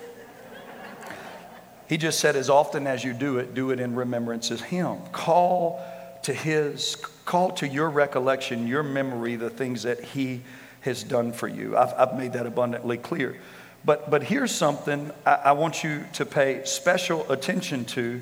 He 1.88 1.98
just 1.98 2.20
said, 2.20 2.36
as 2.36 2.50
often 2.50 2.88
as 2.88 3.04
you 3.04 3.14
do 3.14 3.38
it, 3.38 3.54
do 3.54 3.72
it 3.72 3.80
in 3.80 3.96
remembrance 3.96 4.52
of 4.52 4.62
Him. 4.62 4.98
Call 5.12 5.82
to 6.24 6.34
His 6.34 6.96
Call 7.26 7.52
to 7.54 7.68
your 7.68 7.90
recollection, 7.90 8.68
your 8.68 8.84
memory, 8.84 9.36
the 9.36 9.50
things 9.50 9.84
that 9.84 10.04
He 10.04 10.42
has 10.82 11.04
done 11.04 11.32
for 11.32 11.48
you. 11.48 11.78
I've, 11.78 11.94
I've 11.94 12.18
made 12.18 12.34
that 12.34 12.46
abundantly 12.46 12.98
clear. 12.98 13.38
But, 13.86 14.10
but 14.10 14.24
here's 14.24 14.54
something 14.54 15.12
I, 15.26 15.34
I 15.34 15.52
want 15.54 15.84
you 15.84 16.06
to 16.14 16.26
pay 16.26 16.64
special 16.66 17.30
attention 17.32 17.86
to 17.86 18.22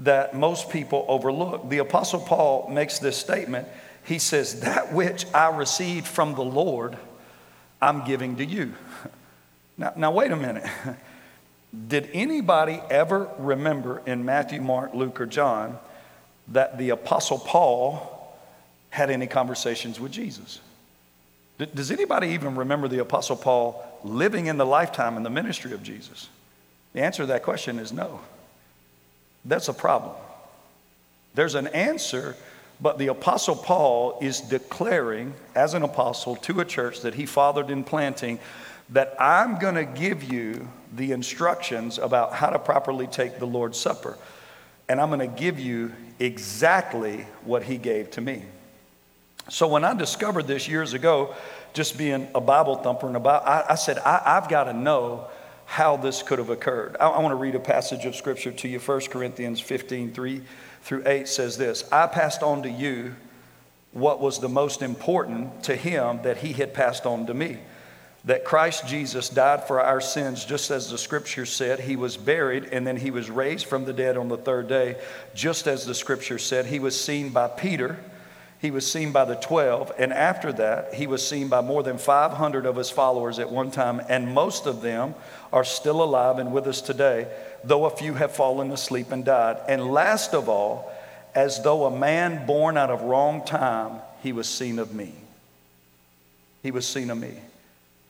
that 0.00 0.34
most 0.34 0.70
people 0.70 1.04
overlook. 1.08 1.68
The 1.68 1.78
Apostle 1.78 2.20
Paul 2.20 2.68
makes 2.70 2.98
this 2.98 3.16
statement. 3.16 3.66
He 4.04 4.18
says, 4.18 4.60
That 4.60 4.92
which 4.92 5.26
I 5.34 5.54
received 5.56 6.06
from 6.06 6.34
the 6.34 6.44
Lord, 6.44 6.96
I'm 7.80 8.04
giving 8.04 8.36
to 8.36 8.44
you. 8.44 8.74
Now, 9.78 9.92
now 9.94 10.10
wait 10.10 10.30
a 10.30 10.36
minute. 10.36 10.64
Did 11.88 12.08
anybody 12.14 12.80
ever 12.88 13.28
remember 13.36 14.00
in 14.06 14.24
Matthew, 14.24 14.62
Mark, 14.62 14.94
Luke, 14.94 15.20
or 15.20 15.26
John 15.26 15.78
that 16.48 16.78
the 16.78 16.88
Apostle 16.88 17.38
Paul 17.38 18.15
had 18.96 19.10
any 19.10 19.26
conversations 19.26 20.00
with 20.00 20.10
Jesus. 20.10 20.58
Does 21.58 21.90
anybody 21.90 22.28
even 22.28 22.56
remember 22.56 22.88
the 22.88 23.00
Apostle 23.00 23.36
Paul 23.36 23.84
living 24.02 24.46
in 24.46 24.56
the 24.56 24.64
lifetime 24.64 25.18
and 25.18 25.26
the 25.26 25.30
ministry 25.30 25.72
of 25.72 25.82
Jesus? 25.82 26.30
The 26.94 27.02
answer 27.02 27.24
to 27.24 27.26
that 27.26 27.42
question 27.42 27.78
is 27.78 27.92
no. 27.92 28.20
That's 29.44 29.68
a 29.68 29.74
problem. 29.74 30.16
There's 31.34 31.54
an 31.54 31.66
answer, 31.66 32.36
but 32.80 32.96
the 32.96 33.08
Apostle 33.08 33.54
Paul 33.54 34.18
is 34.22 34.40
declaring, 34.40 35.34
as 35.54 35.74
an 35.74 35.82
apostle 35.82 36.34
to 36.36 36.60
a 36.60 36.64
church 36.64 37.02
that 37.02 37.14
he 37.14 37.26
fathered 37.26 37.70
in 37.70 37.84
planting, 37.84 38.38
that 38.90 39.14
I'm 39.20 39.58
going 39.58 39.74
to 39.74 39.84
give 39.84 40.24
you 40.24 40.66
the 40.94 41.12
instructions 41.12 41.98
about 41.98 42.32
how 42.32 42.48
to 42.48 42.58
properly 42.58 43.08
take 43.08 43.38
the 43.38 43.46
Lord's 43.46 43.78
Supper. 43.78 44.16
And 44.88 45.02
I'm 45.02 45.10
going 45.10 45.20
to 45.20 45.38
give 45.38 45.60
you 45.60 45.92
exactly 46.18 47.26
what 47.44 47.62
he 47.62 47.76
gave 47.76 48.10
to 48.12 48.22
me. 48.22 48.44
So 49.48 49.68
when 49.68 49.84
I 49.84 49.94
discovered 49.94 50.46
this 50.46 50.68
years 50.68 50.92
ago, 50.92 51.34
just 51.72 51.96
being 51.96 52.28
a 52.34 52.40
Bible 52.40 52.76
thumper 52.76 53.06
and 53.06 53.16
about, 53.16 53.46
I, 53.46 53.64
I 53.70 53.74
said, 53.76 53.98
I, 53.98 54.22
have 54.24 54.48
got 54.48 54.64
to 54.64 54.72
know 54.72 55.28
how 55.66 55.96
this 55.96 56.22
could 56.22 56.38
have 56.38 56.50
occurred. 56.50 56.96
I, 56.98 57.08
I 57.08 57.20
want 57.20 57.32
to 57.32 57.36
read 57.36 57.54
a 57.54 57.60
passage 57.60 58.06
of 58.06 58.16
scripture 58.16 58.52
to 58.52 58.68
you. 58.68 58.78
1 58.78 59.00
Corinthians 59.02 59.60
15, 59.60 60.12
3 60.12 60.42
through 60.82 61.02
8 61.06 61.28
says 61.28 61.56
this 61.56 61.90
I 61.92 62.06
passed 62.06 62.42
on 62.42 62.62
to 62.62 62.70
you 62.70 63.14
what 63.92 64.20
was 64.20 64.40
the 64.40 64.48
most 64.48 64.82
important 64.82 65.64
to 65.64 65.74
him 65.74 66.20
that 66.22 66.38
he 66.38 66.52
had 66.52 66.74
passed 66.74 67.06
on 67.06 67.26
to 67.26 67.34
me 67.34 67.58
that 68.26 68.44
Christ 68.44 68.88
Jesus 68.88 69.28
died 69.28 69.66
for 69.68 69.80
our 69.80 70.00
sins, 70.00 70.44
just 70.44 70.72
as 70.72 70.90
the 70.90 70.98
scripture 70.98 71.46
said. 71.46 71.78
He 71.78 71.94
was 71.94 72.16
buried 72.16 72.64
and 72.72 72.84
then 72.84 72.96
he 72.96 73.12
was 73.12 73.30
raised 73.30 73.66
from 73.66 73.84
the 73.84 73.92
dead 73.92 74.16
on 74.16 74.28
the 74.28 74.36
third 74.36 74.68
day, 74.68 74.96
just 75.34 75.68
as 75.68 75.86
the 75.86 75.94
scripture 75.94 76.38
said. 76.38 76.66
He 76.66 76.80
was 76.80 77.00
seen 77.00 77.30
by 77.30 77.46
Peter, 77.46 77.98
he 78.66 78.72
was 78.72 78.90
seen 78.90 79.12
by 79.12 79.24
the 79.24 79.36
12, 79.36 79.92
and 79.96 80.12
after 80.12 80.52
that, 80.52 80.92
he 80.94 81.06
was 81.06 81.24
seen 81.24 81.46
by 81.46 81.60
more 81.60 81.84
than 81.84 81.98
500 81.98 82.66
of 82.66 82.74
his 82.74 82.90
followers 82.90 83.38
at 83.38 83.48
one 83.48 83.70
time, 83.70 84.02
and 84.08 84.34
most 84.34 84.66
of 84.66 84.82
them 84.82 85.14
are 85.52 85.62
still 85.62 86.02
alive 86.02 86.40
and 86.40 86.52
with 86.52 86.66
us 86.66 86.80
today, 86.80 87.28
though 87.62 87.84
a 87.84 87.90
few 87.90 88.14
have 88.14 88.32
fallen 88.32 88.72
asleep 88.72 89.12
and 89.12 89.24
died. 89.24 89.58
And 89.68 89.92
last 89.92 90.34
of 90.34 90.48
all, 90.48 90.92
as 91.32 91.62
though 91.62 91.84
a 91.84 91.96
man 91.96 92.44
born 92.44 92.76
out 92.76 92.90
of 92.90 93.02
wrong 93.02 93.44
time, 93.44 94.00
he 94.20 94.32
was 94.32 94.48
seen 94.48 94.80
of 94.80 94.92
me. 94.92 95.14
He 96.64 96.72
was 96.72 96.88
seen 96.88 97.08
of 97.10 97.18
me. 97.18 97.34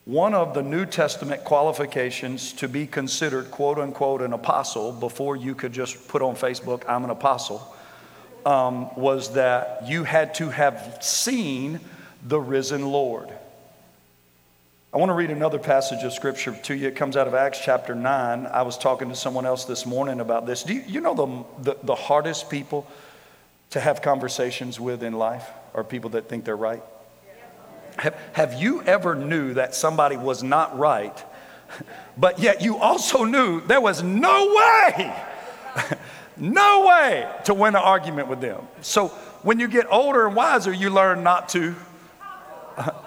One 0.07 0.33
of 0.33 0.55
the 0.55 0.63
New 0.63 0.87
Testament 0.87 1.45
qualifications 1.45 2.55
to 2.55 2.67
be 2.67 2.87
considered, 2.87 3.51
quote 3.51 3.79
unquote, 3.79 4.23
an 4.23 4.33
apostle 4.33 4.91
before 4.91 5.37
you 5.37 5.55
could 5.55 5.75
just 5.75 6.09
put 6.09 6.23
on 6.23 6.35
Facebook, 6.35 6.83
I'm 6.89 7.05
an 7.05 7.11
apostle, 7.11 7.76
um, 8.47 8.95
was 8.95 9.35
that 9.35 9.89
you 9.89 10.05
had 10.05 10.35
to 10.37 10.49
have 10.49 10.99
seen 11.01 11.81
the 12.23 12.41
risen 12.41 12.87
Lord. 12.87 13.29
I 14.95 14.99
want 14.99 15.11
to 15.11 15.15
read 15.15 15.31
another 15.31 15.59
passage 15.59 16.05
of 16.05 16.13
scripture 16.13 16.57
to 16.63 16.75
you. 16.75 16.87
It 16.89 16.97
comes 16.97 17.17
out 17.17 17.27
of 17.27 17.35
Acts 17.35 17.61
chapter 17.63 17.95
9. 17.95 18.47
I 18.47 18.63
was 18.63 18.79
talking 18.79 19.09
to 19.09 19.17
someone 19.17 19.45
else 19.45 19.65
this 19.65 19.85
morning 19.85 20.21
about 20.21 20.47
this. 20.47 20.63
Do 20.63 20.75
you, 20.75 20.85
you 20.87 21.01
know 21.01 21.45
the, 21.59 21.73
the, 21.75 21.79
the 21.83 21.95
hardest 21.97 22.49
people 22.49 22.87
to 23.71 23.81
have 23.81 24.01
conversations 24.01 24.79
with 24.79 25.03
in 25.03 25.13
life 25.13 25.47
are 25.75 25.83
people 25.83 26.11
that 26.11 26.29
think 26.29 26.45
they're 26.45 26.57
right? 26.57 26.83
Have, 27.99 28.15
have 28.33 28.55
you 28.55 28.81
ever 28.83 29.17
knew 29.17 29.55
that 29.55 29.75
somebody 29.75 30.17
was 30.17 30.43
not 30.43 30.79
right, 30.79 31.25
but 32.17 32.39
yet 32.39 32.63
you 32.63 32.79
also 32.79 33.25
knew 33.25 33.61
there 33.63 33.81
was 33.81 34.05
no 34.05 34.55
way, 34.55 35.15
no 36.37 36.87
way 36.87 37.29
to 37.45 37.55
win 37.55 37.75
an 37.75 37.83
argument 37.83 38.29
with 38.29 38.41
them? 38.41 38.67
So 38.81 39.09
when 39.43 39.59
you 39.61 39.69
get 39.69 39.87
older 39.91 40.27
and 40.27 40.37
wiser, 40.37 40.73
you 40.73 40.91
learn 40.91 41.23
not 41.23 41.49
to. 41.51 41.75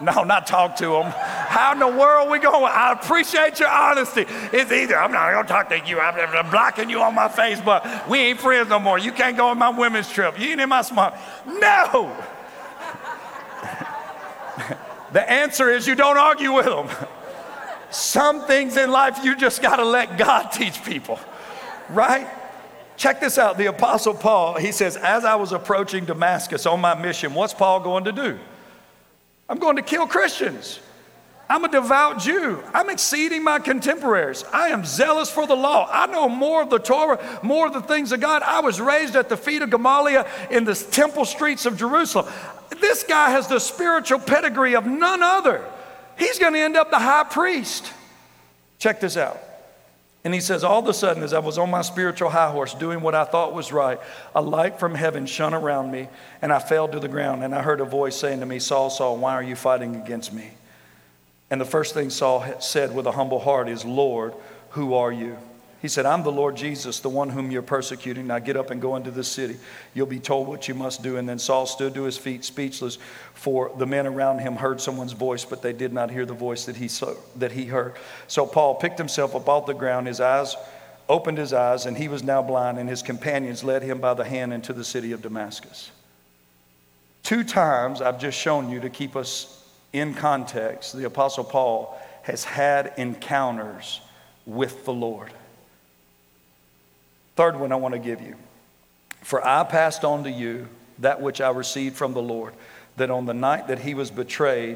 No, 0.02 0.24
not 0.24 0.48
talk 0.48 0.78
to 0.78 0.88
them. 0.88 1.12
How 1.12 1.74
in 1.74 1.80
the 1.80 1.86
world 1.86 2.28
are 2.28 2.32
we 2.32 2.40
going? 2.40 2.64
I 2.64 2.92
appreciate 2.92 3.60
your 3.60 3.70
honesty. 3.70 4.26
It's 4.52 4.72
either 4.72 4.98
I'm 4.98 5.12
not 5.12 5.32
gonna 5.32 5.48
talk 5.48 5.70
to 5.70 5.88
you. 5.88 6.00
I'm, 6.00 6.16
I'm 6.36 6.50
blocking 6.50 6.90
you 6.90 7.02
on 7.02 7.14
my 7.14 7.28
Facebook. 7.28 8.08
We 8.08 8.18
ain't 8.18 8.40
friends 8.40 8.70
no 8.70 8.80
more. 8.80 8.98
You 8.98 9.12
can't 9.12 9.38
go 9.38 9.50
on 9.50 9.60
my 9.60 9.70
women's 9.70 10.12
trip. 10.12 10.40
You 10.40 10.50
ain't 10.50 10.62
in 10.62 10.70
my 10.70 10.82
smart. 10.82 11.14
No. 11.46 12.18
The 15.12 15.30
answer 15.30 15.70
is 15.70 15.88
you 15.88 15.96
don't 15.96 16.18
argue 16.18 16.54
with 16.54 16.66
them. 16.66 16.88
Some 17.90 18.46
things 18.46 18.78
in 18.78 18.92
life 18.92 19.24
you 19.24 19.36
just 19.36 19.62
got 19.62 19.78
to 19.78 19.86
let 19.86 20.18
God 20.18 20.50
teach 20.52 20.84
people, 20.84 21.20
right? 21.90 22.28
Check 23.00 23.22
this 23.22 23.38
out. 23.38 23.58
The 23.58 23.68
Apostle 23.68 24.14
Paul, 24.14 24.58
he 24.58 24.74
says, 24.74 24.98
As 24.98 25.24
I 25.24 25.36
was 25.36 25.54
approaching 25.54 26.04
Damascus 26.04 26.66
on 26.66 26.82
my 26.82 26.96
mission, 26.96 27.34
what's 27.34 27.54
Paul 27.54 27.80
going 27.80 28.04
to 28.04 28.12
do? 28.12 28.38
I'm 29.48 29.58
going 29.58 29.78
to 29.78 29.82
kill 29.82 30.06
Christians. 30.06 30.82
I'm 31.50 31.64
a 31.64 31.70
devout 31.70 32.20
Jew. 32.20 32.62
I'm 32.74 32.90
exceeding 32.90 33.42
my 33.42 33.60
contemporaries. 33.60 34.44
I 34.52 34.68
am 34.68 34.84
zealous 34.84 35.32
for 35.32 35.48
the 35.48 35.56
law. 35.56 35.88
I 35.90 36.08
know 36.08 36.28
more 36.28 36.62
of 36.62 36.70
the 36.70 36.78
Torah, 36.78 37.40
more 37.42 37.68
of 37.68 37.74
the 37.74 37.82
things 37.82 38.12
of 38.12 38.20
God. 38.20 38.42
I 38.44 38.60
was 38.60 38.82
raised 38.82 39.16
at 39.16 39.30
the 39.30 39.38
feet 39.38 39.62
of 39.62 39.70
Gamaliel 39.70 40.28
in 40.52 40.66
the 40.66 40.76
temple 40.76 41.24
streets 41.24 41.66
of 41.66 41.78
Jerusalem. 41.78 42.28
This 42.82 43.04
guy 43.04 43.30
has 43.30 43.48
the 43.48 43.60
spiritual 43.60 44.20
pedigree 44.20 44.76
of 44.76 44.86
none 44.86 45.24
other. 45.24 45.64
He's 46.18 46.38
going 46.38 46.52
to 46.52 46.60
end 46.60 46.76
up 46.76 46.92
the 46.92 47.00
high 47.00 47.24
priest. 47.24 47.94
Check 48.78 49.00
this 49.00 49.16
out. 49.16 49.40
And 50.30 50.34
he 50.36 50.42
says, 50.42 50.64
All 50.64 50.78
of 50.78 50.88
a 50.88 50.94
sudden, 50.94 51.24
as 51.24 51.34
I 51.34 51.40
was 51.40 51.58
on 51.58 51.72
my 51.72 51.82
spiritual 51.82 52.30
high 52.30 52.52
horse 52.52 52.76
doing 52.76 53.02
what 53.02 53.16
I 53.16 53.24
thought 53.24 53.52
was 53.52 53.72
right, 53.72 54.00
a 54.36 54.42
light 54.44 54.80
from 54.80 54.94
heaven 54.94 55.26
shone 55.26 55.56
around 55.56 55.90
me, 55.90 56.08
and 56.44 56.54
I 56.54 56.60
fell 56.60 56.88
to 56.88 57.00
the 57.00 57.08
ground. 57.08 57.44
And 57.44 57.56
I 57.56 57.64
heard 57.64 57.82
a 57.82 57.84
voice 57.84 58.16
saying 58.16 58.40
to 58.42 58.46
me, 58.46 58.60
Saul, 58.60 58.92
Saul, 58.92 59.18
why 59.18 59.34
are 59.34 59.42
you 59.42 59.56
fighting 59.56 59.96
against 59.96 60.32
me? 60.32 60.52
And 61.50 61.60
the 61.60 61.66
first 61.66 61.96
thing 61.96 62.12
Saul 62.12 62.46
said 62.62 62.94
with 62.94 63.08
a 63.08 63.12
humble 63.12 63.40
heart 63.40 63.68
is, 63.70 63.84
Lord, 63.84 64.36
who 64.70 64.94
are 64.94 65.12
you? 65.12 65.36
He 65.82 65.88
said, 65.88 66.06
I'm 66.06 66.24
the 66.24 66.32
Lord 66.32 66.58
Jesus, 66.58 67.00
the 67.00 67.10
one 67.10 67.30
whom 67.30 67.52
you're 67.52 67.62
persecuting. 67.62 68.28
Now 68.28 68.40
get 68.40 68.58
up 68.58 68.70
and 68.70 68.82
go 68.82 68.98
into 68.98 69.12
the 69.12 69.24
city. 69.24 69.58
You'll 69.94 70.08
be 70.08 70.20
told 70.20 70.48
what 70.48 70.68
you 70.68 70.74
must 70.74 71.02
do. 71.02 71.16
And 71.16 71.28
then 71.28 71.40
Saul 71.40 71.66
stood 71.66 71.94
to 71.94 72.04
his 72.04 72.18
feet, 72.18 72.44
speechless, 72.44 72.98
for 73.34 73.72
the 73.78 73.86
men 73.86 74.06
around 74.06 74.40
him 74.40 74.58
heard 74.58 74.82
someone's 74.82 75.14
voice, 75.14 75.46
but 75.46 75.62
they 75.62 75.72
did 75.72 75.94
not 75.94 76.12
hear 76.12 76.26
the 76.26 76.34
voice 76.34 76.66
that 76.66 76.76
he, 76.76 76.90
saw, 76.90 77.14
that 77.38 77.54
he 77.54 77.66
heard. 77.66 77.96
So 78.28 78.46
Paul 78.46 78.76
picked 78.76 78.98
himself 78.98 79.36
up 79.36 79.48
off 79.48 79.68
the 79.68 79.74
ground, 79.74 80.08
his 80.08 80.20
eyes 80.20 80.56
opened 81.10 81.40
his 81.40 81.54
eyes, 81.54 81.88
and 81.88 81.98
he 81.98 82.08
was 82.08 82.24
now 82.24 82.42
blind, 82.42 82.78
and 82.78 82.88
his 82.88 83.02
companions 83.02 83.64
led 83.64 83.82
him 83.82 84.00
by 84.00 84.14
the 84.14 84.24
hand 84.24 84.54
into 84.54 84.72
the 84.72 84.84
city 84.84 85.12
of 85.12 85.24
Damascus. 85.24 85.92
Two 87.24 87.44
times 87.44 88.00
I've 88.02 88.20
just 88.20 88.38
shown 88.38 88.70
you 88.70 88.80
to 88.82 88.90
keep 88.90 89.16
us 89.16 89.66
in 89.92 90.14
context, 90.14 90.96
the 90.96 91.06
Apostle 91.06 91.44
Paul 91.44 92.00
has 92.22 92.44
had 92.44 92.94
encounters 92.98 94.02
with 94.46 94.86
the 94.86 94.94
Lord. 94.94 95.32
Third 97.40 97.58
one 97.58 97.72
I 97.72 97.78
want 97.78 97.94
to 97.94 98.00
give 98.00 98.20
you. 98.20 98.36
For 99.22 99.42
I 99.48 99.64
passed 99.64 100.04
on 100.04 100.26
to 100.26 100.30
you 100.30 100.68
that 100.98 101.22
which 101.22 101.40
I 101.40 101.52
received 101.52 101.96
from 101.96 102.14
the 102.14 102.22
Lord, 102.22 102.54
that 102.98 103.10
on 103.10 103.26
the 103.26 103.34
night 103.34 103.70
that 103.70 103.80
he 103.80 103.94
was 103.94 104.12
betrayed, 104.12 104.76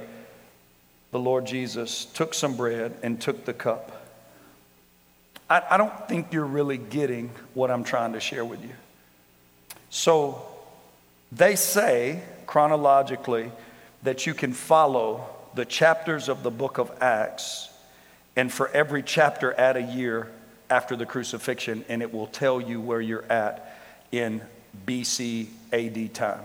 the 1.11 1.19
Lord 1.19 1.45
Jesus 1.45 2.05
took 2.05 2.33
some 2.33 2.55
bread 2.55 2.93
and 3.03 3.19
took 3.19 3.43
the 3.43 3.51
cup. 3.53 4.07
I, 5.49 5.61
I 5.71 5.75
don't 5.75 6.07
think 6.07 6.31
you're 6.31 6.45
really 6.45 6.77
getting 6.77 7.31
what 7.53 7.69
I'm 7.69 7.83
trying 7.83 8.13
to 8.13 8.21
share 8.21 8.45
with 8.45 8.63
you. 8.63 8.71
So 9.89 10.41
they 11.33 11.57
say 11.57 12.21
chronologically 12.47 13.51
that 14.03 14.25
you 14.25 14.33
can 14.33 14.53
follow 14.53 15.27
the 15.53 15.65
chapters 15.65 16.29
of 16.29 16.43
the 16.43 16.51
book 16.51 16.77
of 16.77 16.93
Acts, 17.01 17.67
and 18.37 18.49
for 18.49 18.69
every 18.69 19.03
chapter, 19.03 19.53
add 19.59 19.75
a 19.75 19.81
year 19.81 20.29
after 20.73 20.95
the 20.95 21.05
crucifixion, 21.05 21.85
and 21.87 22.01
it 22.01 22.11
will 22.11 22.25
tell 22.25 22.59
you 22.59 22.81
where 22.81 22.99
you're 22.99 23.31
at 23.31 23.77
in 24.11 24.41
BC 24.87 25.47
AD 25.71 26.15
time. 26.15 26.41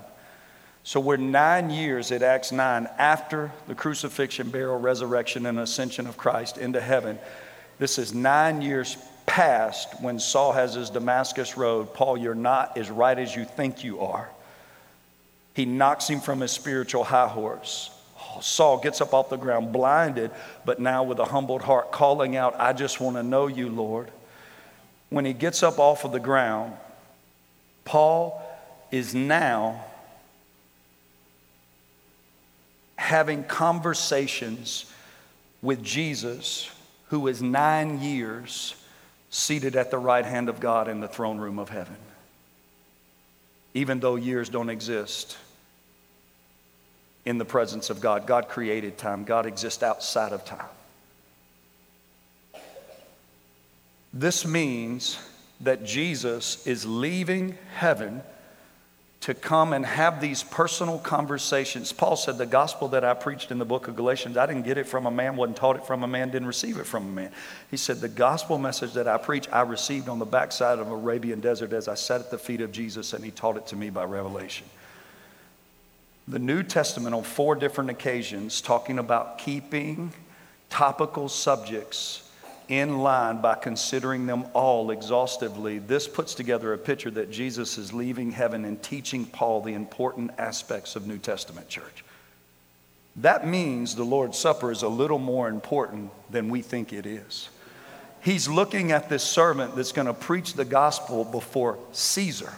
So 0.85 1.01
we're 1.01 1.17
nine 1.17 1.71
years 1.71 2.13
at 2.13 2.23
Acts 2.23 2.53
9 2.53 2.89
after 2.99 3.51
the 3.69 3.75
crucifixion, 3.75 4.51
burial, 4.51 4.79
resurrection, 4.79 5.47
and 5.47 5.59
ascension 5.59 6.07
of 6.07 6.19
Christ 6.19 6.59
into 6.59 6.79
heaven. 6.79 7.19
This 7.79 7.97
is 7.97 8.13
nine 8.13 8.61
years 8.61 8.99
past 9.25 9.99
when 10.03 10.19
Saul 10.19 10.53
has 10.53 10.75
his 10.75 10.91
Damascus 10.91 11.57
road. 11.57 11.95
Paul, 11.95 12.19
you're 12.19 12.35
not 12.35 12.77
as 12.77 12.91
right 12.91 13.19
as 13.19 13.35
you 13.35 13.47
think 13.47 13.83
you 13.83 14.01
are. 14.01 14.29
He 15.55 15.65
knocks 15.65 16.07
him 16.07 16.21
from 16.21 16.41
his 16.41 16.53
spiritual 16.53 17.05
high 17.05 17.29
horse. 17.29 17.91
Saul 18.43 18.79
gets 18.79 19.01
up 19.01 19.15
off 19.15 19.31
the 19.31 19.39
ground, 19.39 19.73
blinded, 19.73 20.33
but 20.67 20.81
now 20.81 21.03
with 21.03 21.19
a 21.19 21.25
humbled 21.25 21.63
heart, 21.63 21.93
calling 21.93 22.37
out, 22.37 22.55
I 22.61 22.75
just 22.75 23.01
want 23.01 23.17
to 23.17 23.23
know 23.23 23.47
you, 23.47 23.71
Lord. 23.71 24.11
When 25.11 25.25
he 25.25 25.33
gets 25.33 25.63
up 25.63 25.79
off 25.79 26.05
of 26.05 26.13
the 26.13 26.21
ground, 26.21 26.75
Paul 27.85 28.43
is 28.91 29.15
now 29.15 29.85
having 32.97 33.45
conversations 33.45 34.93
with 35.63 35.83
Jesus, 35.83 36.71
who 37.09 37.27
is 37.29 37.41
nine 37.41 38.01
years 38.01 38.75
seated 39.31 39.77
at 39.77 39.91
the 39.91 39.99
right 39.99 40.25
hand 40.25 40.49
of 40.49 40.61
God 40.61 40.89
in 40.89 41.01
the 41.01 41.09
throne 41.09 41.39
room 41.39 41.59
of 41.59 41.69
heaven. 41.69 41.97
Even 43.75 44.01
though 44.01 44.17
years 44.17 44.49
don't 44.49 44.71
exist, 44.71 45.37
in 47.29 47.37
the 47.37 47.45
presence 47.45 47.91
of 47.91 48.01
God. 48.01 48.27
God 48.27 48.49
created 48.49 48.97
time, 48.97 49.25
God 49.25 49.45
exists 49.45 49.83
outside 49.83 50.33
of 50.33 50.47
time. 50.47 50.65
This 54.19 54.45
means 54.45 55.17
that 55.61 55.85
Jesus 55.85 56.67
is 56.67 56.85
leaving 56.85 57.57
heaven 57.77 58.23
to 59.21 59.33
come 59.33 59.73
and 59.73 59.87
have 59.87 60.21
these 60.21 60.43
personal 60.43 60.99
conversations. 60.99 61.93
Paul 61.93 62.17
said, 62.17 62.37
The 62.37 62.45
gospel 62.45 62.89
that 62.89 63.05
I 63.05 63.15
preached 63.15 63.53
in 63.53 63.59
the 63.61 63.65
book 63.65 63.87
of 63.87 63.95
Galatians, 63.95 64.37
I 64.37 64.47
didn't 64.47 64.63
get 64.63 64.77
it 64.77 64.89
from 64.89 65.07
a 65.07 65.11
man, 65.13 65.37
wasn't 65.37 65.57
taught 65.57 65.77
it 65.77 65.87
from 65.87 66.03
a 66.03 66.09
man, 66.09 66.31
didn't 66.31 66.49
receive 66.49 66.79
it 66.79 66.87
from 66.87 67.05
a 67.07 67.11
man. 67.13 67.33
He 67.71 67.77
said, 67.77 68.01
The 68.01 68.09
gospel 68.09 68.59
message 68.59 68.93
that 68.95 69.07
I 69.07 69.19
preach, 69.19 69.49
I 69.53 69.61
received 69.61 70.09
on 70.09 70.19
the 70.19 70.25
backside 70.25 70.81
of 70.81 70.91
Arabian 70.91 71.39
desert 71.39 71.73
as 71.73 71.87
I 71.87 71.95
sat 71.95 72.21
at 72.21 72.33
the 72.33 72.39
feet 72.39 72.61
of 72.61 72.73
Jesus, 72.73 73.13
and 73.13 73.25
he 73.25 73.31
taught 73.31 73.57
it 73.57 73.69
to 73.69 73.77
me 73.77 73.89
by 73.89 74.03
revelation. 74.03 74.67
The 76.27 76.41
New 76.41 76.65
Testament, 76.65 77.15
on 77.15 77.23
four 77.23 77.55
different 77.55 77.91
occasions, 77.91 78.61
talking 78.63 78.99
about 78.99 79.39
keeping 79.39 80.13
topical 80.71 81.29
subjects 81.29 82.28
in 82.69 82.99
line 82.99 83.41
by 83.41 83.55
considering 83.55 84.27
them 84.27 84.45
all 84.53 84.91
exhaustively, 84.91 85.79
this 85.79 86.07
puts 86.07 86.35
together 86.35 86.73
a 86.73 86.79
picture 86.79 87.11
that 87.11 87.31
Jesus 87.31 87.79
is 87.79 87.93
leaving 87.93 88.31
heaven 88.31 88.65
and 88.65 88.83
teaching 88.83 89.25
Paul 89.25 89.63
the 89.63 89.75
important 89.75 90.33
aspects 90.39 90.95
of 90.95 91.07
New 91.07 91.19
Testament 91.19 91.69
church. 91.69 92.05
That 93.17 93.47
means 93.47 93.95
the 93.95 94.05
Lord's 94.05 94.39
Supper 94.39 94.71
is 94.71 94.83
a 94.83 94.89
little 94.89 95.19
more 95.19 95.49
important 95.49 96.11
than 96.31 96.49
we 96.49 96.63
think 96.63 96.93
it 96.93 97.07
is. 97.07 97.49
He's 98.21 98.49
looking 98.49 98.93
at 98.93 99.09
this 99.09 99.23
servant 99.23 99.75
that's 99.75 99.93
going 99.93 100.07
to 100.07 100.15
preach 100.15 100.55
the 100.55 100.65
gospel 100.65 101.25
before 101.25 101.79
Caesar. 101.93 102.53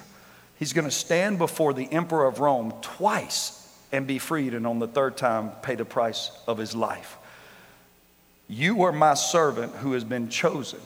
He's 0.59 0.73
going 0.73 0.87
to 0.87 0.91
stand 0.91 1.39
before 1.39 1.73
the 1.73 1.91
emperor 1.91 2.27
of 2.27 2.41
Rome 2.41 2.75
twice 2.83 3.57
and 3.93 4.07
be 4.07 4.19
freed, 4.19 4.55
and 4.55 4.67
on 4.67 4.79
the 4.79 4.87
third 4.87 5.17
time, 5.17 5.51
pay 5.63 5.75
the 5.75 5.85
price 5.85 6.31
of 6.47 6.59
his 6.59 6.75
life. 6.77 7.17
You 8.51 8.83
are 8.83 8.91
my 8.91 9.15
servant 9.15 9.77
who 9.77 9.93
has 9.93 10.03
been 10.03 10.29
chosen 10.29 10.81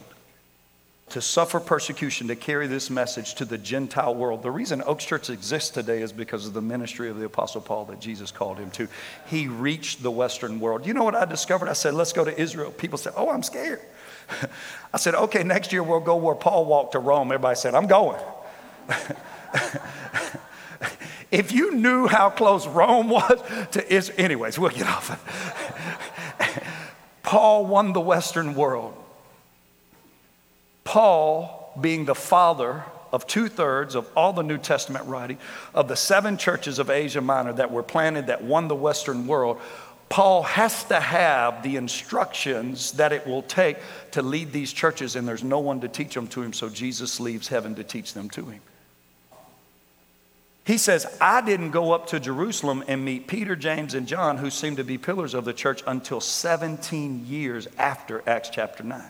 to 1.09 1.23
suffer 1.23 1.59
persecution 1.59 2.29
to 2.29 2.37
carry 2.37 2.67
this 2.67 2.91
message 2.91 3.37
to 3.37 3.47
the 3.47 3.57
Gentile 3.57 4.15
world. 4.15 4.43
The 4.43 4.51
reason 4.51 4.83
Oaks 4.85 5.07
Church 5.07 5.31
exists 5.31 5.71
today 5.71 6.03
is 6.03 6.13
because 6.13 6.47
of 6.47 6.53
the 6.53 6.61
ministry 6.61 7.09
of 7.09 7.19
the 7.19 7.25
Apostle 7.25 7.63
Paul 7.63 7.87
that 7.87 8.01
Jesus 8.01 8.31
called 8.31 8.59
him 8.59 8.71
to. 8.73 8.87
He 9.29 9.49
reached 9.49 10.03
the 10.03 10.11
Western 10.11 10.61
world. 10.61 10.87
You 10.87 10.93
know 10.93 11.05
what 11.05 11.15
I 11.15 11.25
discovered? 11.25 11.71
I 11.71 11.73
said, 11.73 11.95
let's 11.95 12.13
go 12.13 12.23
to 12.23 12.39
Israel. 12.39 12.71
People 12.71 12.99
said, 12.99 13.15
oh, 13.17 13.31
I'm 13.31 13.43
scared. 13.43 13.81
I 14.93 14.99
said, 14.99 15.15
okay, 15.15 15.43
next 15.43 15.73
year 15.73 15.83
we'll 15.83 16.01
go 16.01 16.17
where 16.17 16.35
Paul 16.35 16.67
walked 16.67 16.93
to 16.93 16.99
Rome. 16.99 17.33
Everybody 17.33 17.57
said, 17.57 17.75
I'm 17.75 17.87
going. 17.87 18.21
if 21.31 21.51
you 21.51 21.75
knew 21.75 22.09
how 22.09 22.29
close 22.29 22.67
Rome 22.67 23.09
was 23.09 23.43
to 23.71 23.91
Israel, 23.91 24.21
anyways, 24.21 24.59
we'll 24.59 24.69
get 24.69 24.87
off 24.87 25.09
Paul 27.25 27.67
won 27.67 27.93
the 27.93 28.01
Western 28.01 28.55
world. 28.55 28.95
Paul, 30.85 31.73
being 31.81 32.05
the 32.05 32.15
father 32.15 32.85
of 33.13 33.27
two 33.27 33.49
thirds 33.49 33.95
of 33.95 34.09
all 34.17 34.33
the 34.33 34.43
New 34.43 34.59
Testament 34.59 35.07
writing, 35.07 35.39
of 35.75 35.89
the 35.89 35.97
seven 35.97 36.37
churches 36.37 36.79
of 36.79 36.91
Asia 36.91 37.21
Minor 37.21 37.55
that 37.55 37.73
were 37.73 37.83
planted 37.83 38.29
that 38.29 38.45
won 38.45 38.69
the 38.69 38.75
Western 38.75 39.27
world, 39.27 39.59
Paul 40.09 40.43
has 40.43 40.85
to 40.85 41.01
have 41.01 41.63
the 41.63 41.77
instructions 41.77 42.93
that 42.93 43.13
it 43.13 43.27
will 43.27 43.43
take 43.43 43.79
to 44.13 44.23
lead 44.23 44.53
these 44.53 44.73
churches, 44.73 45.17
and 45.17 45.27
there's 45.27 45.43
no 45.43 45.59
one 45.59 45.81
to 45.81 45.89
teach 45.89 46.15
them 46.15 46.29
to 46.29 46.43
him, 46.43 46.53
so 46.53 46.69
Jesus 46.69 47.19
leaves 47.19 47.49
heaven 47.49 47.75
to 47.77 47.85
teach 47.85 48.13
them 48.13 48.29
to 48.31 48.45
him. 48.45 48.61
He 50.67 50.79
says, 50.79 51.07
I 51.21 51.43
didn't 51.43 51.73
go 51.73 51.93
up 51.93 52.07
to 52.09 52.21
Jerusalem 52.21 52.85
and 52.89 53.05
meet 53.05 53.27
Peter, 53.27 53.55
James, 53.55 53.93
and 53.93 54.07
John, 54.07 54.39
who 54.39 54.49
seemed 54.49 54.79
to 54.79 54.85
be 54.85 54.97
pillars 54.97 55.35
of 55.35 55.45
the 55.45 55.53
church, 55.53 55.83
until 55.87 56.21
17 56.21 57.27
years 57.27 57.69
after 57.77 58.23
Acts 58.27 58.49
chapter 58.49 58.83
9. 58.83 59.03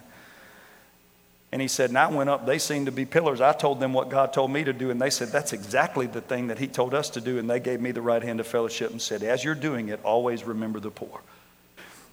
And 1.53 1.63
he 1.63 1.69
said, 1.69 1.91
And 1.91 1.99
I 1.99 2.09
went 2.09 2.29
up, 2.29 2.45
they 2.45 2.59
seemed 2.59 2.87
to 2.87 2.93
be 2.93 3.05
pillars. 3.05 3.41
I 3.41 3.53
told 3.53 3.79
them 3.79 3.93
what 3.93 4.09
God 4.09 4.33
told 4.33 4.51
me 4.51 4.65
to 4.65 4.73
do, 4.73 4.91
and 4.91 5.01
they 5.01 5.11
said, 5.11 5.29
That's 5.29 5.53
exactly 5.53 6.09
the 6.09 6.21
thing 6.21 6.49
that 6.49 6.59
He 6.59 6.67
told 6.67 6.93
us 6.93 7.11
to 7.11 7.21
do. 7.21 7.39
And 7.39 7.49
they 7.49 7.61
gave 7.61 7.81
me 7.81 7.93
the 7.93 8.03
right 8.03 8.23
hand 8.23 8.41
of 8.41 8.49
fellowship 8.49 8.91
and 8.91 9.01
said, 9.01 9.23
As 9.23 9.45
you're 9.45 9.55
doing 9.55 9.91
it, 9.91 10.01
always 10.05 10.43
remember 10.43 10.81
the 10.81 10.91
poor. 10.91 11.21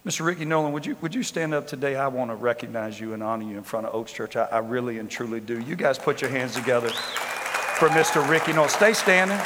Mr. 0.06 0.24
Ricky 0.24 0.46
Nolan, 0.46 0.72
would 0.74 0.86
you, 0.86 0.96
would 1.02 1.16
you 1.16 1.24
stand 1.24 1.56
up 1.56 1.66
today? 1.66 1.96
I 1.96 2.08
want 2.10 2.30
to 2.30 2.36
recognize 2.36 3.00
you 3.00 3.14
and 3.14 3.24
honor 3.24 3.46
you 3.46 3.58
in 3.58 3.64
front 3.64 3.88
of 3.88 3.96
Oaks 3.96 4.12
Church. 4.12 4.36
I, 4.36 4.46
I 4.46 4.60
really 4.60 5.00
and 5.00 5.10
truly 5.10 5.40
do. 5.40 5.60
You 5.60 5.76
guys 5.76 5.98
put 5.98 6.22
your 6.22 6.30
hands 6.30 6.54
together 6.54 6.92
for 7.82 7.90
Mr. 7.90 8.30
Ricky 8.30 8.54
Nolan. 8.54 8.70
Stay 8.70 8.94
standing. 8.94 9.40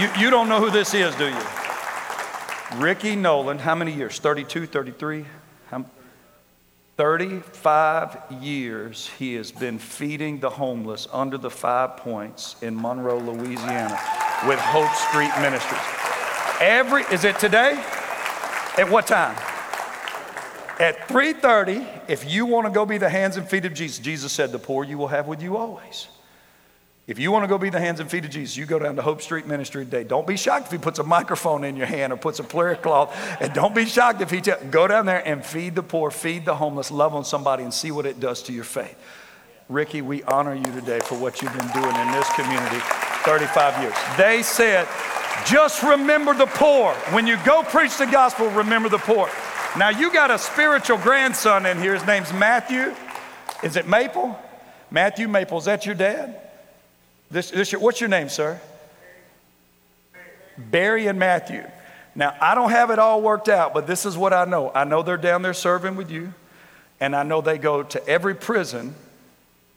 You, 0.00 0.10
you 0.18 0.30
don't 0.30 0.48
know 0.48 0.58
who 0.58 0.68
this 0.68 0.94
is, 0.94 1.14
do 1.14 1.28
you? 1.28 2.80
Ricky 2.82 3.14
Nolan, 3.14 3.60
how 3.60 3.76
many 3.76 3.92
years? 3.92 4.18
32, 4.18 4.66
33? 4.66 5.24
35 6.96 8.18
years 8.40 9.08
he 9.16 9.34
has 9.34 9.52
been 9.52 9.78
feeding 9.78 10.40
the 10.40 10.50
homeless 10.50 11.06
under 11.12 11.38
the 11.38 11.48
five 11.48 11.98
points 11.98 12.56
in 12.62 12.74
Monroe, 12.74 13.20
Louisiana 13.20 13.96
with 14.48 14.58
Hope 14.58 14.92
Street 15.08 15.30
Ministries. 15.40 15.80
Every 16.60 17.04
is 17.14 17.22
it 17.22 17.38
today? 17.38 17.74
At 18.76 18.88
what 18.90 19.06
time? 19.06 19.36
At 20.80 21.06
3:30, 21.06 21.86
if 22.08 22.28
you 22.28 22.44
want 22.44 22.66
to 22.66 22.72
go 22.72 22.84
be 22.84 22.98
the 22.98 23.08
hands 23.08 23.36
and 23.36 23.48
feet 23.48 23.64
of 23.64 23.72
Jesus, 23.72 24.00
Jesus 24.00 24.32
said, 24.32 24.50
"The 24.50 24.58
poor 24.58 24.82
you 24.82 24.98
will 24.98 25.08
have 25.08 25.28
with 25.28 25.40
you 25.40 25.56
always." 25.56 26.08
If 27.06 27.20
you 27.20 27.30
want 27.30 27.44
to 27.44 27.48
go 27.48 27.56
be 27.56 27.70
the 27.70 27.78
hands 27.78 28.00
and 28.00 28.10
feet 28.10 28.24
of 28.24 28.32
Jesus, 28.32 28.56
you 28.56 28.66
go 28.66 28.80
down 28.80 28.96
to 28.96 29.02
Hope 29.02 29.22
Street 29.22 29.46
Ministry 29.46 29.84
today. 29.84 30.02
Don't 30.02 30.26
be 30.26 30.36
shocked 30.36 30.66
if 30.66 30.72
he 30.72 30.78
puts 30.78 30.98
a 30.98 31.04
microphone 31.04 31.62
in 31.62 31.76
your 31.76 31.86
hand 31.86 32.12
or 32.12 32.16
puts 32.16 32.40
a 32.40 32.44
prayer 32.44 32.74
cloth. 32.74 33.16
And 33.40 33.52
don't 33.52 33.76
be 33.76 33.84
shocked 33.84 34.22
if 34.22 34.30
he 34.30 34.40
t- 34.40 34.52
go 34.72 34.88
down 34.88 35.06
there 35.06 35.24
and 35.24 35.44
feed 35.44 35.76
the 35.76 35.84
poor, 35.84 36.10
feed 36.10 36.44
the 36.44 36.56
homeless, 36.56 36.90
love 36.90 37.14
on 37.14 37.24
somebody, 37.24 37.62
and 37.62 37.72
see 37.72 37.92
what 37.92 38.06
it 38.06 38.18
does 38.18 38.42
to 38.44 38.52
your 38.52 38.64
faith. 38.64 38.98
Ricky, 39.68 40.02
we 40.02 40.24
honor 40.24 40.54
you 40.54 40.64
today 40.64 40.98
for 40.98 41.16
what 41.16 41.40
you've 41.40 41.56
been 41.56 41.68
doing 41.68 41.94
in 41.94 42.10
this 42.10 42.28
community 42.30 42.78
35 43.24 43.82
years. 43.82 43.94
They 44.16 44.42
said, 44.42 44.88
just 45.46 45.84
remember 45.84 46.34
the 46.34 46.46
poor. 46.46 46.92
When 47.12 47.24
you 47.24 47.38
go 47.44 47.62
preach 47.62 47.98
the 47.98 48.06
gospel, 48.06 48.48
remember 48.50 48.88
the 48.88 48.98
poor. 48.98 49.30
Now, 49.76 49.90
you 49.90 50.12
got 50.12 50.32
a 50.32 50.38
spiritual 50.38 50.98
grandson 50.98 51.66
in 51.66 51.78
here. 51.78 51.94
His 51.94 52.06
name's 52.06 52.32
Matthew. 52.32 52.94
Is 53.62 53.76
it 53.76 53.86
Maple? 53.86 54.36
Matthew 54.90 55.28
Maple. 55.28 55.58
Is 55.58 55.66
that 55.66 55.86
your 55.86 55.94
dad? 55.94 56.45
This, 57.30 57.50
this, 57.50 57.72
what's 57.72 58.00
your 58.00 58.08
name, 58.08 58.28
sir? 58.28 58.60
Barry 60.56 61.06
and 61.06 61.18
Matthew. 61.18 61.64
Now, 62.14 62.34
I 62.40 62.54
don't 62.54 62.70
have 62.70 62.90
it 62.90 62.98
all 62.98 63.20
worked 63.20 63.48
out, 63.48 63.74
but 63.74 63.86
this 63.86 64.06
is 64.06 64.16
what 64.16 64.32
I 64.32 64.44
know. 64.46 64.72
I 64.74 64.84
know 64.84 65.02
they're 65.02 65.18
down 65.18 65.42
there 65.42 65.52
serving 65.52 65.96
with 65.96 66.10
you, 66.10 66.32
and 66.98 67.14
I 67.14 67.24
know 67.24 67.40
they 67.40 67.58
go 67.58 67.82
to 67.82 68.08
every 68.08 68.34
prison, 68.34 68.94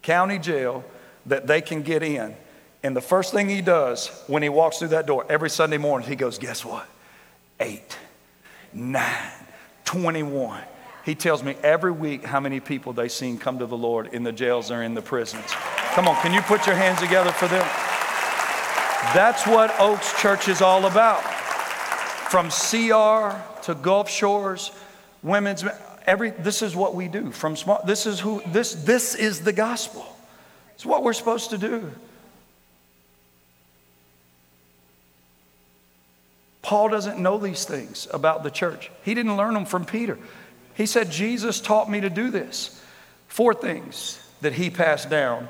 county 0.02 0.40
jail 0.40 0.86
that 1.26 1.48
they 1.48 1.60
can 1.60 1.82
get 1.82 2.02
in. 2.02 2.36
And 2.82 2.96
the 2.96 3.02
first 3.02 3.34
thing 3.34 3.50
he 3.50 3.62
does 3.62 4.08
when 4.28 4.42
he 4.42 4.48
walks 4.48 4.78
through 4.80 4.90
that 4.90 5.06
door 5.06 5.26
every 5.28 5.50
Sunday 5.50 5.78
morning, 5.78 6.08
he 6.08 6.16
goes, 6.16 6.38
Guess 6.38 6.64
what? 6.64 6.88
Eight, 7.60 7.98
nine, 8.74 9.32
21. 9.84 10.62
He 11.04 11.16
tells 11.16 11.44
me 11.44 11.56
every 11.62 11.92
week 11.92 12.24
how 12.24 12.40
many 12.40 12.62
people 12.62 12.94
they've 12.94 13.12
seen 13.12 13.38
come 13.38 13.60
to 13.60 13.66
the 13.66 13.76
Lord 13.76 14.14
in 14.14 14.24
the 14.24 14.32
jails 14.32 14.72
or 14.72 14.82
in 14.82 14.94
the 14.94 15.02
prisons. 15.02 15.44
Come 15.94 16.08
on, 16.08 16.22
can 16.22 16.34
you 16.34 16.42
put 16.42 16.68
your 16.68 16.76
hands 16.76 17.00
together 17.00 17.32
for 17.32 17.48
them? 17.48 17.68
That's 19.14 19.48
what 19.48 19.74
Oaks 19.80 20.20
Church 20.22 20.48
is 20.48 20.62
all 20.62 20.86
about. 20.86 21.22
From 22.30 22.50
CR 22.50 23.36
to 23.64 23.76
Gulf 23.76 24.10
Shores, 24.10 24.72
women's 25.24 25.66
every 26.06 26.30
this 26.30 26.62
is 26.62 26.76
what 26.76 26.94
we 26.94 27.08
do. 27.08 27.32
From 27.32 27.56
small 27.56 27.82
this 27.86 28.06
is 28.06 28.20
who 28.20 28.42
this 28.48 28.74
this 28.74 29.16
is 29.16 29.42
the 29.42 29.52
gospel. 29.52 30.06
It's 30.76 30.86
what 30.86 31.04
we're 31.04 31.14
supposed 31.14 31.50
to 31.50 31.58
do. 31.58 31.92
Paul 36.62 36.90
doesn't 36.90 37.18
know 37.18 37.40
these 37.40 37.66
things 37.66 38.08
about 38.14 38.44
the 38.44 38.52
church. 38.52 38.92
He 39.04 39.16
didn't 39.16 39.38
learn 39.38 39.56
them 39.56 39.66
from 39.66 39.86
Peter. 39.86 40.20
He 40.76 40.86
said, 40.86 41.10
Jesus 41.10 41.60
taught 41.60 41.90
me 41.90 42.00
to 42.02 42.12
do 42.12 42.30
this. 42.30 42.80
Four 43.28 43.56
things 43.56 44.20
that 44.42 44.54
he 44.54 44.70
passed 44.70 45.10
down 45.10 45.50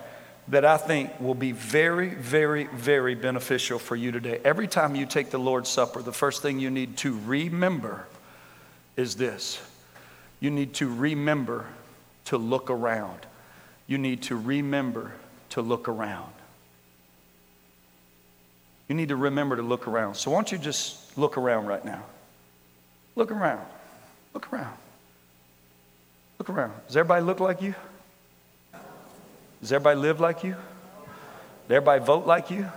that 0.50 0.66
I 0.66 0.78
think 0.78 1.20
will 1.20 1.36
be 1.36 1.52
very, 1.52 2.10
very, 2.10 2.66
very 2.66 3.14
beneficial 3.14 3.78
for 3.78 3.96
you 3.96 4.12
today. 4.12 4.42
Every 4.44 4.68
time 4.68 4.96
you 4.96 5.06
take 5.06 5.30
the 5.30 5.38
Lord's 5.38 5.70
Supper, 5.70 6.02
the 6.02 6.12
first 6.12 6.42
thing 6.42 6.60
you 6.60 6.72
need 6.72 6.98
to 6.98 7.18
remember 7.26 8.08
is 8.98 9.16
this 9.16 9.62
you 10.40 10.50
need 10.50 10.74
to 10.76 10.94
remember 10.94 11.66
to 12.26 12.38
look 12.38 12.70
around. 12.70 13.20
You 13.88 13.98
need 13.98 14.24
to 14.24 14.36
remember 14.36 15.14
to 15.50 15.62
look 15.62 15.88
around. 15.88 16.32
You 18.88 18.96
need 18.96 19.10
to 19.10 19.16
remember 19.16 19.56
to 19.56 19.62
look 19.62 19.88
around. 19.88 20.16
So, 20.16 20.32
why 20.32 20.38
don't 20.38 20.52
you 20.52 20.58
just 20.58 21.18
look 21.18 21.38
around 21.38 21.68
right 21.68 21.84
now? 21.84 22.04
Look 23.16 23.32
around. 23.32 23.66
Look 24.34 24.52
around. 24.52 24.76
Look 26.40 26.50
around. 26.50 26.74
Does 26.88 26.98
everybody 26.98 27.24
look 27.24 27.40
like 27.40 27.62
you? 27.62 27.76
Does 29.62 29.72
everybody 29.72 30.00
live 30.00 30.20
like 30.20 30.44
you? 30.44 30.52
Does 30.52 31.76
everybody 31.76 32.04
vote 32.04 32.26
like 32.26 32.50
you? 32.50 32.68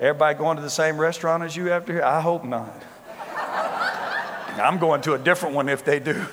Everybody 0.00 0.38
going 0.38 0.56
to 0.56 0.62
the 0.62 0.70
same 0.70 0.96
restaurant 0.98 1.42
as 1.42 1.56
you 1.56 1.70
after 1.70 1.92
here? 1.92 2.04
I 2.04 2.20
hope 2.20 2.44
not. 2.44 2.82
I'm 4.60 4.78
going 4.78 5.02
to 5.02 5.14
a 5.14 5.18
different 5.18 5.54
one 5.54 5.68
if 5.68 5.84
they 5.84 6.00
do. 6.00 6.24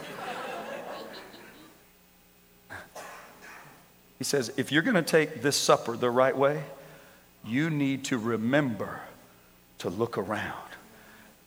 He 4.18 4.24
says, 4.24 4.52
if 4.58 4.72
you're 4.72 4.82
going 4.82 4.96
to 4.96 5.02
take 5.02 5.42
this 5.42 5.56
supper 5.56 5.98
the 5.98 6.10
right 6.10 6.36
way, 6.36 6.64
you 7.44 7.70
need 7.70 8.06
to 8.06 8.18
remember 8.18 9.02
to 9.80 9.90
look 9.90 10.18
around. 10.18 10.54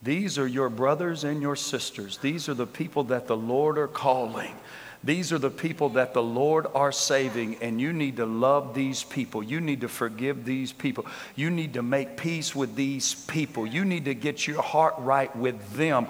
These 0.01 0.37
are 0.37 0.47
your 0.47 0.69
brothers 0.69 1.23
and 1.23 1.41
your 1.41 1.55
sisters. 1.55 2.19
These 2.19 2.47
are 2.47 2.53
the 2.53 2.67
people 2.67 3.03
that 3.05 3.27
the 3.27 3.35
Lord 3.35 3.77
are 3.77 3.87
calling. 3.87 4.55
These 5.03 5.31
are 5.31 5.37
the 5.37 5.49
people 5.49 5.89
that 5.89 6.13
the 6.13 6.21
Lord 6.21 6.67
are 6.75 6.91
saving, 6.91 7.57
and 7.61 7.79
you 7.79 7.93
need 7.93 8.17
to 8.17 8.25
love 8.25 8.73
these 8.73 9.03
people. 9.03 9.41
You 9.41 9.61
need 9.61 9.81
to 9.81 9.87
forgive 9.87 10.43
these 10.43 10.73
people. 10.73 11.05
You 11.35 11.49
need 11.49 11.75
to 11.75 11.81
make 11.81 12.17
peace 12.17 12.53
with 12.53 12.75
these 12.75 13.15
people. 13.15 13.65
You 13.65 13.85
need 13.85 14.05
to 14.05 14.13
get 14.13 14.45
your 14.45 14.61
heart 14.61 14.95
right 14.97 15.33
with 15.35 15.73
them 15.73 16.07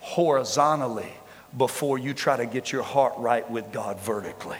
horizontally 0.00 1.12
before 1.56 1.98
you 1.98 2.14
try 2.14 2.36
to 2.36 2.46
get 2.46 2.72
your 2.72 2.82
heart 2.82 3.14
right 3.16 3.48
with 3.48 3.70
God 3.72 4.00
vertically. 4.00 4.58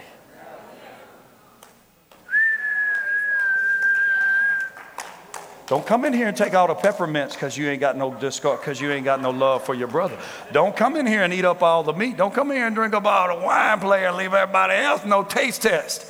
Don't 5.67 5.85
come 5.85 6.05
in 6.05 6.13
here 6.13 6.29
and 6.29 6.37
take 6.37 6.55
all 6.55 6.69
the 6.69 6.75
peppermints 6.75 7.35
because 7.35 7.59
you 7.59 7.69
ain't 7.69 7.81
got 7.81 7.97
no 7.97 8.15
discord, 8.15 8.61
because 8.61 8.81
you 8.81 8.93
ain't 8.93 9.05
got 9.05 9.21
no 9.21 9.31
love 9.31 9.65
for 9.65 9.75
your 9.75 9.89
brother. 9.89 10.17
Don't 10.53 10.77
come 10.77 10.95
in 10.95 11.07
here 11.07 11.25
and 11.25 11.33
eat 11.33 11.45
up 11.45 11.61
all 11.61 11.83
the 11.83 11.93
meat. 11.93 12.17
Don't 12.17 12.33
come 12.33 12.53
in 12.53 12.57
here 12.57 12.67
and 12.67 12.77
drink 12.77 12.95
up 12.95 13.05
all 13.05 13.37
the 13.37 13.45
wine, 13.45 13.81
player, 13.81 14.07
and 14.07 14.17
leave 14.17 14.33
everybody 14.33 14.75
else 14.75 15.05
no 15.05 15.25
taste 15.25 15.63
test. 15.63 16.07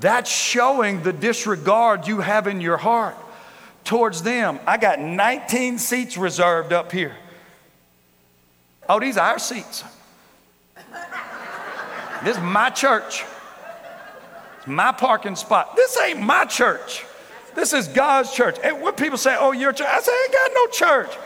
That's 0.00 0.30
showing 0.30 1.02
the 1.02 1.12
disregard 1.12 2.08
you 2.08 2.20
have 2.20 2.46
in 2.46 2.60
your 2.60 2.76
heart 2.76 3.16
towards 3.84 4.22
them. 4.22 4.58
I 4.66 4.78
got 4.78 4.98
19 4.98 5.78
seats 5.78 6.16
reserved 6.16 6.72
up 6.72 6.92
here. 6.92 7.14
Oh, 8.88 8.98
these 8.98 9.16
are 9.16 9.32
our 9.32 9.38
seats. 9.38 9.84
This 12.24 12.36
is 12.36 12.42
my 12.42 12.70
church. 12.70 13.24
It's 14.58 14.66
my 14.66 14.92
parking 14.92 15.36
spot. 15.36 15.76
This 15.76 15.98
ain't 16.00 16.20
my 16.20 16.44
church. 16.46 17.04
This 17.56 17.72
is 17.72 17.88
God's 17.88 18.32
church. 18.32 18.56
And 18.62 18.82
when 18.82 18.92
people 18.92 19.18
say, 19.18 19.36
oh, 19.38 19.52
your 19.52 19.72
church, 19.72 19.88
I 19.90 20.00
say, 20.00 20.12
I 20.12 20.22
ain't 20.24 20.32
got 20.32 20.50
no 20.54 20.66
church. 20.68 21.18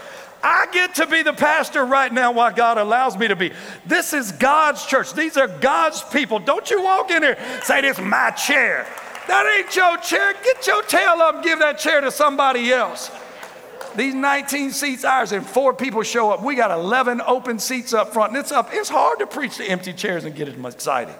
I 0.42 0.66
get 0.72 0.94
to 0.94 1.06
be 1.06 1.22
the 1.22 1.32
pastor 1.32 1.84
right 1.84 2.10
now 2.10 2.32
while 2.32 2.52
God 2.52 2.78
allows 2.78 3.18
me 3.18 3.28
to 3.28 3.36
be. 3.36 3.52
This 3.84 4.14
is 4.14 4.32
God's 4.32 4.86
church. 4.86 5.12
These 5.12 5.36
are 5.36 5.48
God's 5.48 6.02
people. 6.02 6.38
Don't 6.38 6.70
you 6.70 6.82
walk 6.82 7.10
in 7.10 7.22
here 7.22 7.36
say, 7.62 7.82
This 7.82 7.98
is 7.98 8.04
my 8.04 8.30
chair. 8.30 8.86
That 9.28 9.58
ain't 9.58 9.76
your 9.76 9.98
chair. 9.98 10.34
Get 10.42 10.66
your 10.66 10.82
tail 10.84 11.20
up 11.20 11.36
and 11.36 11.44
give 11.44 11.58
that 11.58 11.78
chair 11.78 12.00
to 12.00 12.10
somebody 12.10 12.72
else. 12.72 13.10
These 13.96 14.14
19 14.14 14.70
seats 14.70 15.04
ours 15.04 15.32
and 15.32 15.44
four 15.44 15.74
people 15.74 16.02
show 16.02 16.30
up. 16.30 16.42
We 16.42 16.54
got 16.54 16.70
11 16.70 17.20
open 17.26 17.58
seats 17.58 17.92
up 17.92 18.12
front. 18.12 18.32
And 18.32 18.40
it's 18.40 18.52
up. 18.52 18.70
It's 18.72 18.88
hard 18.88 19.18
to 19.18 19.26
preach 19.26 19.56
to 19.56 19.64
empty 19.64 19.92
chairs 19.92 20.24
and 20.24 20.34
get 20.34 20.48
it 20.48 20.64
excited. 20.64 21.14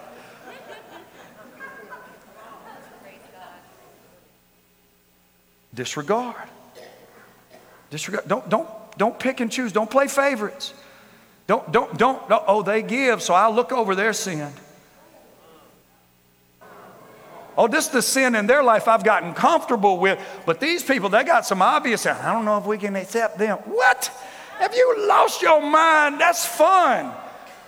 Disregard. 5.73 6.35
Disregard. 7.89 8.27
Don't, 8.27 8.49
don't, 8.49 8.69
don't 8.97 9.19
pick 9.19 9.39
and 9.39 9.51
choose. 9.51 9.71
Don't 9.71 9.89
play 9.89 10.07
favorites. 10.07 10.73
Don't, 11.47 11.71
don't, 11.71 11.97
don't, 11.97 12.29
don't, 12.29 12.43
oh, 12.47 12.61
they 12.61 12.81
give, 12.81 13.21
so 13.21 13.33
I'll 13.33 13.53
look 13.53 13.71
over 13.71 13.95
their 13.95 14.13
sin. 14.13 14.51
Oh, 17.57 17.67
this 17.67 17.87
is 17.87 17.91
the 17.91 18.01
sin 18.01 18.35
in 18.35 18.47
their 18.47 18.63
life 18.63 18.87
I've 18.87 19.03
gotten 19.03 19.33
comfortable 19.33 19.97
with. 19.97 20.19
But 20.45 20.59
these 20.59 20.83
people, 20.83 21.09
they 21.09 21.23
got 21.23 21.45
some 21.45 21.61
obvious. 21.61 22.05
I 22.05 22.33
don't 22.33 22.45
know 22.45 22.57
if 22.57 22.65
we 22.65 22.77
can 22.77 22.95
accept 22.95 23.37
them. 23.37 23.57
What? 23.65 24.09
Have 24.59 24.73
you 24.73 25.07
lost 25.07 25.41
your 25.41 25.61
mind? 25.61 26.21
That's 26.21 26.45
fun. 26.45 27.11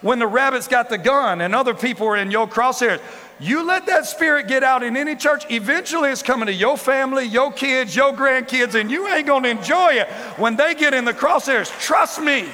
When 0.02 0.20
the 0.20 0.28
rabbit's 0.28 0.68
got 0.68 0.90
the 0.90 0.98
gun 0.98 1.42
and 1.42 1.54
other 1.54 1.74
people 1.74 2.08
are 2.08 2.18
in 2.18 2.32
your 2.32 2.48
crosshairs. 2.48 3.02
You 3.44 3.68
let 3.68 3.88
that 3.88 4.06
spirit 4.06 4.48
get 4.48 4.64
out 4.64 4.84
in 4.84 4.96
any 4.96 5.18
church, 5.18 5.46
eventually 5.52 6.12
it's 6.12 6.24
coming 6.24 6.46
to 6.46 6.54
your 6.54 6.78
family, 6.78 7.26
your 7.26 7.52
kids, 7.52 7.94
your 7.94 8.14
grandkids, 8.14 8.74
and 8.74 8.90
you 8.90 9.06
ain't 9.10 9.28
gonna 9.28 9.50
enjoy 9.50 9.96
it 9.96 10.08
when 10.38 10.56
they 10.56 10.74
get 10.74 10.94
in 10.94 11.04
the 11.04 11.14
crosshairs. 11.14 11.70
Trust 11.82 12.22
me. 12.22 12.48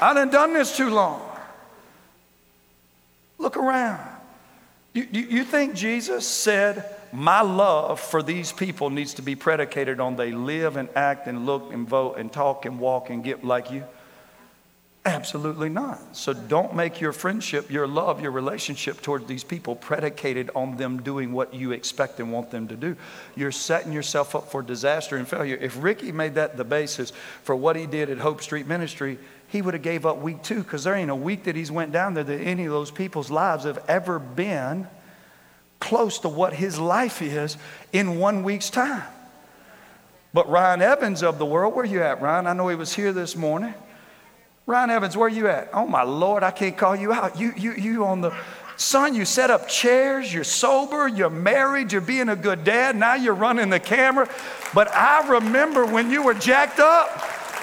I 0.00 0.14
done 0.14 0.30
done 0.30 0.54
this 0.54 0.74
too 0.74 0.88
long. 0.88 1.20
Look 3.36 3.58
around. 3.58 4.00
You, 4.94 5.06
you, 5.12 5.20
you 5.22 5.44
think 5.44 5.74
Jesus 5.74 6.26
said, 6.26 6.96
My 7.12 7.42
love 7.42 8.00
for 8.00 8.22
these 8.22 8.52
people 8.52 8.88
needs 8.88 9.12
to 9.14 9.22
be 9.22 9.34
predicated 9.34 10.00
on 10.00 10.16
they 10.16 10.32
live 10.32 10.78
and 10.78 10.88
act 10.96 11.26
and 11.26 11.44
look 11.44 11.74
and 11.74 11.86
vote 11.86 12.16
and 12.16 12.32
talk 12.32 12.64
and 12.64 12.80
walk 12.80 13.10
and 13.10 13.22
get 13.22 13.44
like 13.44 13.70
you? 13.70 13.84
Absolutely 15.06 15.68
not. 15.68 16.16
So 16.16 16.32
don't 16.32 16.74
make 16.74 16.98
your 16.98 17.12
friendship, 17.12 17.70
your 17.70 17.86
love, 17.86 18.22
your 18.22 18.30
relationship 18.30 19.02
towards 19.02 19.26
these 19.26 19.44
people 19.44 19.76
predicated 19.76 20.50
on 20.54 20.78
them 20.78 21.02
doing 21.02 21.32
what 21.32 21.52
you 21.52 21.72
expect 21.72 22.20
and 22.20 22.32
want 22.32 22.50
them 22.50 22.68
to 22.68 22.76
do. 22.76 22.96
You're 23.36 23.52
setting 23.52 23.92
yourself 23.92 24.34
up 24.34 24.50
for 24.50 24.62
disaster 24.62 25.18
and 25.18 25.28
failure. 25.28 25.58
If 25.60 25.82
Ricky 25.82 26.10
made 26.10 26.36
that 26.36 26.56
the 26.56 26.64
basis 26.64 27.12
for 27.42 27.54
what 27.54 27.76
he 27.76 27.86
did 27.86 28.08
at 28.08 28.16
Hope 28.16 28.40
Street 28.40 28.66
Ministry, 28.66 29.18
he 29.48 29.60
would 29.60 29.74
have 29.74 29.82
gave 29.82 30.06
up 30.06 30.18
week 30.18 30.42
two 30.42 30.62
because 30.62 30.84
there 30.84 30.94
ain't 30.94 31.10
a 31.10 31.14
week 31.14 31.44
that 31.44 31.54
he's 31.54 31.70
went 31.70 31.92
down 31.92 32.14
there 32.14 32.24
that 32.24 32.40
any 32.40 32.64
of 32.64 32.72
those 32.72 32.90
people's 32.90 33.30
lives 33.30 33.64
have 33.64 33.84
ever 33.86 34.18
been 34.18 34.88
close 35.80 36.18
to 36.20 36.30
what 36.30 36.54
his 36.54 36.78
life 36.78 37.20
is 37.20 37.58
in 37.92 38.18
one 38.18 38.42
week's 38.42 38.70
time. 38.70 39.04
But 40.32 40.48
Ryan 40.48 40.80
Evans 40.80 41.22
of 41.22 41.38
the 41.38 41.44
world, 41.44 41.74
where 41.74 41.84
you 41.84 42.00
at, 42.00 42.22
Ryan? 42.22 42.46
I 42.46 42.54
know 42.54 42.68
he 42.68 42.74
was 42.74 42.94
here 42.94 43.12
this 43.12 43.36
morning. 43.36 43.74
Ryan 44.66 44.90
Evans, 44.90 45.16
where 45.16 45.26
are 45.26 45.30
you 45.30 45.46
at? 45.48 45.68
Oh 45.74 45.86
my 45.86 46.02
Lord, 46.02 46.42
I 46.42 46.50
can't 46.50 46.76
call 46.76 46.96
you 46.96 47.12
out. 47.12 47.38
You, 47.38 47.52
you, 47.56 47.72
you 47.72 48.04
on 48.06 48.22
the 48.22 48.34
son, 48.76 49.14
you 49.14 49.26
set 49.26 49.50
up 49.50 49.68
chairs, 49.68 50.32
you're 50.32 50.42
sober, 50.42 51.06
you're 51.06 51.28
married, 51.28 51.92
you're 51.92 52.00
being 52.00 52.30
a 52.30 52.36
good 52.36 52.64
dad, 52.64 52.96
now 52.96 53.14
you're 53.14 53.34
running 53.34 53.68
the 53.68 53.78
camera. 53.78 54.28
But 54.72 54.88
I 54.94 55.28
remember 55.28 55.84
when 55.84 56.10
you 56.10 56.22
were 56.22 56.34
jacked 56.34 56.80
up. 56.80 57.08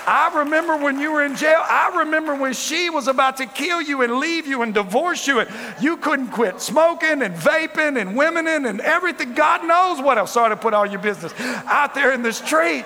I 0.08 0.40
remember 0.40 0.78
when 0.78 1.00
you 1.00 1.12
were 1.12 1.24
in 1.24 1.36
jail. 1.36 1.62
I 1.62 2.00
remember 2.00 2.34
when 2.34 2.54
she 2.54 2.90
was 2.90 3.08
about 3.08 3.38
to 3.38 3.46
kill 3.46 3.82
you 3.82 4.02
and 4.02 4.18
leave 4.18 4.48
you 4.48 4.64
and 4.64 4.74
divorce 4.74 5.28
you, 5.28 5.40
and 5.40 5.50
you 5.80 5.98
couldn't 5.98 6.30
quit 6.30 6.60
smoking 6.60 7.22
and 7.22 7.36
vaping 7.36 8.02
and 8.02 8.16
women 8.16 8.48
and 8.48 8.82
everything. 8.82 9.36
God 9.36 9.64
knows 9.64 10.02
what 10.02 10.18
else. 10.18 10.32
Sorry 10.32 10.50
to 10.50 10.58
put 10.58 10.74
all 10.74 10.88
your 10.88 11.02
business 11.02 11.34
out 11.40 11.94
there 11.94 12.14
in 12.14 12.24
the 12.24 12.34
street. 12.34 12.84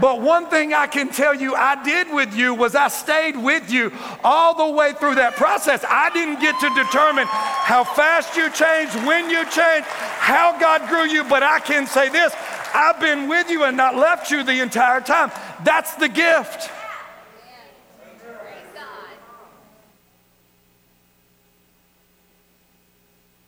But 0.00 0.20
one 0.20 0.46
thing 0.46 0.74
I 0.74 0.86
can 0.86 1.08
tell 1.08 1.34
you 1.34 1.54
I 1.54 1.82
did 1.82 2.12
with 2.12 2.34
you 2.34 2.54
was 2.54 2.74
I 2.74 2.88
stayed 2.88 3.36
with 3.36 3.70
you 3.70 3.92
all 4.22 4.54
the 4.54 4.76
way 4.76 4.92
through 4.92 5.16
that 5.16 5.36
process. 5.36 5.84
I 5.88 6.10
didn't 6.10 6.40
get 6.40 6.58
to 6.60 6.68
determine 6.70 7.26
how 7.28 7.84
fast 7.84 8.36
you 8.36 8.50
changed, 8.50 8.94
when 9.06 9.28
you 9.28 9.44
changed, 9.50 9.88
how 9.88 10.58
God 10.58 10.88
grew 10.88 11.04
you, 11.04 11.24
but 11.24 11.42
I 11.42 11.58
can 11.60 11.86
say 11.86 12.08
this 12.08 12.32
I've 12.74 13.00
been 13.00 13.28
with 13.28 13.50
you 13.50 13.64
and 13.64 13.76
not 13.76 13.96
left 13.96 14.30
you 14.30 14.44
the 14.44 14.60
entire 14.60 15.00
time. 15.00 15.32
That's 15.64 15.94
the 15.94 16.08
gift. 16.08 16.70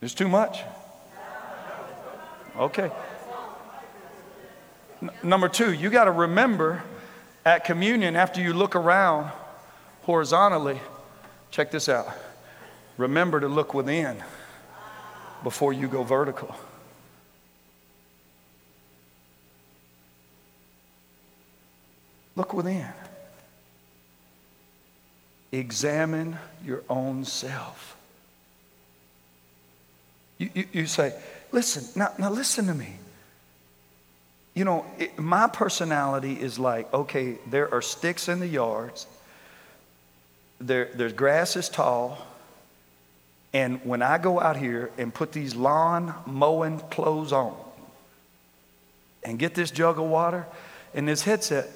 There's 0.01 0.15
too 0.15 0.27
much. 0.27 0.61
Okay. 2.57 2.91
N- 5.01 5.11
number 5.23 5.49
two, 5.49 5.73
you 5.73 5.89
got 5.89 6.05
to 6.05 6.11
remember 6.11 6.83
at 7.45 7.65
communion, 7.65 8.15
after 8.15 8.39
you 8.41 8.53
look 8.53 8.75
around 8.75 9.31
horizontally, 10.03 10.79
check 11.49 11.71
this 11.71 11.89
out. 11.89 12.07
Remember 12.97 13.39
to 13.39 13.47
look 13.47 13.73
within 13.73 14.23
before 15.43 15.73
you 15.73 15.87
go 15.87 16.03
vertical. 16.03 16.55
Look 22.35 22.53
within. 22.53 22.87
Examine 25.51 26.37
your 26.63 26.83
own 26.89 27.25
self. 27.25 27.97
You, 30.37 30.49
you, 30.53 30.65
you 30.71 30.85
say, 30.87 31.13
listen, 31.51 31.85
now, 31.95 32.13
now 32.17 32.29
listen 32.29 32.67
to 32.67 32.73
me. 32.73 32.95
You 34.53 34.65
know, 34.65 34.85
it, 34.99 35.17
my 35.17 35.47
personality 35.47 36.33
is 36.33 36.59
like, 36.59 36.93
okay, 36.93 37.37
there 37.49 37.73
are 37.73 37.81
sticks 37.81 38.27
in 38.27 38.39
the 38.39 38.47
yards, 38.47 39.07
there, 40.59 40.89
there's 40.93 41.13
grass 41.13 41.55
is 41.55 41.69
tall, 41.69 42.25
and 43.53 43.83
when 43.83 44.01
I 44.01 44.17
go 44.17 44.39
out 44.39 44.57
here 44.57 44.91
and 44.97 45.13
put 45.13 45.31
these 45.31 45.55
lawn 45.55 46.13
mowing 46.25 46.79
clothes 46.79 47.31
on 47.33 47.55
and 49.23 49.37
get 49.37 49.55
this 49.55 49.71
jug 49.71 49.99
of 49.99 50.05
water 50.05 50.45
and 50.93 51.07
this 51.07 51.21
headset, 51.21 51.69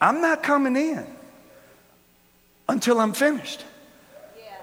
I'm 0.00 0.20
not 0.20 0.42
coming 0.42 0.76
in 0.76 1.06
until 2.68 3.00
I'm 3.00 3.12
finished. 3.12 3.64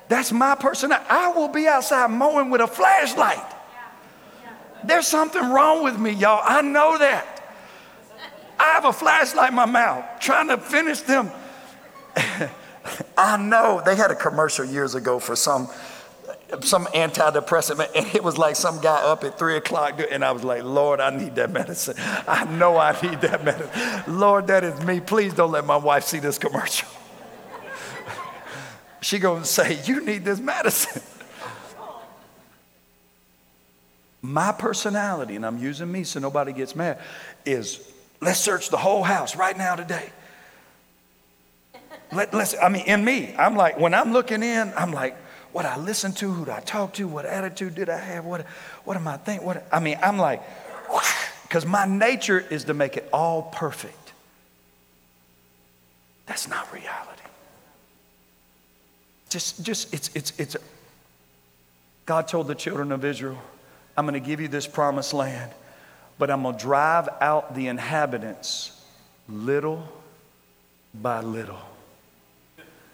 That's 0.07 0.31
my 0.31 0.55
personality. 0.55 1.05
I 1.09 1.29
will 1.29 1.47
be 1.47 1.67
outside 1.67 2.11
mowing 2.11 2.51
with 2.51 2.61
a 2.61 2.67
flashlight. 2.67 3.54
There's 4.87 5.07
something 5.07 5.49
wrong 5.49 5.83
with 5.83 5.99
me, 5.99 6.11
y'all. 6.11 6.41
I 6.43 6.61
know 6.61 6.97
that. 6.97 7.35
I 8.59 8.63
have 8.73 8.85
a 8.85 8.93
flashlight 8.93 9.49
in 9.49 9.55
my 9.55 9.65
mouth 9.65 10.05
trying 10.19 10.47
to 10.47 10.57
finish 10.57 11.01
them. 11.01 11.31
I 13.17 13.37
know 13.37 13.81
they 13.85 13.95
had 13.95 14.11
a 14.11 14.15
commercial 14.15 14.65
years 14.65 14.95
ago 14.95 15.19
for 15.19 15.35
some 15.35 15.69
some 16.61 16.85
antidepressant, 16.87 17.89
and 17.95 18.15
it 18.15 18.23
was 18.23 18.37
like 18.37 18.55
some 18.55 18.79
guy 18.79 18.97
up 19.01 19.23
at 19.23 19.37
three 19.37 19.57
o'clock, 19.57 19.99
and 20.11 20.23
I 20.23 20.31
was 20.31 20.43
like, 20.43 20.63
Lord, 20.63 20.99
I 20.99 21.09
need 21.09 21.35
that 21.35 21.51
medicine. 21.51 21.95
I 21.97 22.45
know 22.45 22.77
I 22.77 22.91
need 23.01 23.19
that 23.21 23.43
medicine. 23.43 24.19
Lord, 24.19 24.47
that 24.47 24.63
is 24.63 24.79
me. 24.85 24.99
Please 24.99 25.33
don't 25.33 25.51
let 25.51 25.65
my 25.65 25.75
wife 25.75 26.03
see 26.03 26.19
this 26.19 26.37
commercial. 26.37 26.87
she 29.01 29.19
gonna 29.19 29.43
say, 29.43 29.79
you 29.85 30.05
need 30.05 30.23
this 30.23 30.39
medicine. 30.39 31.01
My 34.25 34.51
personality, 34.51 35.35
and 35.35 35.45
I'm 35.45 35.57
using 35.57 35.91
me 35.91 36.03
so 36.03 36.19
nobody 36.19 36.53
gets 36.53 36.75
mad, 36.75 36.99
is 37.45 37.79
let's 38.21 38.39
search 38.39 38.69
the 38.69 38.77
whole 38.77 39.03
house 39.03 39.35
right 39.35 39.57
now 39.57 39.75
today. 39.75 40.09
Let, 42.11 42.33
us 42.33 42.55
I 42.61 42.69
mean, 42.69 42.85
in 42.85 43.03
me, 43.03 43.35
I'm 43.37 43.55
like, 43.55 43.79
when 43.79 43.93
I'm 43.93 44.13
looking 44.13 44.41
in, 44.43 44.73
I'm 44.75 44.91
like, 44.91 45.15
what 45.51 45.65
I 45.65 45.77
listen 45.77 46.11
to, 46.13 46.31
who 46.31 46.49
I 46.51 46.59
talk 46.59 46.93
to, 46.95 47.07
what 47.07 47.25
attitude 47.25 47.75
did 47.75 47.89
I 47.89 47.97
have, 47.97 48.25
what, 48.25 48.45
what 48.83 48.97
am 48.97 49.07
I 49.07 49.17
thinking? 49.17 49.45
What, 49.45 49.65
I 49.71 49.79
mean, 49.79 49.97
I'm 50.01 50.17
like, 50.17 50.41
because 51.43 51.65
my 51.65 51.85
nature 51.85 52.39
is 52.39 52.65
to 52.65 52.73
make 52.73 52.97
it 52.97 53.07
all 53.13 53.43
perfect. 53.43 54.13
That's 56.25 56.47
not 56.47 56.71
reality. 56.73 57.21
Just, 59.29 59.63
just, 59.63 59.93
it's, 59.93 60.09
it's, 60.15 60.33
it's, 60.37 60.57
God 62.05 62.27
told 62.27 62.47
the 62.47 62.55
children 62.55 62.91
of 62.91 63.03
Israel, 63.03 63.37
I'm 63.97 64.05
going 64.05 64.21
to 64.21 64.25
give 64.25 64.41
you 64.41 64.47
this 64.47 64.67
promised 64.67 65.13
land, 65.13 65.51
but 66.17 66.29
I'm 66.29 66.43
going 66.43 66.55
to 66.55 66.61
drive 66.61 67.07
out 67.21 67.55
the 67.55 67.67
inhabitants 67.67 68.83
little 69.29 69.87
by 70.93 71.21
little. 71.21 71.59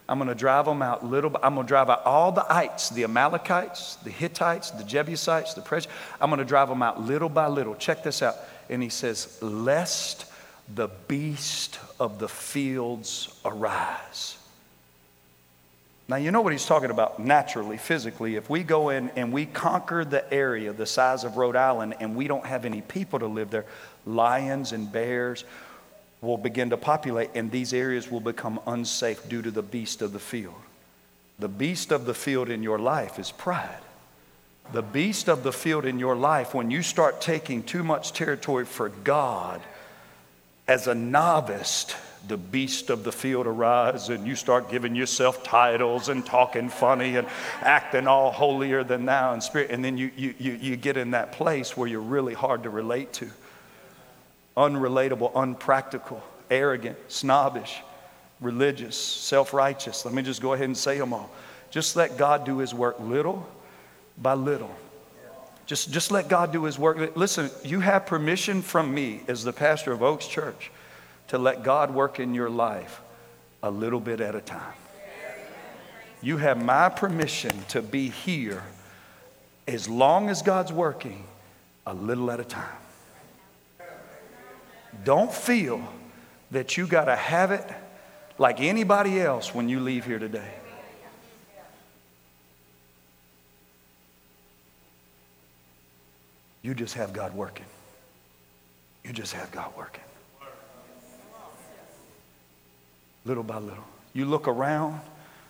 I'm 0.08 0.18
going 0.18 0.28
to 0.28 0.36
drive 0.36 0.66
them 0.66 0.82
out 0.82 1.06
little. 1.06 1.30
By, 1.30 1.40
I'm 1.42 1.56
going 1.56 1.66
to 1.66 1.70
drive 1.70 1.90
out 1.90 2.06
all 2.06 2.34
the 2.34 2.46
ites, 2.52 2.90
the 2.90 3.06
Amalekites, 3.06 3.96
the 4.04 4.10
Hittites, 4.10 4.72
the 4.72 4.84
Jebusites, 4.84 5.54
the. 5.54 5.88
I'm 6.20 6.30
going 6.30 6.40
to 6.40 6.46
drive 6.46 6.68
them 6.68 6.84
out 6.84 7.02
little 7.02 7.30
by 7.30 7.48
little. 7.48 7.76
Check 7.76 8.04
this 8.04 8.22
out. 8.22 8.36
And 8.70 8.84
he 8.84 8.90
says, 8.90 9.42
Lest 9.42 10.26
the 10.74 10.90
beast 11.08 11.80
of 12.00 12.20
the 12.20 12.28
fields 12.28 13.40
arise. 13.46 14.38
Now, 16.12 16.18
you 16.18 16.30
know 16.30 16.42
what 16.42 16.52
he's 16.52 16.66
talking 16.66 16.92
about 16.92 17.20
naturally, 17.20 17.78
physically. 17.78 18.36
If 18.36 18.50
we 18.50 18.64
go 18.64 18.90
in 18.90 19.12
and 19.16 19.32
we 19.32 19.46
conquer 19.46 20.04
the 20.04 20.30
area 20.34 20.74
the 20.74 20.86
size 20.86 21.24
of 21.24 21.38
Rhode 21.38 21.56
Island 21.56 21.96
and 22.02 22.18
we 22.18 22.28
don't 22.28 22.46
have 22.46 22.66
any 22.66 22.82
people 22.82 23.20
to 23.20 23.28
live 23.28 23.50
there, 23.50 23.64
lions 24.06 24.74
and 24.74 24.92
bears, 24.92 25.46
will 26.20 26.38
begin 26.38 26.72
to 26.72 26.76
populate, 26.76 27.30
and 27.34 27.50
these 27.50 27.72
areas 27.72 28.12
will 28.12 28.20
become 28.20 28.60
unsafe 28.68 29.30
due 29.30 29.42
to 29.42 29.52
the 29.52 29.62
beast 29.62 30.02
of 30.02 30.12
the 30.12 30.20
field. 30.20 30.62
The 31.40 31.48
beast 31.48 31.94
of 31.94 32.06
the 32.06 32.14
field 32.14 32.50
in 32.50 32.62
your 32.62 32.78
life 32.78 33.18
is 33.18 33.32
pride. 33.32 33.80
The 34.74 34.82
beast 34.82 35.30
of 35.30 35.44
the 35.44 35.54
field 35.54 35.86
in 35.86 35.98
your 35.98 36.18
life, 36.18 36.54
when 36.54 36.70
you 36.70 36.82
start 36.82 37.22
taking 37.22 37.64
too 37.64 37.86
much 37.86 38.12
territory 38.12 38.66
for 38.66 38.90
God 38.90 39.62
as 40.72 40.88
a 40.88 40.96
novice, 40.96 41.86
the 42.30 42.38
beast 42.38 42.90
of 42.90 43.04
the 43.04 43.12
field 43.12 43.46
arise 43.46 44.08
and 44.08 44.26
you 44.26 44.38
start 44.38 44.72
giving 44.72 44.96
yourself 44.96 45.44
titles 45.44 46.08
and 46.08 46.26
talking 46.26 46.70
funny 46.70 47.18
and 47.18 47.28
acting 47.60 48.08
all 48.08 48.32
holier 48.32 48.82
than 48.82 49.04
thou 49.04 49.34
in 49.34 49.42
spirit. 49.42 49.70
And 49.70 49.84
then 49.84 49.98
you, 49.98 50.12
you, 50.16 50.34
you, 50.40 50.54
you 50.54 50.76
get 50.78 50.96
in 50.96 51.12
that 51.12 51.34
place 51.34 51.76
where 51.76 51.90
you're 51.90 52.00
really 52.00 52.34
hard 52.34 52.64
to 52.64 52.70
relate 52.70 53.12
to 53.14 53.30
unrelatable, 54.56 55.34
unpractical, 55.36 56.24
arrogant, 56.50 56.98
snobbish, 57.10 57.82
religious, 58.40 58.96
self 58.96 59.54
righteous. 59.54 60.06
Let 60.06 60.14
me 60.14 60.22
just 60.22 60.42
go 60.42 60.54
ahead 60.54 60.68
and 60.68 60.78
say 60.78 60.98
them 60.98 61.12
all. 61.12 61.30
Just 61.70 61.98
let 61.98 62.18
God 62.18 62.46
do 62.46 62.60
his 62.60 62.74
work 62.74 62.98
little 63.02 63.46
by 64.18 64.36
little. 64.36 64.74
Just, 65.72 65.90
just 65.90 66.12
let 66.12 66.28
God 66.28 66.52
do 66.52 66.66
his 66.66 66.78
work. 66.78 67.16
Listen, 67.16 67.50
you 67.64 67.80
have 67.80 68.06
permission 68.06 68.62
from 68.62 68.94
me 68.94 69.22
as 69.30 69.46
the 69.46 69.54
pastor 69.54 69.94
of 69.94 70.04
Oaks 70.04 70.28
Church 70.28 70.70
to 71.30 71.38
let 71.38 71.64
God 71.64 71.94
work 71.94 72.20
in 72.20 72.34
your 72.34 72.50
life 72.50 73.00
a 73.64 73.72
little 73.72 74.02
bit 74.02 74.20
at 74.20 74.36
a 74.36 74.42
time. 74.42 74.74
You 76.22 76.36
have 76.36 76.62
my 76.62 76.90
permission 76.90 77.54
to 77.70 77.82
be 77.82 78.10
here 78.10 78.64
as 79.66 79.88
long 79.88 80.30
as 80.30 80.42
God's 80.42 80.74
working 80.74 81.24
a 81.88 81.94
little 81.94 82.30
at 82.32 82.42
a 82.42 82.44
time. 82.44 82.68
Don't 85.06 85.32
feel 85.32 85.82
that 86.52 86.76
you 86.76 86.86
got 86.86 87.06
to 87.06 87.16
have 87.16 87.52
it 87.52 87.66
like 88.38 88.60
anybody 88.60 89.22
else 89.22 89.56
when 89.56 89.70
you 89.70 89.80
leave 89.80 90.06
here 90.06 90.20
today. 90.20 90.52
You 96.62 96.74
just 96.74 96.94
have 96.96 97.14
God 97.14 97.34
working. 97.34 97.66
You 99.04 99.14
just 99.14 99.34
have 99.34 99.52
God 99.52 99.72
working. 99.76 100.04
Little 103.26 103.44
by 103.44 103.58
little. 103.58 103.84
You 104.14 104.26
look 104.26 104.48
around, 104.48 105.00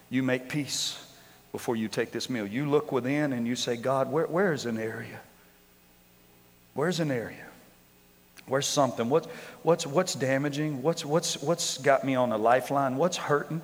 you 0.09 0.23
make 0.23 0.49
peace 0.49 1.03
before 1.51 1.75
you 1.75 1.87
take 1.87 2.11
this 2.11 2.29
meal. 2.29 2.45
You 2.45 2.69
look 2.69 2.91
within 2.91 3.33
and 3.33 3.47
you 3.47 3.55
say, 3.55 3.75
God, 3.75 4.11
where, 4.11 4.25
where's 4.27 4.65
an 4.65 4.77
area? 4.77 5.19
Where's 6.73 6.99
an 6.99 7.11
area? 7.11 7.45
Where's 8.45 8.67
something? 8.67 9.09
What's, 9.09 9.27
what's, 9.63 9.85
what's 9.85 10.15
damaging? 10.15 10.81
What's, 10.81 11.05
what's, 11.05 11.41
what's 11.41 11.77
got 11.77 12.03
me 12.05 12.15
on 12.15 12.31
a 12.31 12.37
lifeline? 12.37 12.97
What's 12.97 13.17
hurting 13.17 13.61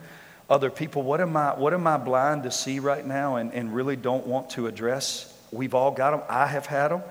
other 0.50 0.70
people? 0.70 1.04
What 1.04 1.22
am 1.22 1.36
I, 1.36 1.58
what 1.58 1.74
am 1.74 1.88
I 1.88 1.98
blind 1.98 2.44
to 2.44 2.52
see 2.52 2.80
right 2.80 3.06
now 3.06 3.38
and, 3.38 3.54
and 3.54 3.74
really 3.74 3.96
don't 3.96 4.28
want 4.28 4.52
to 4.52 4.68
address? 4.68 5.34
We've 5.52 5.74
all 5.74 5.92
got 5.92 6.12
them. 6.12 6.22
I 6.30 6.48
have 6.48 6.66
had 6.66 6.90
them. 6.90 7.02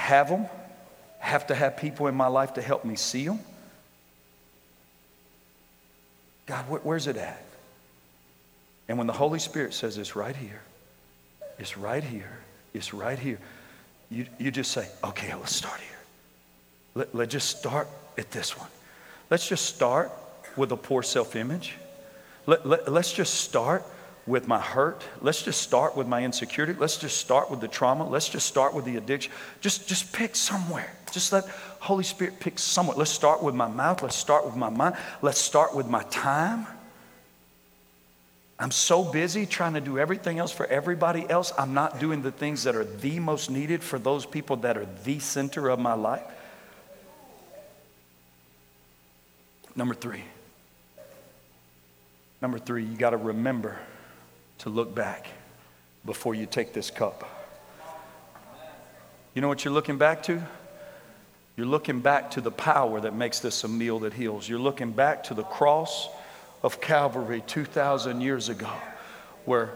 Have 0.00 0.30
them. 0.30 0.46
Have 1.18 1.48
to 1.48 1.54
have 1.54 1.76
people 1.76 2.06
in 2.06 2.14
my 2.14 2.26
life 2.26 2.54
to 2.54 2.62
help 2.62 2.86
me 2.86 2.96
see 2.96 3.26
them. 3.26 3.38
God, 6.46 6.68
where, 6.70 6.80
where's 6.80 7.06
it 7.06 7.18
at? 7.18 7.44
And 8.88 8.96
when 8.96 9.06
the 9.06 9.12
Holy 9.12 9.38
Spirit 9.38 9.74
says 9.74 9.98
it's 9.98 10.16
right 10.16 10.34
here, 10.34 10.62
it's 11.58 11.76
right 11.76 12.02
here, 12.02 12.38
it's 12.72 12.94
right 12.94 13.18
here, 13.18 13.38
you, 14.10 14.24
you 14.38 14.50
just 14.50 14.72
say, 14.72 14.88
okay, 15.04 15.34
let's 15.34 15.54
start 15.54 15.78
here. 15.78 15.98
Let, 16.94 17.14
let's 17.14 17.32
just 17.32 17.58
start 17.58 17.86
at 18.16 18.30
this 18.30 18.58
one. 18.58 18.70
Let's 19.28 19.46
just 19.46 19.66
start 19.66 20.10
with 20.56 20.72
a 20.72 20.78
poor 20.78 21.02
self 21.02 21.36
image. 21.36 21.74
Let, 22.46 22.66
let, 22.66 22.90
let's 22.90 23.12
just 23.12 23.34
start 23.34 23.84
with 24.26 24.46
my 24.46 24.60
hurt. 24.60 25.02
Let's 25.20 25.42
just 25.42 25.62
start 25.62 25.96
with 25.96 26.06
my 26.06 26.24
insecurity. 26.24 26.74
Let's 26.78 26.96
just 26.96 27.18
start 27.18 27.50
with 27.50 27.60
the 27.60 27.68
trauma. 27.68 28.08
Let's 28.08 28.28
just 28.28 28.46
start 28.46 28.74
with 28.74 28.84
the 28.84 28.96
addiction. 28.96 29.32
Just, 29.60 29.88
just 29.88 30.12
pick 30.12 30.36
somewhere. 30.36 30.92
Just 31.10 31.32
let 31.32 31.44
Holy 31.80 32.04
Spirit 32.04 32.38
pick 32.40 32.58
somewhere. 32.58 32.96
Let's 32.96 33.10
start 33.10 33.42
with 33.42 33.54
my 33.54 33.68
mouth. 33.68 34.02
Let's 34.02 34.16
start 34.16 34.44
with 34.44 34.56
my 34.56 34.70
mind. 34.70 34.96
Let's 35.22 35.40
start 35.40 35.74
with 35.74 35.88
my 35.88 36.02
time. 36.04 36.66
I'm 38.58 38.70
so 38.70 39.02
busy 39.02 39.46
trying 39.46 39.72
to 39.72 39.80
do 39.80 39.98
everything 39.98 40.38
else 40.38 40.52
for 40.52 40.66
everybody 40.66 41.28
else. 41.28 41.50
I'm 41.56 41.72
not 41.72 41.98
doing 41.98 42.20
the 42.20 42.30
things 42.30 42.64
that 42.64 42.76
are 42.76 42.84
the 42.84 43.18
most 43.18 43.50
needed 43.50 43.82
for 43.82 43.98
those 43.98 44.26
people 44.26 44.56
that 44.56 44.76
are 44.76 44.86
the 45.04 45.18
center 45.18 45.70
of 45.70 45.78
my 45.78 45.94
life. 45.94 46.22
Number 49.74 49.94
three. 49.94 50.24
Number 52.42 52.58
three, 52.58 52.84
you 52.84 52.96
got 52.96 53.10
to 53.10 53.16
remember 53.16 53.78
to 54.60 54.70
look 54.70 54.94
back 54.94 55.26
before 56.04 56.34
you 56.34 56.46
take 56.46 56.72
this 56.72 56.90
cup. 56.90 57.28
You 59.34 59.42
know 59.42 59.48
what 59.48 59.64
you're 59.64 59.74
looking 59.74 59.98
back 59.98 60.22
to? 60.24 60.42
You're 61.56 61.66
looking 61.66 62.00
back 62.00 62.30
to 62.32 62.40
the 62.40 62.50
power 62.50 63.00
that 63.00 63.14
makes 63.14 63.40
this 63.40 63.64
a 63.64 63.68
meal 63.68 64.00
that 64.00 64.12
heals. 64.12 64.48
You're 64.48 64.58
looking 64.58 64.92
back 64.92 65.24
to 65.24 65.34
the 65.34 65.42
cross 65.42 66.08
of 66.62 66.80
Calvary 66.80 67.42
2,000 67.46 68.20
years 68.20 68.48
ago, 68.48 68.70
where 69.44 69.70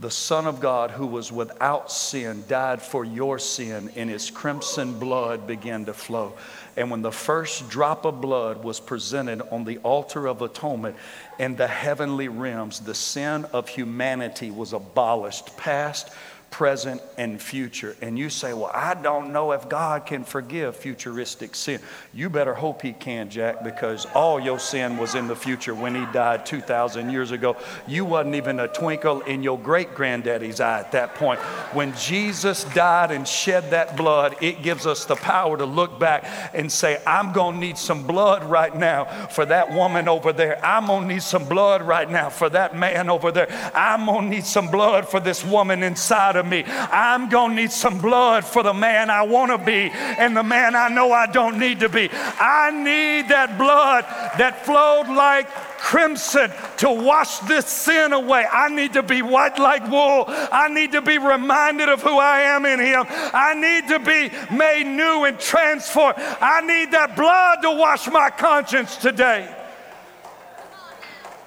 the 0.00 0.10
Son 0.10 0.46
of 0.46 0.60
God, 0.60 0.90
who 0.90 1.06
was 1.06 1.30
without 1.30 1.90
sin, 1.90 2.44
died 2.48 2.82
for 2.82 3.04
your 3.04 3.38
sin, 3.38 3.92
and 3.94 4.10
his 4.10 4.28
crimson 4.28 4.98
blood 4.98 5.46
began 5.46 5.84
to 5.84 5.94
flow. 5.94 6.32
And 6.76 6.90
when 6.90 7.02
the 7.02 7.12
first 7.12 7.70
drop 7.70 8.04
of 8.04 8.20
blood 8.20 8.64
was 8.64 8.80
presented 8.80 9.40
on 9.52 9.64
the 9.64 9.78
altar 9.78 10.26
of 10.26 10.42
atonement 10.42 10.96
in 11.38 11.54
the 11.54 11.68
heavenly 11.68 12.26
realms, 12.26 12.80
the 12.80 12.94
sin 12.94 13.44
of 13.52 13.68
humanity 13.68 14.50
was 14.50 14.72
abolished, 14.72 15.56
past, 15.56 16.10
present, 16.54 17.02
and 17.18 17.42
future. 17.42 17.96
And 18.00 18.16
you 18.16 18.30
say, 18.30 18.54
Well, 18.54 18.70
I 18.72 18.94
don't 18.94 19.32
know 19.32 19.50
if 19.50 19.68
God 19.68 20.06
can 20.06 20.22
forgive 20.22 20.76
futuristic 20.76 21.56
sin. 21.56 21.80
You 22.12 22.30
better 22.30 22.54
hope 22.54 22.80
He 22.80 22.92
can, 22.92 23.28
Jack, 23.28 23.64
because 23.64 24.06
all 24.14 24.38
your 24.38 24.60
sin 24.60 24.96
was 24.96 25.16
in 25.16 25.26
the 25.26 25.34
future 25.34 25.74
when 25.74 25.96
He 25.96 26.06
died 26.12 26.46
2,000 26.46 27.10
years 27.10 27.32
ago. 27.32 27.56
You 27.88 28.04
wasn't 28.04 28.36
even 28.36 28.60
a 28.60 28.68
twinkle 28.68 29.22
in 29.22 29.42
your 29.42 29.58
great 29.58 29.96
granddaddy's 29.96 30.60
eye 30.60 30.78
at 30.78 30.92
that 30.92 31.16
point. 31.16 31.40
When 31.72 31.92
Jesus 31.96 32.62
died 32.72 33.10
and 33.10 33.26
shed 33.26 33.70
that 33.70 33.96
blood, 33.96 34.36
it 34.40 34.62
gives 34.62 34.86
us 34.86 35.06
the 35.06 35.16
power 35.16 35.56
to 35.56 35.66
look 35.66 35.98
back 35.98 36.24
and 36.54 36.70
say, 36.70 37.02
I'm 37.04 37.32
going 37.32 37.56
to 37.56 37.60
need 37.60 37.78
some 37.78 38.06
blood 38.06 38.44
right 38.44 38.76
now 38.76 39.06
for 39.26 39.44
that 39.46 39.72
woman 39.72 40.06
over 40.06 40.32
there. 40.32 40.64
I'm 40.64 40.86
going 40.86 41.08
to 41.08 41.14
need 41.14 41.24
some 41.24 41.48
blood 41.48 41.82
right 41.82 42.08
now 42.08 42.30
for 42.30 42.48
that 42.50 42.76
man 42.76 43.10
over 43.10 43.32
there. 43.32 43.48
I'm 43.74 44.06
going 44.06 44.30
to 44.30 44.36
need 44.36 44.46
some 44.46 44.70
blood 44.70 45.08
for 45.08 45.18
this 45.18 45.44
woman 45.44 45.82
inside 45.82 46.36
of 46.36 46.43
of 46.44 46.50
me. 46.50 46.64
I'm 46.66 47.28
going 47.28 47.50
to 47.50 47.56
need 47.56 47.72
some 47.72 47.98
blood 47.98 48.44
for 48.44 48.62
the 48.62 48.74
man 48.74 49.10
I 49.10 49.22
want 49.22 49.50
to 49.50 49.58
be 49.58 49.90
and 49.92 50.36
the 50.36 50.42
man 50.42 50.74
I 50.74 50.88
know 50.88 51.12
I 51.12 51.26
don't 51.26 51.58
need 51.58 51.80
to 51.80 51.88
be. 51.88 52.08
I 52.12 52.70
need 52.70 53.30
that 53.30 53.58
blood 53.58 54.04
that 54.38 54.64
flowed 54.64 55.08
like 55.08 55.48
crimson 55.78 56.50
to 56.78 56.90
wash 56.90 57.38
this 57.40 57.66
sin 57.66 58.12
away. 58.12 58.46
I 58.50 58.68
need 58.68 58.94
to 58.94 59.02
be 59.02 59.22
white 59.22 59.58
like 59.58 59.88
wool. 59.90 60.24
I 60.28 60.68
need 60.68 60.92
to 60.92 61.02
be 61.02 61.18
reminded 61.18 61.88
of 61.88 62.02
who 62.02 62.18
I 62.18 62.40
am 62.40 62.64
in 62.64 62.80
Him. 62.80 63.04
I 63.08 63.54
need 63.54 63.88
to 63.88 63.98
be 63.98 64.30
made 64.54 64.84
new 64.84 65.24
and 65.24 65.38
transformed. 65.38 66.16
I 66.18 66.60
need 66.62 66.92
that 66.92 67.16
blood 67.16 67.62
to 67.62 67.70
wash 67.72 68.08
my 68.08 68.30
conscience 68.30 68.96
today. 68.96 69.54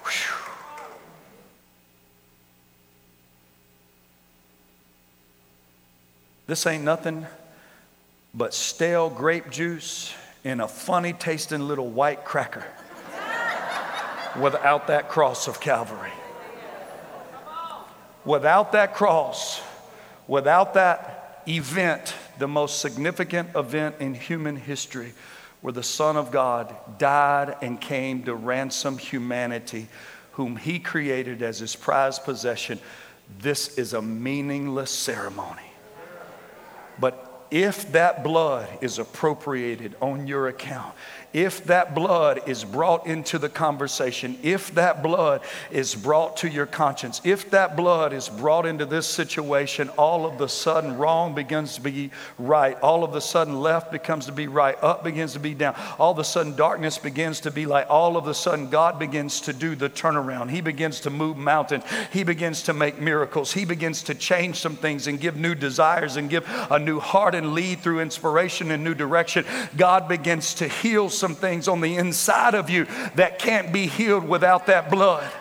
Whew. 0.04 0.37
This 6.48 6.66
ain't 6.66 6.86
nothing 6.86 7.28
but 8.34 8.54
stale 8.54 9.10
grape 9.10 9.50
juice 9.50 10.14
in 10.46 10.62
a 10.62 10.68
funny 10.68 11.12
tasting 11.12 11.68
little 11.68 11.90
white 11.90 12.24
cracker 12.24 12.64
without 14.40 14.88
that 14.88 15.10
cross 15.10 15.48
of 15.48 15.60
Calvary. 15.60 16.12
Without 18.24 18.72
that 18.72 18.94
cross, 18.94 19.62
without 20.28 20.74
that 20.76 21.44
event, 21.48 22.14
the 22.40 22.48
most 22.48 22.80
significant 22.80 23.50
event 23.56 23.96
in 24.00 24.14
human 24.14 24.56
history, 24.56 25.14
where 25.62 25.74
the 25.74 25.84
Son 25.84 26.16
of 26.16 26.32
God 26.32 26.74
died 26.98 27.56
and 27.62 27.80
came 27.82 28.24
to 28.24 28.36
ransom 28.36 28.98
humanity, 28.98 29.88
whom 30.34 30.56
He 30.56 30.80
created 30.80 31.42
as 31.42 31.60
His 31.60 31.76
prized 31.76 32.24
possession, 32.24 32.80
this 33.40 33.78
is 33.78 33.94
a 33.94 34.02
meaningless 34.02 34.92
ceremony. 34.92 35.67
But 37.00 37.37
if 37.52 37.92
that 37.94 38.24
blood 38.24 38.68
is 38.82 39.00
appropriated 39.00 39.96
on 40.02 40.28
your 40.28 40.48
account, 40.48 40.94
if 41.34 41.66
that 41.66 41.94
blood 41.94 42.42
is 42.48 42.64
brought 42.64 43.06
into 43.06 43.38
the 43.38 43.50
conversation, 43.50 44.40
if 44.42 44.74
that 44.74 45.04
blood 45.04 45.42
is 45.70 45.94
brought 45.94 46.38
to 46.38 46.50
your 46.50 46.66
conscience, 46.66 47.22
if 47.24 47.52
that 47.52 47.76
blood 47.76 48.14
is 48.14 48.30
brought 48.30 48.66
into 48.66 48.86
this 48.86 49.06
situation, 49.06 49.90
all 49.90 50.26
of 50.26 50.38
the 50.38 50.48
sudden 50.48 50.98
wrong 50.98 51.36
begins 51.36 51.76
to 51.76 51.82
be 51.82 52.12
right. 52.40 52.80
All 52.80 53.04
of 53.04 53.14
the 53.14 53.20
sudden 53.22 53.60
left 53.60 53.92
becomes 53.92 54.26
to 54.28 54.32
be 54.32 54.48
right. 54.48 54.82
Up 54.82 55.04
begins 55.04 55.34
to 55.34 55.40
be 55.40 55.54
down. 55.54 55.76
All 56.00 56.12
of 56.12 56.20
a 56.20 56.24
sudden 56.24 56.56
darkness 56.56 56.98
begins 56.98 57.42
to 57.42 57.52
be 57.52 57.66
light. 57.66 57.88
All 57.88 58.18
of 58.18 58.28
a 58.28 58.34
sudden 58.34 58.70
God 58.70 58.98
begins 58.98 59.42
to 59.42 59.54
do 59.54 59.76
the 59.76 59.90
turnaround. 59.90 60.50
He 60.50 60.62
begins 60.62 61.02
to 61.02 61.10
move 61.10 61.38
mountains. 61.38 61.84
He 62.12 62.24
begins 62.24 62.64
to 62.64 62.74
make 62.74 63.00
miracles. 63.00 63.52
He 63.52 63.66
begins 63.66 64.02
to 64.04 64.16
change 64.16 64.56
some 64.56 64.78
things 64.78 65.08
and 65.08 65.20
give 65.20 65.36
new 65.36 65.56
desires 65.56 66.16
and 66.16 66.30
give 66.30 66.46
a 66.72 66.80
new 66.80 67.00
heart 67.00 67.36
and 67.38 67.54
lead 67.54 67.80
through 67.80 68.02
inspiration 68.02 68.72
and 68.72 68.84
new 68.84 68.94
direction. 68.94 69.46
God 69.78 70.10
begins 70.10 70.56
to 70.56 70.68
heal 70.68 71.10
some 71.10 71.36
things 71.36 71.70
on 71.70 71.80
the 71.80 71.96
inside 71.96 72.56
of 72.56 72.70
you 72.70 72.86
that 73.16 73.40
can't 73.40 73.72
be 73.72 73.88
healed 73.88 74.28
without 74.28 74.66
that 74.66 74.92
blood. 74.92 75.32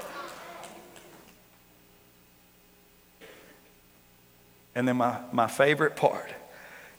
And 4.76 4.86
then 4.86 4.98
my, 4.98 5.18
my 5.32 5.48
favorite 5.48 5.96
part 5.96 6.30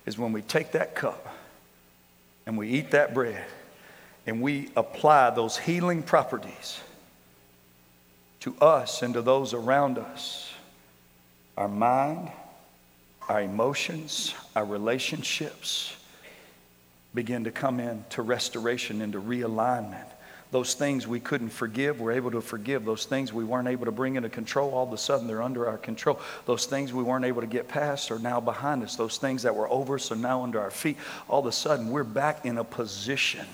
is 0.05 0.17
when 0.17 0.33
we 0.33 0.41
take 0.41 0.71
that 0.71 0.95
cup 0.95 1.33
and 2.45 2.57
we 2.57 2.69
eat 2.69 2.91
that 2.91 3.13
bread 3.13 3.45
and 4.25 4.41
we 4.41 4.71
apply 4.75 5.29
those 5.29 5.57
healing 5.57 6.03
properties 6.03 6.81
to 8.41 8.55
us 8.59 9.01
and 9.03 9.13
to 9.13 9.21
those 9.21 9.53
around 9.53 9.97
us 9.97 10.51
our 11.57 11.67
mind, 11.67 12.31
our 13.27 13.41
emotions, 13.41 14.33
our 14.55 14.65
relationships, 14.65 15.95
begin 17.13 17.43
to 17.43 17.51
come 17.51 17.79
into 17.79 18.21
restoration, 18.21 19.01
into 19.01 19.21
realignment. 19.21 20.05
Those 20.51 20.75
things 20.75 21.05
we 21.05 21.19
couldn't 21.19 21.49
forgive, 21.49 21.99
we're 21.99 22.13
able 22.13 22.31
to 22.31 22.41
forgive. 22.41 22.85
Those 22.85 23.05
things 23.05 23.33
we 23.33 23.43
weren't 23.43 23.67
able 23.67 23.85
to 23.85 23.91
bring 23.91 24.15
into 24.15 24.29
control, 24.29 24.71
all 24.71 24.87
of 24.87 24.93
a 24.93 24.97
sudden 24.97 25.27
they're 25.27 25.41
under 25.41 25.67
our 25.67 25.77
control. 25.77 26.21
Those 26.45 26.65
things 26.65 26.93
we 26.93 27.03
weren't 27.03 27.25
able 27.25 27.41
to 27.41 27.47
get 27.47 27.67
past 27.67 28.11
are 28.11 28.19
now 28.19 28.39
behind 28.39 28.81
us. 28.81 28.95
Those 28.95 29.17
things 29.17 29.43
that 29.43 29.53
were 29.53 29.69
over 29.69 29.95
us 29.95 30.09
are 30.09 30.15
now 30.15 30.43
under 30.43 30.61
our 30.61 30.71
feet. 30.71 30.97
All 31.27 31.41
of 31.41 31.47
a 31.47 31.51
sudden 31.51 31.89
we're 31.89 32.05
back 32.05 32.45
in 32.45 32.57
a 32.57 32.63
position 32.63 33.45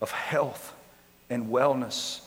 of 0.00 0.12
health 0.12 0.72
and 1.28 1.46
wellness 1.46 2.20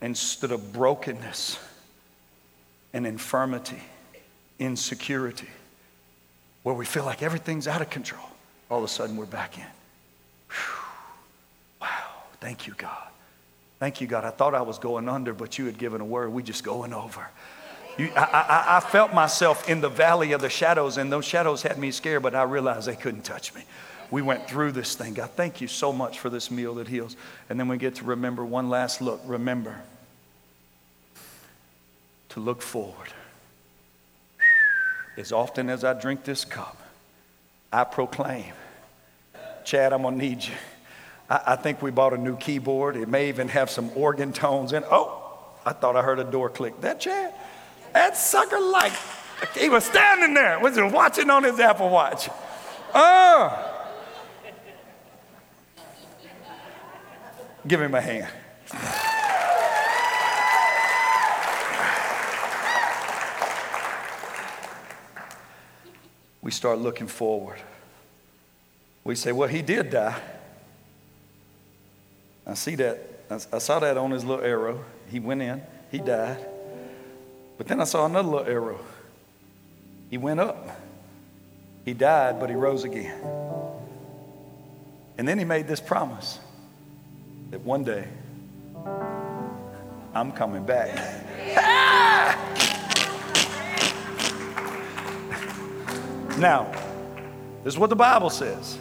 instead 0.00 0.52
of 0.52 0.72
brokenness 0.72 1.58
and 2.92 3.06
infirmity, 3.06 3.82
insecurity 4.58 5.48
where 6.62 6.74
we 6.74 6.84
feel 6.84 7.04
like 7.04 7.22
everything's 7.22 7.66
out 7.66 7.80
of 7.80 7.90
control, 7.90 8.24
all 8.70 8.78
of 8.78 8.84
a 8.84 8.88
sudden 8.88 9.16
we're 9.16 9.26
back 9.26 9.58
in. 9.58 9.64
Whew. 10.48 10.84
Wow. 11.80 11.88
Thank 12.40 12.66
you, 12.66 12.74
God. 12.76 13.08
Thank 13.80 14.00
you, 14.00 14.06
God. 14.06 14.24
I 14.24 14.30
thought 14.30 14.54
I 14.54 14.62
was 14.62 14.78
going 14.78 15.08
under, 15.08 15.34
but 15.34 15.58
you 15.58 15.66
had 15.66 15.76
given 15.76 16.00
a 16.00 16.04
word. 16.04 16.32
We 16.32 16.42
just 16.42 16.62
going 16.62 16.92
over. 16.92 17.28
You, 17.98 18.10
I, 18.14 18.20
I, 18.20 18.76
I 18.76 18.80
felt 18.80 19.12
myself 19.12 19.68
in 19.68 19.80
the 19.80 19.88
valley 19.88 20.32
of 20.32 20.40
the 20.40 20.48
shadows, 20.48 20.98
and 20.98 21.12
those 21.12 21.24
shadows 21.24 21.62
had 21.62 21.78
me 21.78 21.90
scared, 21.90 22.22
but 22.22 22.34
I 22.34 22.44
realized 22.44 22.86
they 22.86 22.96
couldn't 22.96 23.22
touch 23.22 23.54
me. 23.54 23.64
We 24.10 24.22
went 24.22 24.48
through 24.48 24.72
this 24.72 24.94
thing. 24.94 25.14
God, 25.14 25.30
thank 25.30 25.60
you 25.60 25.66
so 25.66 25.92
much 25.92 26.20
for 26.20 26.30
this 26.30 26.50
meal 26.50 26.74
that 26.74 26.86
heals. 26.86 27.16
And 27.50 27.58
then 27.58 27.66
we 27.66 27.76
get 27.76 27.96
to 27.96 28.04
remember 28.04 28.44
one 28.44 28.70
last 28.70 29.00
look. 29.00 29.20
Remember 29.24 29.82
to 32.32 32.40
look 32.40 32.62
forward 32.62 33.12
as 35.16 35.32
often 35.32 35.68
as 35.68 35.84
I 35.84 35.92
drink 35.92 36.24
this 36.24 36.44
cup, 36.44 36.78
I 37.72 37.84
proclaim, 37.84 38.52
Chad, 39.64 39.92
I'm 39.92 40.02
going 40.02 40.18
to 40.18 40.24
need 40.24 40.42
you. 40.42 40.54
I, 41.28 41.40
I, 41.48 41.56
think 41.56 41.82
we 41.82 41.90
bought 41.90 42.14
a 42.14 42.18
new 42.18 42.36
keyboard. 42.36 42.96
It 42.96 43.08
may 43.08 43.28
even 43.28 43.48
have 43.48 43.70
some 43.70 43.90
organ 43.94 44.32
tones 44.32 44.72
in 44.72 44.84
Oh, 44.90 45.22
I 45.64 45.72
thought 45.72 45.96
I 45.96 46.02
heard 46.02 46.18
a 46.18 46.24
door 46.24 46.48
click. 46.48 46.80
That 46.80 47.00
Chad? 47.00 47.34
That 47.92 48.16
sucker 48.16 48.58
like, 48.58 48.92
he 49.54 49.68
was 49.68 49.84
standing 49.84 50.32
there, 50.32 50.58
was 50.60 50.76
just 50.76 50.94
watching 50.94 51.28
on 51.28 51.44
his 51.44 51.60
Apple 51.60 51.90
Watch. 51.90 52.30
Oh. 52.94 53.68
Give 57.66 57.80
him 57.80 57.94
a 57.94 58.00
hand. 58.00 58.28
We 66.42 66.50
start 66.50 66.78
looking 66.78 67.06
forward. 67.06 67.60
We 69.04 69.14
say, 69.14 69.32
well, 69.32 69.48
he 69.48 69.62
did 69.62 69.90
die. 69.90 70.20
I 72.46 72.54
see 72.54 72.74
that. 72.76 72.98
I 73.30 73.58
saw 73.58 73.78
that 73.78 73.96
on 73.96 74.10
his 74.10 74.24
little 74.24 74.44
arrow. 74.44 74.84
He 75.08 75.18
went 75.18 75.40
in, 75.40 75.62
he 75.90 75.98
died. 75.98 76.44
But 77.56 77.68
then 77.68 77.80
I 77.80 77.84
saw 77.84 78.04
another 78.04 78.28
little 78.28 78.46
arrow. 78.46 78.80
He 80.10 80.18
went 80.18 80.40
up. 80.40 80.80
He 81.84 81.94
died, 81.94 82.38
but 82.38 82.50
he 82.50 82.56
rose 82.56 82.84
again. 82.84 83.18
And 85.16 85.26
then 85.26 85.38
he 85.38 85.44
made 85.44 85.66
this 85.68 85.80
promise 85.80 86.38
that 87.50 87.60
one 87.60 87.84
day 87.84 88.08
I'm 90.14 90.32
coming 90.32 90.64
back. 90.64 90.90
Now, 96.42 96.72
this 97.62 97.72
is 97.72 97.78
what 97.78 97.88
the 97.88 97.96
Bible 97.96 98.28
says 98.28 98.76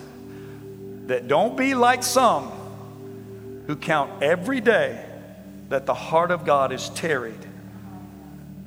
that 1.05 1.27
don't 1.27 1.55
be 1.55 1.75
like 1.75 2.01
some 2.01 2.51
who 3.67 3.75
count 3.75 4.23
every 4.23 4.59
day 4.61 5.05
that 5.69 5.85
the 5.85 5.93
heart 5.93 6.31
of 6.31 6.43
God 6.43 6.71
is 6.71 6.89
tarried 6.89 7.45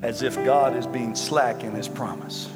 as 0.01 0.21
if 0.21 0.35
God 0.45 0.77
is 0.77 0.87
being 0.87 1.13
slack 1.13 1.63
in 1.63 1.73
his 1.73 1.89
promise. 1.89 2.49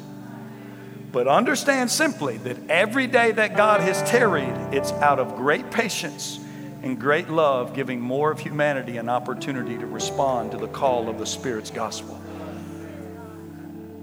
But 1.12 1.28
understand 1.28 1.90
simply 1.90 2.38
that 2.38 2.56
every 2.70 3.06
day 3.06 3.32
that 3.32 3.54
God 3.54 3.82
has 3.82 4.00
tarried, 4.10 4.54
it's 4.72 4.92
out 4.92 5.18
of 5.18 5.36
great 5.36 5.70
patience 5.70 6.40
and 6.82 6.98
great 6.98 7.28
love, 7.28 7.74
giving 7.74 8.00
more 8.00 8.30
of 8.30 8.38
humanity 8.38 8.96
an 8.96 9.10
opportunity 9.10 9.76
to 9.76 9.86
respond 9.86 10.52
to 10.52 10.56
the 10.56 10.68
call 10.68 11.10
of 11.10 11.18
the 11.18 11.26
Spirit's 11.26 11.70
gospel. 11.70 12.18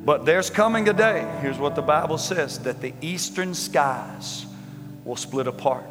But 0.07 0.25
there's 0.25 0.49
coming 0.49 0.87
a 0.87 0.93
day, 0.93 1.29
here's 1.41 1.57
what 1.57 1.75
the 1.75 1.81
Bible 1.81 2.17
says, 2.17 2.59
that 2.59 2.79
the 2.79 2.93
eastern 3.01 3.53
skies 3.53 4.45
will 5.03 5.17
split 5.17 5.47
apart. 5.47 5.83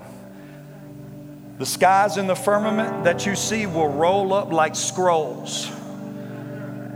The 1.58 1.66
skies 1.66 2.16
in 2.16 2.26
the 2.26 2.34
firmament 2.34 3.04
that 3.04 3.26
you 3.26 3.36
see 3.36 3.66
will 3.66 3.90
roll 3.90 4.32
up 4.32 4.54
like 4.54 4.74
scrolls. 4.74 5.70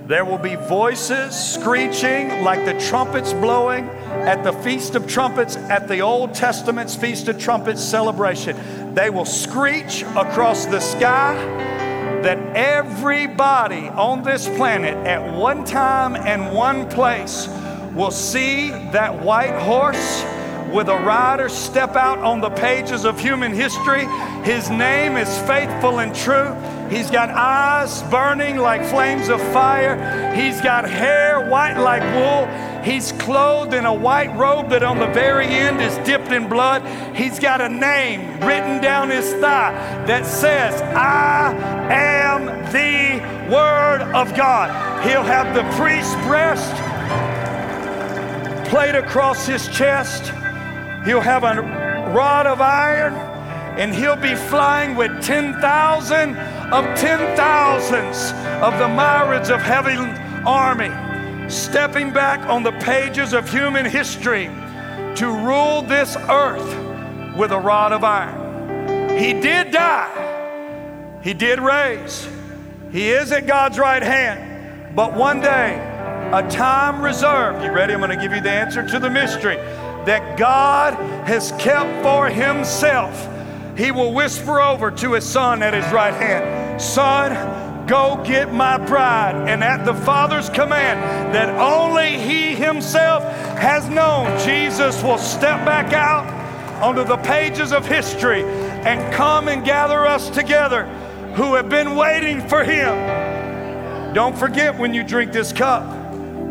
There 0.06 0.24
will 0.24 0.38
be 0.38 0.54
voices 0.54 1.36
screeching 1.36 2.42
like 2.42 2.64
the 2.64 2.80
trumpets 2.88 3.34
blowing 3.34 3.90
at 3.90 4.42
the 4.42 4.54
Feast 4.54 4.94
of 4.94 5.06
Trumpets, 5.06 5.56
at 5.56 5.88
the 5.88 6.00
Old 6.00 6.32
Testament's 6.32 6.96
Feast 6.96 7.28
of 7.28 7.38
Trumpets 7.38 7.84
celebration. 7.84 8.94
They 8.94 9.10
will 9.10 9.26
screech 9.26 10.04
across 10.16 10.64
the 10.64 10.80
sky 10.80 11.36
that 12.22 12.38
everybody 12.56 13.88
on 13.88 14.22
this 14.22 14.48
planet 14.48 14.94
at 15.06 15.34
one 15.34 15.64
time 15.64 16.16
and 16.16 16.54
one 16.54 16.88
place 16.88 17.48
will 17.94 18.10
see 18.10 18.70
that 18.70 19.22
white 19.22 19.58
horse 19.62 20.24
with 20.72 20.88
a 20.88 20.96
rider 20.96 21.48
step 21.48 21.96
out 21.96 22.18
on 22.18 22.40
the 22.40 22.50
pages 22.50 23.04
of 23.04 23.18
human 23.18 23.52
history. 23.52 24.06
His 24.44 24.70
name 24.70 25.16
is 25.16 25.28
faithful 25.40 26.00
and 26.00 26.14
true. 26.14 26.54
He's 26.90 27.08
got 27.08 27.30
eyes 27.30 28.02
burning 28.04 28.56
like 28.56 28.84
flames 28.84 29.28
of 29.28 29.40
fire. 29.52 30.34
He's 30.34 30.60
got 30.60 30.90
hair 30.90 31.48
white 31.48 31.78
like 31.78 32.02
wool. 32.14 32.82
He's 32.82 33.12
clothed 33.12 33.74
in 33.74 33.86
a 33.86 33.94
white 33.94 34.34
robe 34.36 34.70
that 34.70 34.82
on 34.82 34.98
the 34.98 35.06
very 35.06 35.46
end 35.46 35.80
is 35.80 35.96
dipped 36.06 36.32
in 36.32 36.48
blood. 36.48 36.82
He's 37.14 37.38
got 37.38 37.60
a 37.60 37.68
name 37.68 38.40
written 38.40 38.82
down 38.82 39.10
his 39.10 39.32
thigh 39.34 39.72
that 40.06 40.26
says, 40.26 40.82
I 40.82 41.52
am 41.92 42.46
the 42.72 43.54
Word 43.54 44.02
of 44.12 44.34
God. 44.34 45.06
He'll 45.06 45.22
have 45.22 45.54
the 45.54 45.62
priest's 45.76 46.14
breast 46.26 46.74
played 48.68 48.96
across 48.96 49.46
his 49.46 49.68
chest. 49.68 50.32
He'll 51.04 51.20
have 51.20 51.44
a 51.44 51.60
rod 52.14 52.46
of 52.46 52.60
iron 52.60 53.14
and 53.78 53.94
he'll 53.94 54.16
be 54.16 54.34
flying 54.34 54.96
with 54.96 55.22
10,000 55.22 56.36
of 56.72 56.84
10,000s 56.84 58.32
of 58.62 58.78
the 58.78 58.86
myriads 58.86 59.50
of 59.50 59.60
heaven 59.60 59.98
army 60.46 61.50
stepping 61.50 62.12
back 62.12 62.38
on 62.48 62.62
the 62.62 62.70
pages 62.70 63.32
of 63.32 63.50
human 63.50 63.84
history 63.84 64.44
to 65.16 65.26
rule 65.26 65.82
this 65.82 66.14
earth 66.28 67.36
with 67.36 67.50
a 67.50 67.58
rod 67.58 67.92
of 67.92 68.04
iron. 68.04 69.18
He 69.18 69.32
did 69.32 69.72
die, 69.72 71.18
He 71.24 71.34
did 71.34 71.58
raise, 71.58 72.28
He 72.92 73.10
is 73.10 73.32
at 73.32 73.48
God's 73.48 73.76
right 73.76 74.02
hand. 74.02 74.94
But 74.94 75.14
one 75.14 75.40
day, 75.40 75.74
a 76.32 76.48
time 76.48 77.02
reserved, 77.02 77.64
you 77.64 77.72
ready? 77.72 77.94
I'm 77.94 77.98
going 77.98 78.16
to 78.16 78.16
give 78.16 78.32
you 78.32 78.40
the 78.40 78.48
answer 78.48 78.86
to 78.86 79.00
the 79.00 79.10
mystery 79.10 79.56
that 80.06 80.38
God 80.38 80.94
has 81.26 81.50
kept 81.58 82.04
for 82.04 82.28
Himself. 82.28 83.26
He 83.76 83.90
will 83.90 84.14
whisper 84.14 84.60
over 84.60 84.92
to 84.92 85.14
His 85.14 85.24
Son 85.24 85.64
at 85.64 85.74
His 85.74 85.92
right 85.92 86.14
hand 86.14 86.59
Son, 86.80 87.60
Go 87.90 88.22
get 88.24 88.52
my 88.52 88.78
bride. 88.78 89.48
And 89.48 89.64
at 89.64 89.84
the 89.84 89.94
Father's 89.94 90.48
command, 90.48 91.34
that 91.34 91.48
only 91.60 92.20
He 92.20 92.54
Himself 92.54 93.24
has 93.58 93.88
known, 93.88 94.38
Jesus 94.38 95.02
will 95.02 95.18
step 95.18 95.66
back 95.66 95.92
out 95.92 96.24
onto 96.80 97.02
the 97.02 97.16
pages 97.16 97.72
of 97.72 97.84
history 97.84 98.44
and 98.44 99.12
come 99.12 99.48
and 99.48 99.64
gather 99.64 100.06
us 100.06 100.30
together 100.30 100.84
who 101.34 101.54
have 101.54 101.68
been 101.68 101.96
waiting 101.96 102.46
for 102.46 102.62
Him. 102.62 104.14
Don't 104.14 104.38
forget 104.38 104.78
when 104.78 104.94
you 104.94 105.02
drink 105.02 105.32
this 105.32 105.52
cup, 105.52 105.82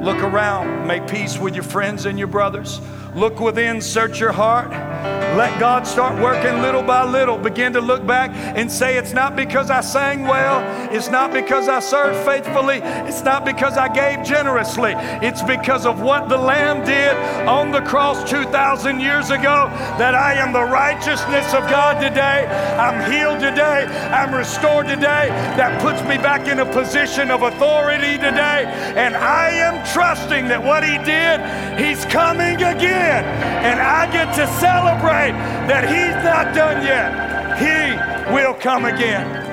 look 0.03 0.17
around, 0.17 0.87
make 0.87 1.07
peace 1.07 1.37
with 1.37 1.55
your 1.55 1.63
friends 1.63 2.05
and 2.05 2.19
your 2.19 2.27
brothers. 2.27 2.81
Look 3.15 3.39
within, 3.39 3.81
search 3.81 4.19
your 4.19 4.31
heart. 4.31 4.69
Let 4.69 5.59
God 5.59 5.87
start 5.87 6.21
working 6.21 6.61
little 6.61 6.83
by 6.83 7.09
little. 7.09 7.37
Begin 7.37 7.73
to 7.73 7.81
look 7.81 8.05
back 8.05 8.31
and 8.31 8.71
say, 8.71 8.97
It's 8.97 9.13
not 9.13 9.35
because 9.35 9.71
I 9.71 9.81
sang 9.81 10.23
well. 10.23 10.59
It's 10.93 11.09
not 11.09 11.31
because 11.31 11.69
I 11.69 11.79
served 11.79 12.17
faithfully. 12.25 12.81
It's 13.07 13.23
not 13.23 13.45
because 13.45 13.77
I 13.77 13.87
gave 13.93 14.25
generously. 14.25 14.93
It's 15.25 15.41
because 15.41 15.85
of 15.85 16.01
what 16.01 16.29
the 16.29 16.37
Lamb 16.37 16.85
did 16.85 17.15
on 17.47 17.71
the 17.71 17.81
cross 17.81 18.29
2,000 18.29 18.99
years 18.99 19.29
ago 19.29 19.69
that 19.97 20.13
I 20.13 20.33
am 20.33 20.51
the 20.51 20.63
righteousness 20.63 21.53
of 21.53 21.61
God 21.69 22.01
today. 22.01 22.45
I'm 22.77 23.09
healed 23.11 23.39
today. 23.39 23.85
I'm 24.11 24.33
restored 24.33 24.87
today. 24.87 25.29
That 25.57 25.81
puts 25.81 26.01
me 26.03 26.17
back 26.17 26.47
in 26.47 26.59
a 26.59 26.65
position 26.65 27.31
of 27.31 27.43
authority 27.43 28.17
today. 28.17 28.65
And 28.95 29.15
I 29.15 29.49
am 29.51 29.85
trusting 29.93 30.47
that 30.49 30.61
what 30.61 30.83
He 30.83 30.97
did, 30.97 31.39
He's 31.79 32.03
coming 32.05 32.61
again 32.61 32.98
again. 32.99 33.25
And 33.63 33.79
I 33.79 34.11
get 34.11 34.33
to 34.35 34.47
celebrate 34.59 35.31
that 35.67 35.83
He's 35.87 36.23
not 36.23 36.53
done 36.55 36.83
yet. 36.83 37.29
He 37.59 38.33
will 38.33 38.53
come 38.53 38.85
again. 38.85 39.47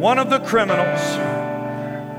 One 0.00 0.18
of 0.18 0.30
the 0.30 0.38
criminals 0.38 1.00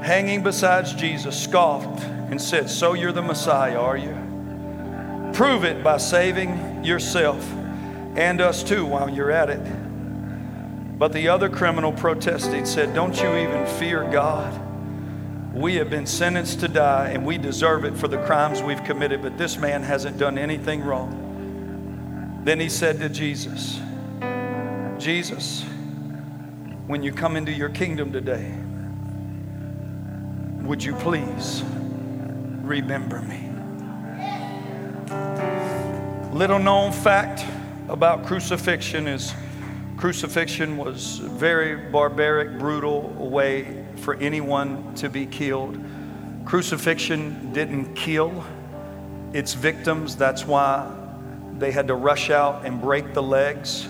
hanging 0.05 0.43
beside 0.43 0.86
Jesus 0.86 1.41
scoffed 1.41 2.03
and 2.03 2.41
said, 2.41 2.69
So 2.69 2.93
you're 2.93 3.13
the 3.13 3.21
Messiah, 3.21 3.80
are 3.80 3.95
you? 3.95 4.13
Prove 5.34 5.63
it 5.63 5.82
by 5.82 5.95
saving 5.95 6.84
yourself 6.84 7.41
and 8.16 8.41
us 8.41 8.64
too 8.64 8.86
while 8.86 9.10
you're 9.10 9.32
at 9.32 9.49
it. 9.49 9.62
But 10.99 11.14
the 11.14 11.30
other 11.30 11.49
criminal 11.49 11.93
protested, 11.93 12.68
said, 12.68 12.93
Don't 12.93 13.20
you 13.22 13.36
even 13.38 13.66
fear 13.66 14.03
God? 14.12 14.68
We 15.53 15.76
have 15.76 15.89
been 15.89 16.05
sentenced 16.05 16.60
to 16.60 16.68
die 16.68 17.10
and 17.10 17.26
we 17.26 17.38
deserve 17.38 17.86
it 17.86 17.95
for 17.95 18.07
the 18.07 18.18
crimes 18.26 18.62
we've 18.62 18.84
committed, 18.84 19.22
but 19.22 19.38
this 19.38 19.57
man 19.57 19.82
hasn't 19.82 20.18
done 20.18 20.38
anything 20.38 20.82
wrong. 20.82 22.41
Then 22.43 22.60
he 22.60 22.70
said 22.70 22.99
to 22.99 23.10
Jesus, 23.10 23.80
Jesus, 24.97 25.64
when 26.88 27.01
you 27.01 27.12
come 27.12 27.36
into 27.36 27.51
your 27.51 27.70
kingdom 27.70 28.12
today, 28.12 28.53
would 30.66 30.84
you 30.84 30.93
please 30.95 31.64
remember 32.62 33.22
me? 33.22 33.45
Little 36.32 36.60
known 36.60 36.91
fact 36.91 37.45
about 37.89 38.25
crucifixion 38.25 39.07
is 39.07 39.33
crucifixion 39.97 40.77
was 40.77 41.19
a 41.19 41.27
very 41.27 41.89
barbaric, 41.89 42.59
brutal 42.59 43.01
way 43.01 43.85
for 43.97 44.15
anyone 44.15 44.93
to 44.95 45.09
be 45.09 45.25
killed. 45.25 45.77
Crucifixion 46.45 47.51
didn't 47.51 47.95
kill 47.95 48.45
its 49.33 49.55
victims. 49.55 50.15
That's 50.15 50.45
why 50.45 50.89
they 51.57 51.71
had 51.71 51.87
to 51.87 51.95
rush 51.95 52.29
out 52.29 52.65
and 52.65 52.79
break 52.79 53.13
the 53.13 53.23
legs 53.23 53.89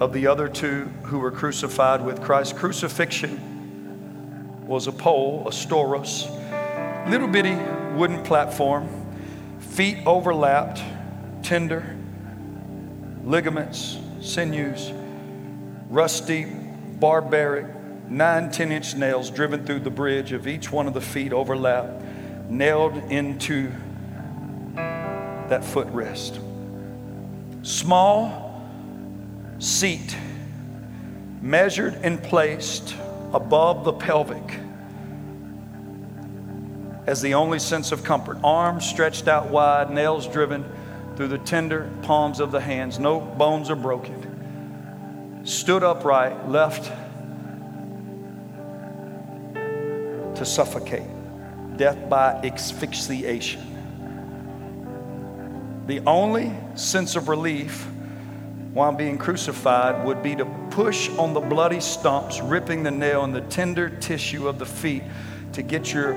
of 0.00 0.12
the 0.12 0.28
other 0.28 0.48
two 0.48 0.84
who 1.02 1.18
were 1.18 1.30
crucified 1.30 2.04
with 2.04 2.22
Christ. 2.22 2.56
Crucifixion 2.56 4.64
was 4.66 4.86
a 4.86 4.92
pole, 4.92 5.44
a 5.46 5.50
stauros, 5.50 6.30
little 7.10 7.28
bitty 7.28 7.56
wooden 7.96 8.22
platform, 8.22 8.88
feet 9.58 9.98
overlapped, 10.06 10.80
tender 11.42 11.96
ligaments, 13.24 13.98
sinews, 14.20 14.92
rusty, 15.88 16.44
barbaric, 16.44 17.66
nine 18.08 18.50
10 18.50 18.72
inch 18.72 18.94
nails 18.94 19.30
driven 19.30 19.64
through 19.64 19.80
the 19.80 19.90
bridge 19.90 20.32
of 20.32 20.46
each 20.46 20.70
one 20.70 20.86
of 20.86 20.94
the 20.94 21.00
feet 21.00 21.32
overlap, 21.32 22.02
nailed 22.48 22.96
into 23.10 23.70
that 24.74 25.62
footrest. 25.62 26.38
Small 27.62 28.62
seat 29.58 30.16
measured 31.40 31.94
and 32.02 32.22
placed 32.22 32.96
above 33.32 33.84
the 33.84 33.92
pelvic 33.92 34.58
as 37.06 37.20
the 37.20 37.34
only 37.34 37.58
sense 37.58 37.92
of 37.92 38.04
comfort. 38.04 38.38
Arms 38.44 38.86
stretched 38.86 39.26
out 39.26 39.48
wide, 39.48 39.90
nails 39.90 40.26
driven 40.26 40.64
through 41.16 41.28
the 41.28 41.38
tender 41.38 41.90
palms 42.02 42.40
of 42.40 42.52
the 42.52 42.60
hands. 42.60 42.98
No 42.98 43.20
bones 43.20 43.70
are 43.70 43.76
broken. 43.76 45.42
Stood 45.44 45.82
upright, 45.82 46.48
left 46.48 46.92
to 50.36 50.44
suffocate. 50.44 51.08
Death 51.76 52.08
by 52.08 52.34
asphyxiation. 52.44 53.68
The 55.86 56.00
only 56.06 56.52
sense 56.74 57.16
of 57.16 57.28
relief 57.28 57.86
while 58.72 58.92
being 58.92 59.18
crucified 59.18 60.04
would 60.06 60.22
be 60.22 60.34
to 60.36 60.46
push 60.70 61.10
on 61.18 61.34
the 61.34 61.40
bloody 61.40 61.80
stumps, 61.80 62.40
ripping 62.40 62.82
the 62.82 62.90
nail 62.90 63.24
in 63.24 63.32
the 63.32 63.40
tender 63.42 63.90
tissue 63.90 64.48
of 64.48 64.58
the 64.58 64.66
feet 64.66 65.02
to 65.52 65.62
get 65.62 65.92
your 65.92 66.14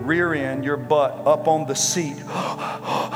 rear 0.00 0.34
end, 0.34 0.64
your 0.64 0.76
butt, 0.76 1.26
up 1.26 1.48
on 1.48 1.66
the 1.66 1.74
seat 1.74 2.16
oh, 2.26 3.07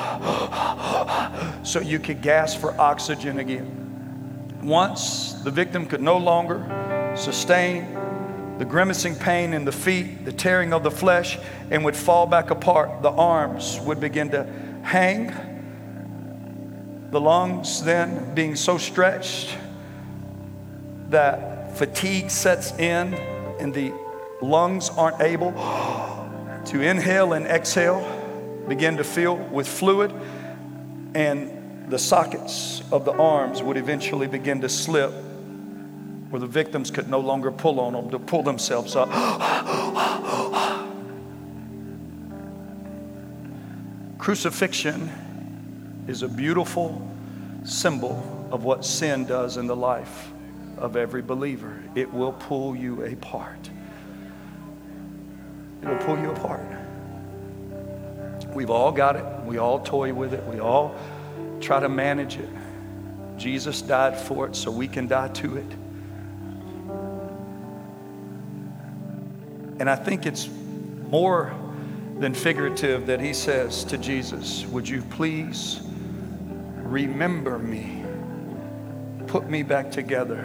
so 1.63 1.81
you 1.81 1.99
could 1.99 2.23
gasp 2.23 2.61
for 2.61 2.79
oxygen 2.81 3.39
again. 3.39 4.61
Once 4.63 5.33
the 5.45 5.51
victim 5.51 5.87
could 5.87 6.01
no 6.01 6.19
longer 6.19 7.13
sustain 7.17 7.99
the 8.59 8.65
grimacing 8.65 9.17
pain 9.17 9.55
in 9.55 9.65
the 9.65 9.73
feet, 9.73 10.25
the 10.25 10.33
tearing 10.33 10.73
of 10.73 10.83
the 10.83 10.91
flesh, 10.91 11.39
and 11.71 11.85
would 11.85 11.97
fall 11.97 12.27
back 12.27 12.51
apart, 12.51 13.03
the 13.03 13.11
arms 13.11 13.81
would 13.81 13.99
begin 13.99 14.31
to 14.31 14.45
hang 14.83 15.33
the 17.11 17.21
lungs 17.21 17.83
then 17.85 18.35
being 18.35 18.57
so 18.57 18.79
stretched 18.79 19.57
that 21.11 21.77
fatigue 21.77 22.31
sets 22.31 22.73
in 22.79 23.13
and 23.61 23.75
the 23.75 23.93
lungs 24.41 24.89
aren't 24.91 25.21
able 25.21 25.53
to 26.65 26.81
inhale 26.81 27.35
and 27.35 27.47
exhale, 27.47 28.01
begin 28.67 28.97
to 28.97 29.05
fill 29.05 29.37
with 29.37 29.69
fluid, 29.69 30.13
and 31.15 31.91
the 31.91 31.99
sockets 31.99 32.83
of 32.91 33.05
the 33.05 33.13
arms 33.13 33.63
would 33.63 33.77
eventually 33.77 34.27
begin 34.27 34.61
to 34.63 34.69
slip 34.69 35.13
where 36.31 36.41
the 36.41 36.47
victims 36.47 36.91
could 36.91 37.09
no 37.09 37.21
longer 37.21 37.53
pull 37.53 37.79
on 37.79 37.93
them 37.93 38.11
to 38.11 38.19
pull 38.19 38.43
themselves 38.43 38.97
up. 38.97 39.11
Crucifixion 44.19 46.05
is 46.09 46.23
a 46.23 46.29
beautiful 46.29 47.07
symbol 47.65 48.49
of 48.51 48.65
what 48.65 48.85
sin 48.85 49.27
does 49.27 49.57
in 49.57 49.67
the 49.67 49.77
life 49.77 50.33
of 50.79 50.97
every 50.97 51.23
believer. 51.23 51.83
It 51.95 52.13
will 52.13 52.33
pull 52.33 52.75
you 52.75 53.05
apart. 53.05 53.71
It 55.83 55.89
will 55.89 55.99
pull 55.99 56.19
you 56.19 56.31
apart. 56.31 56.67
We've 58.55 58.71
all 58.71 58.93
got 58.93 59.17
it. 59.17 59.25
We 59.45 59.59
all 59.59 59.81
toy 59.81 60.13
with 60.13 60.35
it. 60.35 60.45
We 60.45 60.61
all 60.61 60.95
try 61.61 61.81
to 61.81 61.89
manage 61.89 62.37
it. 62.37 62.49
Jesus 63.37 63.83
died 63.83 64.19
for 64.19 64.47
it 64.47 64.57
so 64.57 64.71
we 64.71 64.89
can 64.89 65.07
die 65.07 65.29
to 65.29 65.57
it. 65.57 65.73
And 69.81 69.91
I 69.91 69.97
think 69.97 70.27
it's 70.27 70.49
more 71.09 71.55
than 72.19 72.35
figurative 72.35 73.07
that 73.07 73.21
he 73.21 73.35
says 73.35 73.85
to 73.85 73.99
Jesus, 73.99 74.65
Would 74.67 74.89
you 74.89 75.03
please 75.03 75.81
remember 76.77 77.59
me? 77.59 78.05
Put 79.27 79.49
me 79.49 79.63
back 79.63 79.91
together 79.91 80.45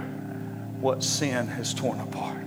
what 0.80 1.04
sin 1.04 1.48
has 1.48 1.74
torn 1.74 2.00
apart. 2.00 2.38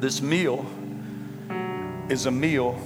This 0.00 0.20
meal 0.20 0.66
is 2.12 2.26
a 2.26 2.30
meal 2.30 2.78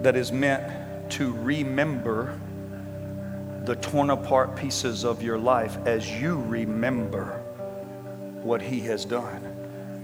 that 0.00 0.16
is 0.16 0.32
meant 0.32 1.10
to 1.10 1.34
remember 1.34 2.40
the 3.66 3.76
torn 3.76 4.08
apart 4.08 4.56
pieces 4.56 5.04
of 5.04 5.22
your 5.22 5.36
life 5.36 5.76
as 5.84 6.10
you 6.10 6.40
remember 6.40 7.42
what 8.42 8.62
he 8.62 8.80
has 8.80 9.04
done. 9.04 9.42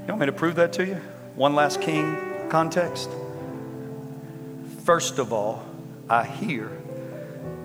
You 0.03 0.09
want 0.09 0.21
me 0.21 0.27
to 0.27 0.33
prove 0.33 0.57
that 0.57 0.75
to 0.75 0.85
you? 0.85 1.01
One 1.37 1.55
last 1.55 1.81
king 1.81 2.19
context. 2.51 3.09
First 4.85 5.19
of 5.19 5.33
all, 5.33 5.65
I 6.11 6.27
hear 6.27 6.71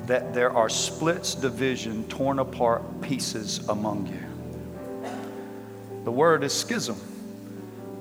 that 0.06 0.34
there 0.34 0.52
are 0.52 0.70
splits, 0.70 1.36
division, 1.36 2.06
torn 2.06 2.40
apart 2.40 3.02
pieces 3.02 3.68
among 3.68 4.08
you. 4.08 5.12
The 6.06 6.12
word 6.12 6.46
is 6.46 6.54
schism. 6.54 6.96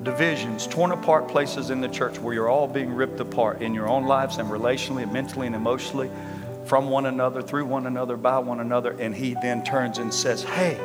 Divisions, 0.03 0.67
torn 0.67 0.93
apart 0.93 1.29
places 1.29 1.71
in 1.71 1.81
the 1.81 1.89
church 1.89 2.21
where 2.21 2.33
you're 2.33 2.49
all 2.49 2.69
being 2.69 2.95
ripped 2.95 3.19
apart 3.19 3.63
in 3.63 3.75
your 3.75 3.89
own 3.89 4.05
lives 4.05 4.39
and 4.39 4.49
relationally 4.49 5.03
and 5.03 5.13
mentally 5.13 5.47
and 5.47 5.57
emotionally 5.57 6.09
from 6.67 6.89
one 6.89 7.07
another, 7.07 7.43
through 7.43 7.65
one 7.65 7.87
another, 7.87 8.17
by 8.17 8.39
one 8.39 8.61
another. 8.61 8.93
And 9.01 9.15
he 9.15 9.35
then 9.35 9.65
turns 9.65 9.99
and 9.99 10.15
says, 10.15 10.45
Hey, 10.45 10.79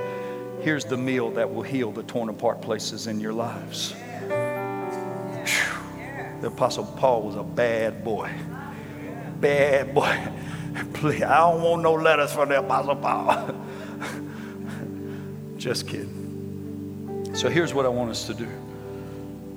here's 0.61 0.85
the 0.85 0.97
meal 0.97 1.29
that 1.31 1.53
will 1.53 1.61
heal 1.61 1.91
the 1.91 2.03
torn 2.03 2.29
apart 2.29 2.61
places 2.61 3.07
in 3.07 3.19
your 3.19 3.33
lives. 3.33 3.93
Whew. 5.45 6.41
The 6.41 6.47
Apostle 6.47 6.85
Paul 6.97 7.21
was 7.21 7.35
a 7.35 7.43
bad 7.43 8.03
boy. 8.03 8.31
Bad 9.39 9.93
boy. 9.93 10.27
Please, 10.93 11.21
I 11.21 11.37
don't 11.37 11.61
want 11.61 11.83
no 11.83 11.93
letters 11.93 12.33
from 12.33 12.49
the 12.49 12.59
Apostle 12.59 12.95
Paul. 12.95 13.55
Just 15.57 15.87
kidding. 15.87 17.35
So 17.35 17.49
here's 17.49 17.73
what 17.73 17.85
I 17.85 17.89
want 17.89 18.09
us 18.09 18.25
to 18.27 18.33
do. 18.33 18.47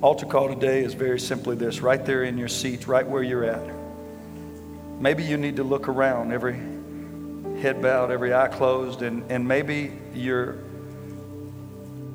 Altar 0.01 0.27
call 0.27 0.47
today 0.47 0.83
is 0.83 0.93
very 0.93 1.19
simply 1.19 1.55
this 1.55 1.81
right 1.81 2.05
there 2.05 2.23
in 2.23 2.37
your 2.37 2.47
seat, 2.47 2.87
right 2.87 3.07
where 3.07 3.23
you're 3.23 3.45
at. 3.45 3.67
Maybe 4.99 5.23
you 5.23 5.37
need 5.37 5.55
to 5.55 5.63
look 5.63 5.87
around, 5.87 6.31
every 6.31 6.53
head 7.61 7.81
bowed, 7.81 8.11
every 8.11 8.31
eye 8.31 8.47
closed, 8.47 9.01
and, 9.01 9.23
and 9.31 9.47
maybe 9.47 9.91
you're 10.13 10.59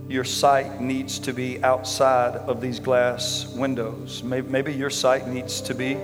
your 0.08 0.24
sight 0.24 0.80
needs 0.80 1.18
to 1.20 1.32
be 1.32 1.62
outside 1.64 2.34
of 2.36 2.60
these 2.60 2.78
glass 2.78 3.46
windows. 3.54 4.22
Maybe, 4.22 4.72
your 4.74 4.90
sight 4.90 5.26
needs 5.26 5.60
to 5.62 5.74
be 5.74 5.96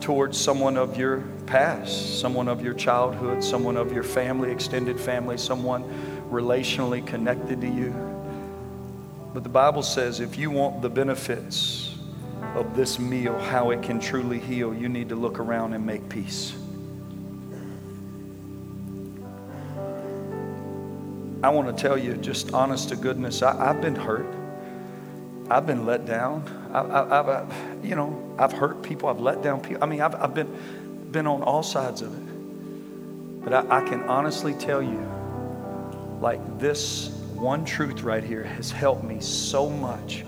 towards 0.00 0.38
someone 0.38 0.76
of 0.76 0.98
your 0.98 1.22
past, 1.46 2.20
someone 2.20 2.46
of 2.46 2.62
your 2.62 2.74
childhood, 2.74 3.42
someone 3.42 3.76
of 3.76 3.92
your 3.92 4.02
family, 4.02 4.52
extended 4.52 5.00
family, 5.00 5.38
someone 5.38 5.82
relationally 6.30 7.04
connected 7.06 7.60
to 7.60 7.68
you. 7.68 8.21
But 9.32 9.44
the 9.44 9.48
Bible 9.48 9.82
says 9.82 10.20
if 10.20 10.36
you 10.36 10.50
want 10.50 10.82
the 10.82 10.90
benefits 10.90 11.96
of 12.54 12.76
this 12.76 12.98
meal, 12.98 13.38
how 13.38 13.70
it 13.70 13.82
can 13.82 13.98
truly 13.98 14.38
heal, 14.38 14.74
you 14.74 14.88
need 14.88 15.08
to 15.08 15.16
look 15.16 15.38
around 15.38 15.72
and 15.72 15.86
make 15.86 16.08
peace. 16.08 16.54
I 21.42 21.48
want 21.48 21.74
to 21.74 21.82
tell 21.82 21.98
you, 21.98 22.14
just 22.14 22.52
honest 22.52 22.90
to 22.90 22.96
goodness, 22.96 23.42
I, 23.42 23.56
have 23.56 23.80
been 23.80 23.96
hurt. 23.96 24.26
I've 25.50 25.66
been 25.66 25.86
let 25.86 26.06
down. 26.06 26.44
I, 26.72 27.16
have 27.16 27.52
you 27.82 27.96
know, 27.96 28.36
I've 28.38 28.52
hurt 28.52 28.82
people. 28.82 29.08
I've 29.08 29.20
let 29.20 29.42
down 29.42 29.60
people. 29.60 29.82
I 29.82 29.86
mean, 29.86 30.02
I've, 30.02 30.14
I've 30.14 30.34
been, 30.34 31.10
been 31.10 31.26
on 31.26 31.42
all 31.42 31.62
sides 31.62 32.00
of 32.02 32.12
it. 32.12 33.44
But 33.44 33.54
I, 33.54 33.78
I 33.78 33.88
can 33.88 34.02
honestly 34.04 34.54
tell 34.54 34.82
you, 34.82 35.04
like 36.20 36.60
this 36.60 37.10
one 37.42 37.64
truth 37.64 38.02
right 38.02 38.22
here 38.22 38.44
has 38.44 38.70
helped 38.70 39.02
me 39.02 39.20
so 39.20 39.68
much 39.68 40.24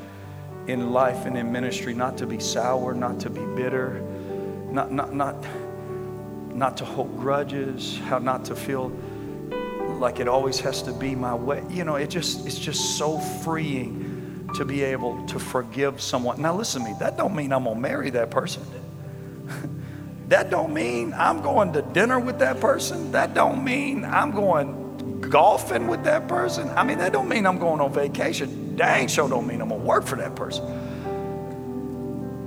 in 0.66 0.92
life 0.92 1.26
and 1.26 1.38
in 1.38 1.52
ministry 1.52 1.94
not 1.94 2.18
to 2.18 2.26
be 2.26 2.40
sour, 2.40 2.92
not 2.92 3.20
to 3.20 3.30
be 3.30 3.40
bitter, 3.54 4.00
not, 4.72 4.90
not, 4.90 5.14
not, 5.14 5.36
not 6.52 6.76
to 6.76 6.84
hold 6.84 7.16
grudges, 7.16 8.00
how 8.06 8.18
not 8.18 8.44
to 8.44 8.56
feel 8.56 8.88
like 10.00 10.18
it 10.18 10.26
always 10.26 10.58
has 10.58 10.82
to 10.82 10.92
be 10.92 11.14
my 11.14 11.32
way. 11.32 11.62
You 11.70 11.84
know, 11.84 11.94
it 11.94 12.10
just 12.10 12.44
it's 12.46 12.58
just 12.58 12.98
so 12.98 13.20
freeing 13.20 14.50
to 14.56 14.64
be 14.64 14.82
able 14.82 15.24
to 15.26 15.38
forgive 15.38 16.00
someone. 16.00 16.42
Now 16.42 16.56
listen 16.56 16.82
to 16.82 16.90
me, 16.90 16.96
that 16.98 17.16
don't 17.16 17.36
mean 17.36 17.52
I'm 17.52 17.62
gonna 17.62 17.78
marry 17.78 18.10
that 18.10 18.32
person. 18.32 18.64
that 20.28 20.50
don't 20.50 20.74
mean 20.74 21.14
I'm 21.14 21.42
going 21.42 21.72
to 21.74 21.82
dinner 21.82 22.18
with 22.18 22.40
that 22.40 22.60
person. 22.60 23.12
That 23.12 23.34
don't 23.34 23.62
mean 23.62 24.04
I'm 24.04 24.32
going 24.32 24.83
golfing 25.34 25.88
with 25.88 26.04
that 26.04 26.28
person. 26.28 26.70
I 26.76 26.84
mean, 26.84 26.98
that 26.98 27.12
don't 27.12 27.28
mean 27.28 27.44
I'm 27.44 27.58
going 27.58 27.80
on 27.80 27.92
vacation. 27.92 28.76
Dang 28.76 29.08
sure 29.08 29.28
don't 29.28 29.48
mean 29.48 29.60
I'm 29.60 29.68
gonna 29.68 29.82
work 29.82 30.04
for 30.04 30.14
that 30.14 30.36
person. 30.36 30.64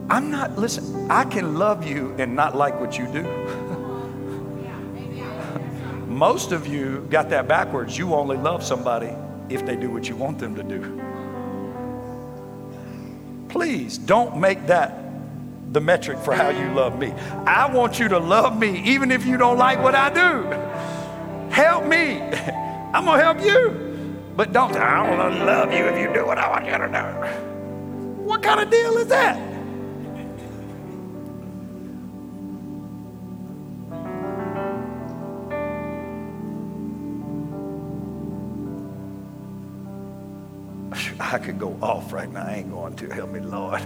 I'm 0.09 0.31
not, 0.31 0.57
listen, 0.57 1.11
I 1.11 1.25
can 1.25 1.55
love 1.55 1.85
you 1.85 2.15
and 2.17 2.33
not 2.33 2.55
like 2.55 2.79
what 2.79 2.97
you 2.97 3.05
do. 3.07 3.23
Most 6.07 6.53
of 6.53 6.65
you 6.65 7.05
got 7.09 7.29
that 7.31 7.45
backwards. 7.45 7.97
You 7.97 8.13
only 8.13 8.37
love 8.37 8.63
somebody 8.63 9.13
if 9.49 9.65
they 9.65 9.75
do 9.75 9.91
what 9.91 10.07
you 10.07 10.15
want 10.15 10.39
them 10.39 10.55
to 10.55 10.63
do. 10.63 11.01
Please 13.49 13.97
don't 13.97 14.37
make 14.37 14.65
that 14.67 15.03
the 15.73 15.81
metric 15.81 16.19
for 16.19 16.33
how 16.33 16.47
you 16.47 16.71
love 16.71 16.97
me. 16.97 17.11
I 17.45 17.69
want 17.69 17.99
you 17.99 18.07
to 18.07 18.17
love 18.17 18.57
me 18.57 18.81
even 18.85 19.11
if 19.11 19.25
you 19.25 19.35
don't 19.35 19.57
like 19.57 19.83
what 19.83 19.93
I 19.93 20.09
do. 20.09 20.43
Help 21.53 21.85
me. 21.85 22.21
I'm 22.93 23.05
going 23.05 23.19
to 23.19 23.23
help 23.23 23.41
you. 23.41 23.85
But 24.35 24.53
don't, 24.53 24.75
I 24.75 25.05
don't 25.05 25.45
love 25.45 25.71
you 25.73 25.85
if 25.85 25.99
you 25.99 26.13
do 26.13 26.25
what 26.25 26.37
I 26.37 26.49
want 26.49 26.65
you 26.65 26.71
to 26.71 26.87
do. 26.87 28.23
What 28.23 28.43
kind 28.43 28.59
of 28.59 28.69
deal 28.69 28.97
is 28.97 29.07
that? 29.07 29.37
I 41.19 41.39
could 41.39 41.59
go 41.59 41.77
off 41.81 42.13
right 42.13 42.31
now. 42.31 42.45
I 42.45 42.55
ain't 42.55 42.71
going 42.71 42.95
to. 42.97 43.13
Help 43.13 43.31
me, 43.31 43.39
Lord. 43.41 43.81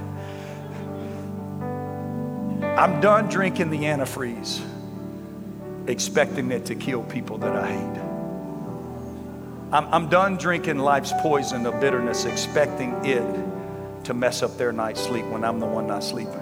I'm 2.78 3.02
done 3.02 3.30
drinking 3.30 3.72
the 3.72 3.80
antifreeze. 3.80 4.62
expecting 5.88 6.52
it 6.52 6.66
to 6.66 6.76
kill 6.76 7.04
people 7.04 7.38
that 7.40 7.56
I 7.56 7.72
hate. 7.72 8.11
I'm, 9.72 9.94
I'm 9.94 10.10
done 10.10 10.36
drinking 10.36 10.80
life's 10.80 11.14
poison 11.22 11.66
of 11.66 11.80
bitterness, 11.80 12.26
expecting 12.26 12.94
it 13.06 13.24
to 14.04 14.14
mess 14.14 14.44
up 14.44 14.58
their 14.58 14.74
night's 14.74 15.02
sleep 15.02 15.26
when 15.28 15.46
I'm 15.46 15.60
the 15.60 15.66
one 15.66 15.88
not 15.88 16.04
sleeping. 16.04 16.36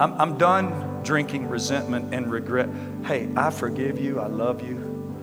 I'm, 0.00 0.18
I'm 0.18 0.38
done 0.38 1.02
drinking 1.02 1.48
resentment 1.48 2.14
and 2.14 2.30
regret. 2.30 2.70
Hey, 3.04 3.28
I 3.36 3.50
forgive 3.50 4.00
you. 4.00 4.18
I 4.18 4.28
love 4.28 4.66
you. 4.66 5.16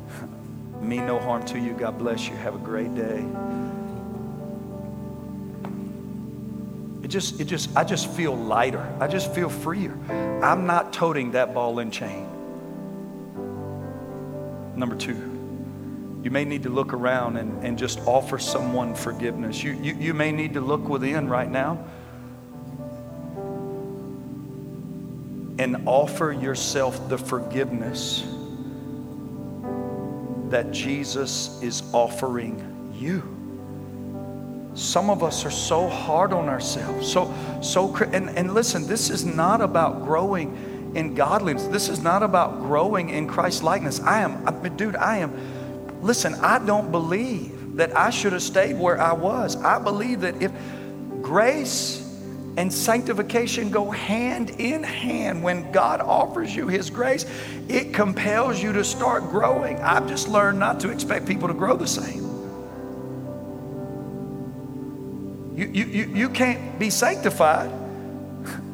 Mean 0.80 1.06
no 1.06 1.18
harm 1.18 1.44
to 1.46 1.58
you. 1.58 1.74
God 1.74 1.98
bless 1.98 2.26
you. 2.26 2.34
Have 2.36 2.54
a 2.54 2.58
great 2.58 2.94
day. 2.94 3.24
It 7.02 7.08
just, 7.08 7.38
it 7.38 7.44
just, 7.44 7.76
I 7.76 7.84
just 7.84 8.10
feel 8.10 8.34
lighter. 8.34 8.84
I 8.98 9.08
just 9.08 9.32
feel 9.34 9.50
freer. 9.50 9.96
I'm 10.42 10.66
not 10.66 10.92
toting 10.92 11.32
that 11.32 11.52
ball 11.52 11.80
and 11.80 11.92
chain. 11.92 12.26
Number 14.76 14.94
two, 14.94 15.14
you 16.22 16.30
may 16.30 16.44
need 16.44 16.64
to 16.64 16.68
look 16.68 16.92
around 16.92 17.36
and, 17.36 17.64
and 17.64 17.78
just 17.78 18.00
offer 18.00 18.38
someone 18.38 18.94
forgiveness. 18.94 19.62
You, 19.62 19.72
you, 19.72 19.94
you 19.94 20.14
may 20.14 20.32
need 20.32 20.54
to 20.54 20.60
look 20.60 20.88
within 20.88 21.28
right 21.28 21.50
now 21.50 21.84
and 25.58 25.82
offer 25.86 26.32
yourself 26.32 27.08
the 27.08 27.16
forgiveness 27.16 28.24
that 30.50 30.70
Jesus 30.72 31.60
is 31.62 31.82
offering 31.92 32.92
you. 32.94 33.32
Some 34.74 35.08
of 35.08 35.22
us 35.22 35.46
are 35.46 35.50
so 35.50 35.88
hard 35.88 36.34
on 36.34 36.50
ourselves. 36.50 37.10
So, 37.10 37.32
so, 37.62 37.96
and, 37.96 38.28
and 38.30 38.52
listen, 38.52 38.86
this 38.86 39.08
is 39.08 39.24
not 39.24 39.62
about 39.62 40.04
growing 40.04 40.75
in 40.96 41.14
godliness. 41.14 41.66
This 41.66 41.88
is 41.88 42.00
not 42.00 42.22
about 42.22 42.60
growing 42.60 43.10
in 43.10 43.28
Christ 43.28 43.62
likeness. 43.62 44.00
I 44.00 44.20
am, 44.20 44.46
I, 44.48 44.68
dude, 44.68 44.96
I 44.96 45.18
am, 45.18 46.02
listen, 46.02 46.34
I 46.36 46.58
don't 46.64 46.90
believe 46.90 47.76
that 47.76 47.96
I 47.96 48.10
should 48.10 48.32
have 48.32 48.42
stayed 48.42 48.78
where 48.78 49.00
I 49.00 49.12
was. 49.12 49.56
I 49.56 49.78
believe 49.78 50.22
that 50.22 50.40
if 50.42 50.50
grace 51.20 52.02
and 52.56 52.72
sanctification 52.72 53.70
go 53.70 53.90
hand 53.90 54.50
in 54.58 54.82
hand 54.82 55.42
when 55.42 55.70
God 55.72 56.00
offers 56.00 56.56
you 56.56 56.68
His 56.68 56.88
grace, 56.88 57.26
it 57.68 57.92
compels 57.92 58.62
you 58.62 58.72
to 58.72 58.82
start 58.82 59.24
growing. 59.24 59.78
I've 59.80 60.08
just 60.08 60.28
learned 60.28 60.58
not 60.58 60.80
to 60.80 60.90
expect 60.90 61.26
people 61.26 61.48
to 61.48 61.54
grow 61.54 61.76
the 61.76 61.86
same. 61.86 62.24
You, 65.54 65.66
you, 65.66 65.84
you, 65.84 66.14
you 66.14 66.28
can't 66.30 66.78
be 66.78 66.88
sanctified. 66.88 67.70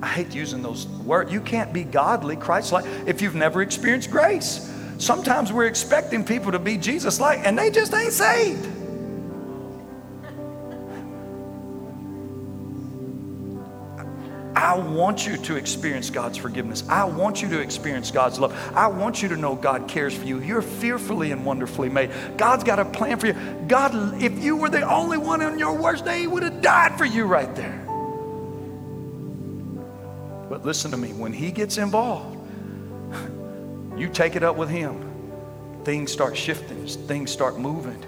I 0.02 0.08
hate 0.08 0.34
using 0.34 0.62
those 0.62 0.86
words. 0.86 1.32
You 1.32 1.40
can't 1.40 1.72
be 1.72 1.84
godly, 1.84 2.36
Christ 2.36 2.72
like, 2.72 2.84
if 3.06 3.22
you've 3.22 3.34
never 3.34 3.62
experienced 3.62 4.10
grace. 4.10 4.68
Sometimes 4.98 5.52
we're 5.52 5.66
expecting 5.66 6.24
people 6.24 6.52
to 6.52 6.58
be 6.58 6.76
Jesus 6.76 7.18
like, 7.18 7.40
and 7.44 7.58
they 7.58 7.70
just 7.70 7.92
ain't 7.92 8.12
saved. 8.12 8.68
I 14.54 14.76
want 14.76 15.26
you 15.26 15.36
to 15.38 15.56
experience 15.56 16.08
God's 16.08 16.38
forgiveness. 16.38 16.84
I 16.88 17.04
want 17.04 17.42
you 17.42 17.48
to 17.48 17.60
experience 17.60 18.10
God's 18.10 18.38
love. 18.38 18.56
I 18.74 18.86
want 18.86 19.22
you 19.22 19.28
to 19.30 19.36
know 19.36 19.56
God 19.56 19.88
cares 19.88 20.16
for 20.16 20.24
you. 20.24 20.40
You're 20.40 20.62
fearfully 20.62 21.32
and 21.32 21.44
wonderfully 21.44 21.88
made. 21.88 22.10
God's 22.36 22.62
got 22.62 22.78
a 22.78 22.84
plan 22.84 23.18
for 23.18 23.26
you. 23.26 23.34
God, 23.66 24.22
if 24.22 24.42
you 24.42 24.56
were 24.56 24.68
the 24.68 24.88
only 24.88 25.18
one 25.18 25.42
on 25.42 25.58
your 25.58 25.76
worst 25.76 26.04
day, 26.04 26.20
He 26.20 26.26
would 26.26 26.42
have 26.42 26.62
died 26.62 26.96
for 26.96 27.04
you 27.04 27.24
right 27.24 27.52
there. 27.56 27.91
But 30.52 30.66
listen 30.66 30.90
to 30.90 30.98
me 30.98 31.14
when 31.14 31.32
He 31.32 31.50
gets 31.50 31.78
involved, 31.78 32.38
you 33.96 34.06
take 34.10 34.36
it 34.36 34.42
up 34.42 34.54
with 34.54 34.68
Him, 34.68 35.10
things 35.82 36.12
start 36.12 36.36
shifting, 36.36 36.86
things 36.86 37.30
start 37.30 37.58
moving. 37.58 38.04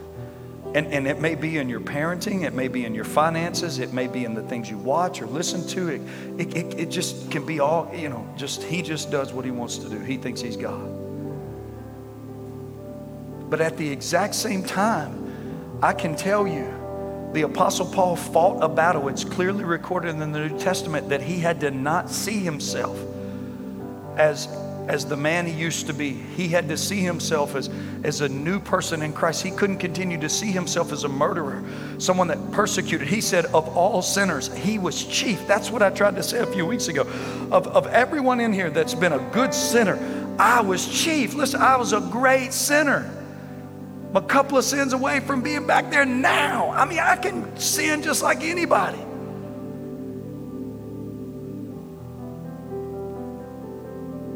And, 0.75 0.89
and 0.89 1.07
it 1.07 1.23
may 1.23 1.37
be 1.37 1.57
in 1.57 1.71
your 1.71 1.81
parenting, 1.81 2.45
it 2.45 2.53
may 2.53 2.69
be 2.69 2.85
in 2.85 2.95
your 2.95 3.07
finances, 3.07 3.79
it 3.79 3.95
may 3.95 4.09
be 4.09 4.27
in 4.27 4.35
the 4.35 4.43
things 4.43 4.69
you 4.69 4.77
watch 4.77 5.23
or 5.23 5.27
listen 5.27 5.67
to. 5.69 5.89
It, 5.89 6.03
it, 6.39 6.55
it, 6.55 6.81
it 6.81 6.91
just 6.91 7.31
can 7.31 7.47
be 7.47 7.61
all, 7.61 7.91
you 7.95 8.11
know, 8.11 8.29
just 8.37 8.63
he 8.63 8.83
just 8.83 9.11
does 9.11 9.33
what 9.33 9.47
he 9.47 9.51
wants 9.51 9.79
to 9.79 9.89
do. 9.89 9.99
He 10.01 10.19
thinks 10.19 10.43
he's 10.43 10.59
God. 10.59 10.85
But 13.49 13.63
at 13.63 13.79
the 13.79 13.91
exact 13.91 14.35
same 14.35 14.63
time, 14.63 15.79
I 15.83 15.95
can 15.95 16.15
tell 16.15 16.47
you, 16.47 16.84
the 17.35 17.43
Apostle 17.43 17.87
Paul 17.87 18.17
fought 18.17 18.63
a 18.63 18.69
battle. 18.69 19.09
It's 19.09 19.25
clearly 19.25 19.65
recorded 19.65 20.11
in 20.11 20.19
the 20.19 20.27
New 20.27 20.59
Testament 20.59 21.09
that 21.09 21.21
he 21.21 21.39
had 21.39 21.61
to 21.61 21.71
not 21.71 22.09
see 22.09 22.39
himself 22.39 22.99
as 24.17 24.47
as 24.89 25.07
the 25.07 25.17
man 25.17 25.47
he 25.47 25.53
used 25.53 25.87
to 25.87 25.93
be. 25.93 26.13
He 26.13 26.49
had 26.49 26.69
to 26.69 26.77
see 26.77 27.01
himself 27.01 27.55
as, 27.55 27.71
as 28.03 28.21
a 28.21 28.29
new 28.29 28.61
person 28.61 29.03
in 29.03 29.13
Christ. 29.13 29.43
He 29.43 29.51
couldn't 29.51 29.79
continue 29.79 30.19
to 30.21 30.29
see 30.29 30.51
himself 30.51 30.93
as 30.93 31.05
a 31.05 31.09
murderer, 31.09 31.65
someone 31.99 32.29
that 32.29 32.53
persecuted. 32.53 33.09
He 33.09 33.21
said, 33.21 33.47
Of 33.47 33.77
all 33.77 34.03
sinners, 34.03 34.55
he 34.55 34.79
was 34.79 35.05
chief. 35.05 35.47
That's 35.47 35.71
what 35.71 35.83
I 35.83 35.91
tried 35.91 36.17
to 36.17 36.23
say 36.23 36.41
a 36.41 36.47
few 36.47 36.67
weeks 36.67 36.89
ago. 36.89 37.03
Of, 37.51 37.67
of 37.69 37.87
everyone 37.89 38.41
in 38.41 38.53
here 38.53 38.71
that's 38.71 38.95
been 38.95 39.13
a 39.13 39.31
good 39.33 39.55
sinner, 39.55 39.99
I 40.39 40.61
was 40.61 40.87
chief. 40.87 41.35
Listen, 41.35 41.63
I 41.63 41.77
was 41.77 41.93
a 41.93 42.01
great 42.01 42.53
sinner. 42.53 43.11
A 44.15 44.23
couple 44.23 44.59
of 44.59 44.65
sins 44.65 44.93
away 44.93 45.21
from 45.21 45.43
being 45.43 45.67
back 45.67 45.91
there 45.91 46.05
now. 46.05 46.71
I 46.71 46.85
mean, 46.85 47.01
I 47.01 47.17
can 47.17 47.57
sin 47.59 48.03
just 48.03 48.23
like 48.23 48.43
anybody. 48.43 49.05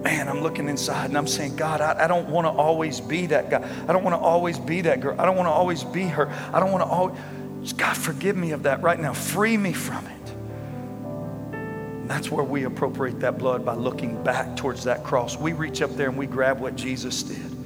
man, 0.09 0.29
I'm 0.29 0.41
looking 0.43 0.69
inside 0.69 1.07
and 1.07 1.19
I'm 1.19 1.27
saying, 1.27 1.57
God, 1.57 1.83
I, 1.83 2.05
I 2.05 2.07
don't 2.07 2.29
want 2.31 2.47
to 2.47 2.51
always 2.51 2.99
be 3.01 3.27
that 3.27 3.51
guy. 3.51 3.69
I 3.87 3.93
don't 3.93 4.05
want 4.05 4.15
to 4.15 4.21
always 4.21 4.59
be 4.59 4.81
that 4.83 5.01
girl. 5.01 5.15
I 5.21 5.27
don't 5.27 5.37
want 5.37 5.49
to 5.49 5.53
always 5.53 5.85
be 5.85 6.05
her. 6.05 6.31
I 6.53 6.61
don't 6.61 6.73
want 6.73 6.83
to 6.83 6.89
always, 6.89 7.73
God, 7.75 7.95
forgive 7.95 8.37
me 8.37 8.53
of 8.53 8.63
that 8.63 8.83
right 8.83 8.99
now. 8.99 9.13
Free 9.13 9.59
me 9.59 9.75
from 9.75 10.07
it. 10.07 10.31
And 11.53 12.11
that's 12.11 12.31
where 12.31 12.45
we 12.45 12.65
appropriate 12.65 13.21
that 13.21 13.37
blood 13.37 13.67
by 13.67 13.75
looking 13.75 14.23
back 14.25 14.57
towards 14.57 14.85
that 14.85 15.05
cross. 15.05 15.37
We 15.37 15.53
reach 15.53 15.83
up 15.83 15.95
there 15.95 16.09
and 16.09 16.17
we 16.17 16.27
grab 16.27 16.59
what 16.59 16.75
Jesus 16.75 17.23
did. 17.23 17.58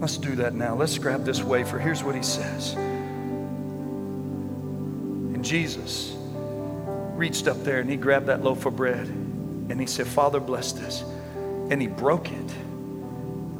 Let's 0.00 0.16
do 0.16 0.34
that 0.36 0.54
now. 0.54 0.74
Let's 0.74 0.96
grab 0.98 1.24
this 1.24 1.42
wafer. 1.42 1.78
Here's 1.78 2.02
what 2.02 2.14
he 2.14 2.22
says. 2.22 2.72
And 5.34 5.44
Jesus, 5.44 6.16
reached 7.14 7.46
up 7.46 7.62
there 7.64 7.80
and 7.80 7.90
he 7.90 7.96
grabbed 7.96 8.26
that 8.26 8.42
loaf 8.42 8.64
of 8.64 8.76
bread 8.76 9.06
and 9.06 9.78
he 9.78 9.86
said, 9.86 10.06
Father, 10.06 10.40
bless 10.40 10.72
this. 10.72 11.02
And 11.70 11.80
he 11.80 11.86
broke 11.86 12.32
it. 12.32 12.54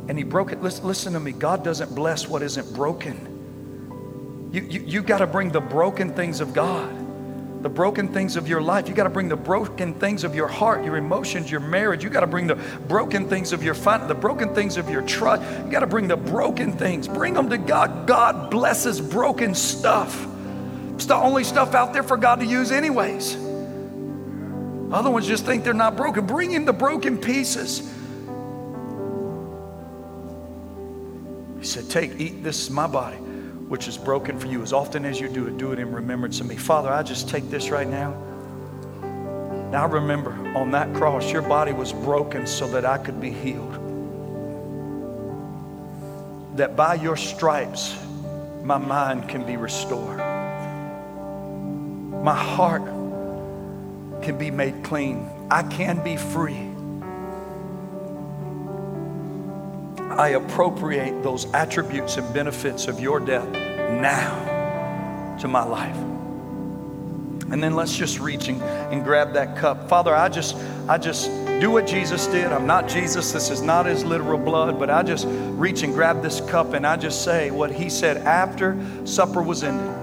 And 0.09 0.16
he 0.18 0.24
broke 0.24 0.51
it. 0.51 0.62
Listen, 0.62 0.86
listen 0.86 1.12
to 1.12 1.20
me. 1.20 1.32
God 1.32 1.62
doesn't 1.62 1.95
bless 1.95 2.26
what 2.26 2.43
isn't 2.43 2.74
broken. 2.74 4.49
You, 4.51 4.62
you, 4.62 4.80
you 4.80 5.03
got 5.03 5.18
to 5.18 5.26
bring 5.26 5.51
the 5.51 5.61
broken 5.61 6.12
things 6.14 6.41
of 6.41 6.53
God, 6.53 6.91
the 7.62 7.68
broken 7.68 8.08
things 8.08 8.36
of 8.36 8.48
your 8.48 8.62
life. 8.62 8.88
You 8.88 8.94
got 8.94 9.04
to 9.04 9.11
bring 9.11 9.28
the 9.28 9.36
broken 9.36 9.94
things 9.94 10.24
of 10.24 10.34
your 10.34 10.48
heart, 10.48 10.84
your 10.84 10.96
emotions, 10.96 11.50
your 11.50 11.61
marriage. 11.61 12.02
You 12.02 12.11
got 12.11 12.20
to 12.20 12.26
bring 12.26 12.46
the 12.46 12.54
broken 12.54 13.28
things 13.28 13.52
of 13.52 13.62
your 13.62 13.74
fun, 13.74 14.08
the 14.08 14.14
broken 14.14 14.54
things 14.54 14.76
of 14.76 14.88
your 14.88 15.02
trust. 15.02 15.42
You 15.64 15.70
got 15.70 15.80
to 15.80 15.86
bring 15.86 16.08
the 16.08 16.16
broken 16.16 16.72
things. 16.72 17.06
Bring 17.06 17.34
them 17.34 17.50
to 17.50 17.58
God. 17.58 18.06
God 18.06 18.50
blesses 18.50 19.00
broken 19.00 19.54
stuff. 19.54 20.26
It's 20.94 21.06
the 21.06 21.16
only 21.16 21.44
stuff 21.44 21.74
out 21.74 21.92
there 21.92 22.02
for 22.02 22.16
God 22.16 22.40
to 22.40 22.46
use, 22.46 22.72
anyways. 22.72 23.36
Other 24.92 25.11
ones 25.11 25.26
just 25.26 25.44
think 25.46 25.62
they're 25.62 25.72
not 25.74 25.96
broken. 25.96 26.26
Bring 26.26 26.52
in 26.52 26.64
the 26.64 26.72
broken 26.72 27.18
pieces. 27.18 27.80
He 31.58 31.66
said, 31.66 31.88
Take, 31.90 32.18
eat, 32.18 32.42
this 32.42 32.62
is 32.62 32.70
my 32.70 32.86
body, 32.86 33.18
which 33.71 33.87
is 33.87 33.97
broken 33.97 34.37
for 34.37 34.49
you. 34.49 34.62
As 34.62 34.73
often 34.73 35.05
as 35.05 35.21
you 35.21 35.29
do 35.29 35.47
it, 35.47 35.57
do 35.57 35.71
it 35.71 35.79
in 35.79 35.93
remembrance 35.93 36.41
of 36.41 36.49
me. 36.49 36.57
Father, 36.57 36.89
I 36.89 37.05
just 37.05 37.29
take 37.29 37.49
this 37.51 37.71
right 37.71 37.87
now. 37.87 38.11
Now 39.71 39.87
remember, 39.87 40.33
on 40.57 40.73
that 40.73 40.93
cross, 40.93 41.31
your 41.31 41.43
body 41.43 41.73
was 41.73 41.93
broken 41.93 42.49
so 42.49 42.66
that 42.73 42.85
I 42.85 42.99
could 42.99 43.21
be 43.21 43.31
healed. 43.31 43.75
That 46.57 46.75
by 46.75 46.95
your 46.95 47.16
stripes, 47.16 47.97
my 48.64 48.79
mind 48.79 49.29
can 49.29 49.47
be 49.47 49.57
restored. 49.57 50.18
My 52.25 52.35
heart 52.35 52.83
can 54.21 54.37
be 54.37 54.51
made 54.51 54.83
clean. 54.83 55.31
I 55.49 55.62
can 55.62 56.03
be 56.03 56.16
free. 56.16 56.70
I 60.21 60.29
appropriate 60.33 61.23
those 61.23 61.51
attributes 61.55 62.18
and 62.18 62.35
benefits 62.35 62.89
of 62.89 63.01
your 63.01 63.21
death 63.21 63.51
now 64.03 65.39
to 65.41 65.49
my 65.49 65.64
life. 65.64 65.97
And 67.51 67.62
then 67.62 67.75
let's 67.75 67.97
just 67.97 68.21
reach 68.21 68.49
and, 68.49 68.62
and 68.62 69.03
grab 69.03 69.33
that 69.33 69.57
cup. 69.57 69.89
Father, 69.89 70.14
I 70.14 70.29
just, 70.29 70.57
I 70.91 70.99
just 70.99 71.31
do 71.59 71.71
what 71.71 71.87
Jesus 71.87 72.27
did. 72.27 72.53
I'm 72.53 72.66
not 72.66 72.87
Jesus. 72.87 73.33
This 73.33 73.49
is 73.49 73.62
not 73.62 73.87
his 73.87 74.05
literal 74.05 74.39
blood, 74.39 74.79
but 74.79 74.91
I 74.91 75.03
just 75.03 75.27
reach 75.27 75.83
and 75.85 75.95
grab 75.95 76.21
this 76.21 76.43
cup 76.43 76.75
and 76.75 76.87
I 76.87 76.99
just 76.99 77.25
say 77.25 77.51
what 77.51 77.73
he 77.73 77.89
said 77.89 78.18
after 78.18 78.79
supper 79.07 79.41
was 79.41 79.64
ended 79.64 79.99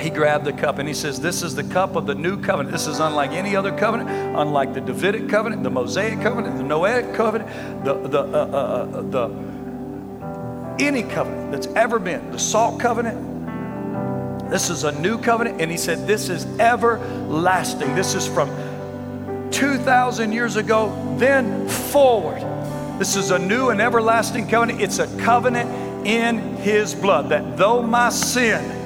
he 0.00 0.10
grabbed 0.10 0.44
the 0.44 0.52
cup 0.52 0.78
and 0.78 0.88
he 0.88 0.94
says, 0.94 1.20
This 1.20 1.42
is 1.42 1.54
the 1.54 1.64
cup 1.64 1.96
of 1.96 2.06
the 2.06 2.14
new 2.14 2.40
covenant. 2.40 2.72
This 2.72 2.86
is 2.86 3.00
unlike 3.00 3.32
any 3.32 3.56
other 3.56 3.76
covenant, 3.76 4.10
unlike 4.10 4.74
the 4.74 4.80
Davidic 4.80 5.28
covenant, 5.28 5.62
the 5.62 5.70
Mosaic 5.70 6.20
covenant, 6.20 6.56
the 6.56 6.64
Noahic 6.64 7.14
covenant, 7.14 7.84
the, 7.84 7.94
the, 8.08 8.20
uh, 8.20 8.24
uh, 8.24 8.98
uh, 8.98 9.02
the 9.02 9.50
any 10.84 11.02
covenant 11.02 11.52
that's 11.52 11.66
ever 11.68 11.98
been, 11.98 12.30
the 12.30 12.38
salt 12.38 12.80
covenant. 12.80 14.50
This 14.50 14.70
is 14.70 14.84
a 14.84 14.92
new 15.00 15.18
covenant. 15.18 15.60
And 15.60 15.70
he 15.70 15.76
said, 15.76 16.06
This 16.06 16.28
is 16.28 16.44
everlasting. 16.58 17.94
This 17.94 18.14
is 18.14 18.26
from 18.26 18.48
2,000 19.50 20.32
years 20.32 20.56
ago, 20.56 21.16
then 21.18 21.68
forward. 21.68 22.40
This 22.98 23.16
is 23.16 23.30
a 23.30 23.38
new 23.38 23.70
and 23.70 23.80
everlasting 23.80 24.48
covenant. 24.48 24.80
It's 24.80 24.98
a 24.98 25.06
covenant 25.18 26.06
in 26.06 26.56
his 26.56 26.94
blood 26.94 27.28
that 27.30 27.56
though 27.56 27.82
my 27.82 28.10
sin, 28.10 28.79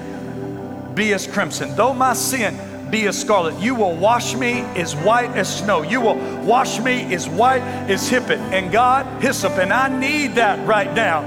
be 0.94 1.12
as 1.12 1.26
crimson. 1.26 1.74
Though 1.76 1.94
my 1.94 2.14
sin 2.14 2.58
be 2.90 3.06
as 3.06 3.20
scarlet, 3.20 3.58
you 3.58 3.74
will 3.74 3.96
wash 3.96 4.34
me 4.34 4.60
as 4.76 4.94
white 4.94 5.30
as 5.30 5.58
snow. 5.58 5.82
You 5.82 6.00
will 6.00 6.16
wash 6.42 6.80
me 6.80 7.12
as 7.14 7.28
white 7.28 7.62
as 7.62 8.08
hyssop. 8.08 8.30
And 8.30 8.70
God, 8.70 9.22
hyssop. 9.22 9.52
And 9.52 9.72
I 9.72 9.88
need 9.88 10.36
that 10.36 10.66
right 10.66 10.92
now. 10.94 11.20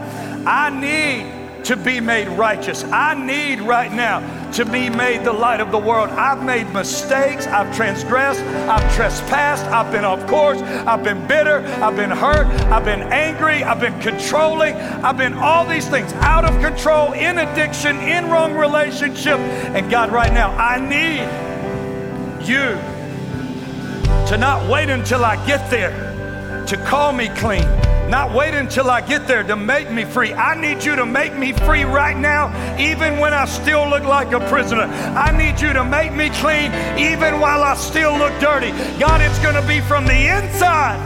I 0.46 0.70
need 0.70 1.37
to 1.66 1.76
be 1.76 2.00
made 2.00 2.28
righteous. 2.30 2.84
I 2.86 3.14
need 3.14 3.62
right 3.62 3.92
now 3.92 4.52
to 4.52 4.66
be 4.66 4.90
made 4.90 5.24
the 5.24 5.34
light 5.34 5.60
of 5.60 5.72
the 5.72 5.78
world. 5.78 6.10
I've 6.10 6.44
made 6.44 6.72
mistakes. 6.74 7.46
I've 7.48 7.76
transgressed. 7.76 8.42
I've 8.42 8.96
trespassed. 8.96 9.66
I've 9.66 9.92
been 9.92 10.06
off 10.06 10.26
course. 10.28 10.62
I've 10.62 11.04
been 11.04 11.28
bitter. 11.28 11.60
I've 11.82 11.96
been 11.96 12.12
hurt. 12.12 12.48
I've 12.72 12.86
been 12.86 13.02
angry. 13.04 13.64
I've 13.64 13.80
been 13.80 14.00
controlling. 14.00 14.76
I've 14.76 15.18
been 15.18 15.34
all 15.34 15.66
these 15.66 15.88
things 15.88 16.14
out 16.14 16.46
of 16.46 16.60
control, 16.62 17.14
in 17.14 17.40
addiction, 17.40 17.98
in 17.98 18.30
wrong 18.30 18.54
relationship. 18.56 19.40
And 19.40 19.90
God, 19.92 20.12
right 20.12 20.34
now, 20.34 20.52
I 20.52 20.80
need 20.80 21.24
you 22.48 22.78
to 24.28 24.38
not 24.38 24.70
wait 24.70 24.90
until 24.90 25.24
I 25.26 25.36
get 25.46 25.70
there 25.70 26.66
to 26.68 26.78
call 26.78 27.14
me 27.14 27.30
clean 27.30 27.68
not 28.10 28.34
wait 28.34 28.54
until 28.54 28.90
I 28.90 29.02
get 29.02 29.28
there 29.28 29.44
to 29.44 29.56
make 29.56 29.92
me 29.92 30.06
free. 30.06 30.34
I 30.34 30.60
need 30.60 30.84
you 30.84 30.96
to 30.96 31.06
make 31.06 31.36
me 31.36 31.52
free 31.52 31.84
right 31.84 32.18
now, 32.18 32.48
even 32.78 33.20
when 33.20 33.34
I 33.34 33.46
still 33.46 33.88
look 33.90 34.04
like 34.04 34.32
a 34.32 34.40
prisoner. 34.48 34.84
I 34.84 35.36
need 35.38 35.60
you 35.60 35.74
to 35.74 35.84
make 35.84 36.14
me 36.14 36.30
clean, 36.30 36.72
even 36.98 37.40
while 37.40 37.64
I 37.64 37.76
still 37.76 38.18
look 38.18 38.34
dirty. 38.40 38.72
God, 39.00 39.22
it's 39.22 39.40
going 39.40 39.56
to 39.56 39.68
be 39.68 39.82
from 39.82 40.06
the 40.06 40.28
inside 40.38 40.98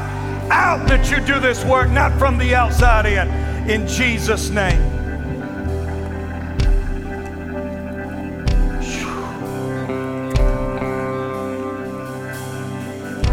out 0.51 0.87
that 0.89 1.09
you 1.09 1.25
do 1.25 1.39
this 1.39 1.63
work, 1.65 1.89
not 1.89 2.17
from 2.19 2.37
the 2.37 2.53
outside 2.53 3.05
in. 3.05 3.27
In 3.69 3.87
Jesus' 3.87 4.49
name. 4.49 4.79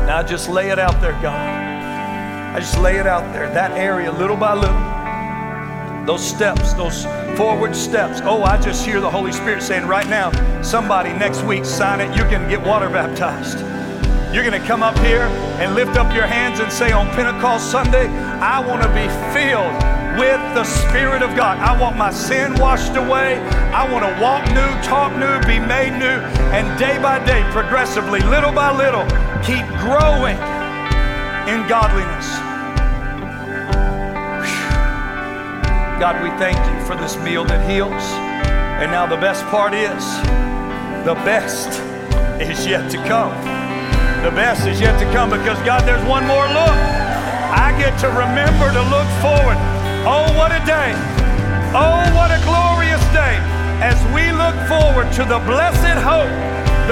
Now 0.06 0.22
just 0.22 0.48
lay 0.48 0.70
it 0.70 0.78
out 0.78 1.00
there, 1.02 1.12
God. 1.20 1.57
I 2.54 2.60
just 2.60 2.78
lay 2.78 2.96
it 2.96 3.06
out 3.06 3.32
there, 3.32 3.48
that 3.52 3.72
area, 3.72 4.10
little 4.10 4.36
by 4.36 4.54
little. 4.54 6.06
Those 6.06 6.26
steps, 6.26 6.72
those 6.72 7.04
forward 7.36 7.76
steps. 7.76 8.20
Oh, 8.24 8.42
I 8.42 8.58
just 8.58 8.84
hear 8.84 9.00
the 9.00 9.10
Holy 9.10 9.32
Spirit 9.32 9.62
saying 9.62 9.86
right 9.86 10.08
now, 10.08 10.32
somebody 10.62 11.10
next 11.10 11.42
week 11.42 11.66
sign 11.66 12.00
it. 12.00 12.08
Going 12.16 12.42
to 12.42 12.48
get 12.48 12.66
water 12.66 12.88
baptized. 12.88 13.58
You're 14.34 14.44
going 14.44 14.60
to 14.60 14.66
come 14.66 14.82
up 14.82 14.98
here 14.98 15.22
and 15.60 15.74
lift 15.74 15.96
up 15.96 16.14
your 16.14 16.26
hands 16.26 16.60
and 16.60 16.72
say 16.72 16.90
on 16.90 17.06
Pentecost 17.10 17.70
Sunday, 17.70 18.08
I 18.08 18.58
want 18.60 18.82
to 18.82 18.88
be 18.88 19.06
filled 19.36 19.98
with 20.18 20.40
the 20.54 20.64
Spirit 20.64 21.22
of 21.22 21.36
God. 21.36 21.58
I 21.58 21.78
want 21.78 21.96
my 21.96 22.10
sin 22.10 22.54
washed 22.58 22.96
away. 22.96 23.38
I 23.72 23.90
want 23.92 24.04
to 24.04 24.22
walk 24.22 24.44
new, 24.48 24.82
talk 24.82 25.12
new, 25.16 25.38
be 25.46 25.58
made 25.60 25.92
new, 25.98 26.20
and 26.56 26.78
day 26.78 27.00
by 27.00 27.24
day, 27.24 27.46
progressively, 27.52 28.20
little 28.20 28.52
by 28.52 28.74
little, 28.74 29.04
keep 29.44 29.66
growing 29.78 30.36
in 31.48 31.64
godliness. 31.64 32.28
God, 35.96 36.20
we 36.20 36.28
thank 36.36 36.60
you 36.60 36.76
for 36.84 36.94
this 36.94 37.16
meal 37.24 37.42
that 37.48 37.64
heals. 37.64 38.04
And 38.84 38.92
now 38.92 39.08
the 39.08 39.16
best 39.16 39.48
part 39.48 39.72
is 39.72 40.04
the 41.08 41.16
best 41.24 41.80
is 42.52 42.68
yet 42.68 42.90
to 42.92 42.98
come. 43.08 43.32
The 44.20 44.30
best 44.36 44.68
is 44.68 44.76
yet 44.76 45.00
to 45.00 45.08
come 45.16 45.32
because, 45.32 45.56
God, 45.64 45.88
there's 45.88 46.04
one 46.04 46.28
more 46.28 46.44
look. 46.52 46.78
I 47.48 47.72
get 47.80 47.96
to 48.04 48.12
remember 48.12 48.68
to 48.68 48.84
look 48.92 49.08
forward. 49.24 49.56
Oh, 50.04 50.28
what 50.36 50.52
a 50.52 50.60
day! 50.68 50.92
Oh, 51.72 52.04
what 52.12 52.28
a 52.28 52.40
glorious 52.44 53.00
day 53.16 53.40
as 53.80 53.96
we 54.12 54.36
look 54.36 54.56
forward 54.68 55.08
to 55.16 55.24
the 55.24 55.40
blessed 55.48 55.96
hope, 56.04 56.28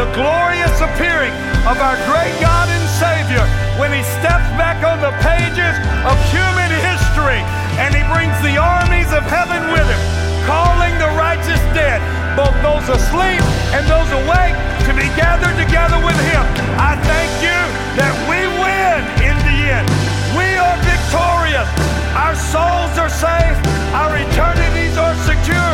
the 0.00 0.09
glorious 0.16 0.80
appearing 0.80 1.36
of 1.68 1.76
our 1.76 2.00
great 2.09 2.32
God 2.40 2.72
and 2.72 2.84
Savior 2.96 3.65
when 3.78 3.92
He 3.92 4.02
steps 4.20 4.48
back 4.56 4.84
on 4.84 5.00
the 5.00 5.12
pages 5.20 5.74
of 6.06 6.16
human 6.32 6.70
history 6.84 7.42
and 7.82 7.92
he 7.92 8.00
brings 8.08 8.36
the 8.40 8.56
armies 8.56 9.12
of 9.12 9.20
heaven 9.28 9.60
with 9.68 9.84
him, 9.84 10.02
calling 10.48 10.94
the 10.96 11.10
righteous 11.18 11.60
dead, 11.76 12.00
both 12.32 12.54
those 12.64 12.88
asleep 12.88 13.42
and 13.76 13.84
those 13.84 14.08
awake, 14.24 14.56
to 14.88 14.92
be 14.96 15.08
gathered 15.18 15.56
together 15.60 15.98
with 16.00 16.16
him. 16.30 16.44
I 16.80 16.96
thank 17.04 17.32
you 17.44 17.60
that 18.00 18.12
we 18.30 18.48
win 18.48 19.00
in 19.28 19.36
the 19.44 19.58
end. 19.76 19.88
We 20.32 20.56
are 20.56 20.78
victorious. 20.88 21.68
Our 22.16 22.36
souls 22.36 22.94
are 22.96 23.12
safe. 23.12 23.58
Our 23.92 24.16
eternities 24.16 24.96
are 24.96 25.16
secure. 25.26 25.72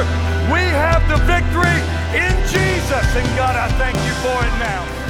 We 0.50 0.64
have 0.74 1.06
the 1.06 1.20
victory 1.22 1.78
in 2.16 2.34
Jesus. 2.50 3.06
And 3.14 3.26
God, 3.38 3.54
I 3.54 3.68
thank 3.78 3.94
you 3.94 4.14
for 4.24 4.38
it 4.42 4.54
now. 4.58 5.01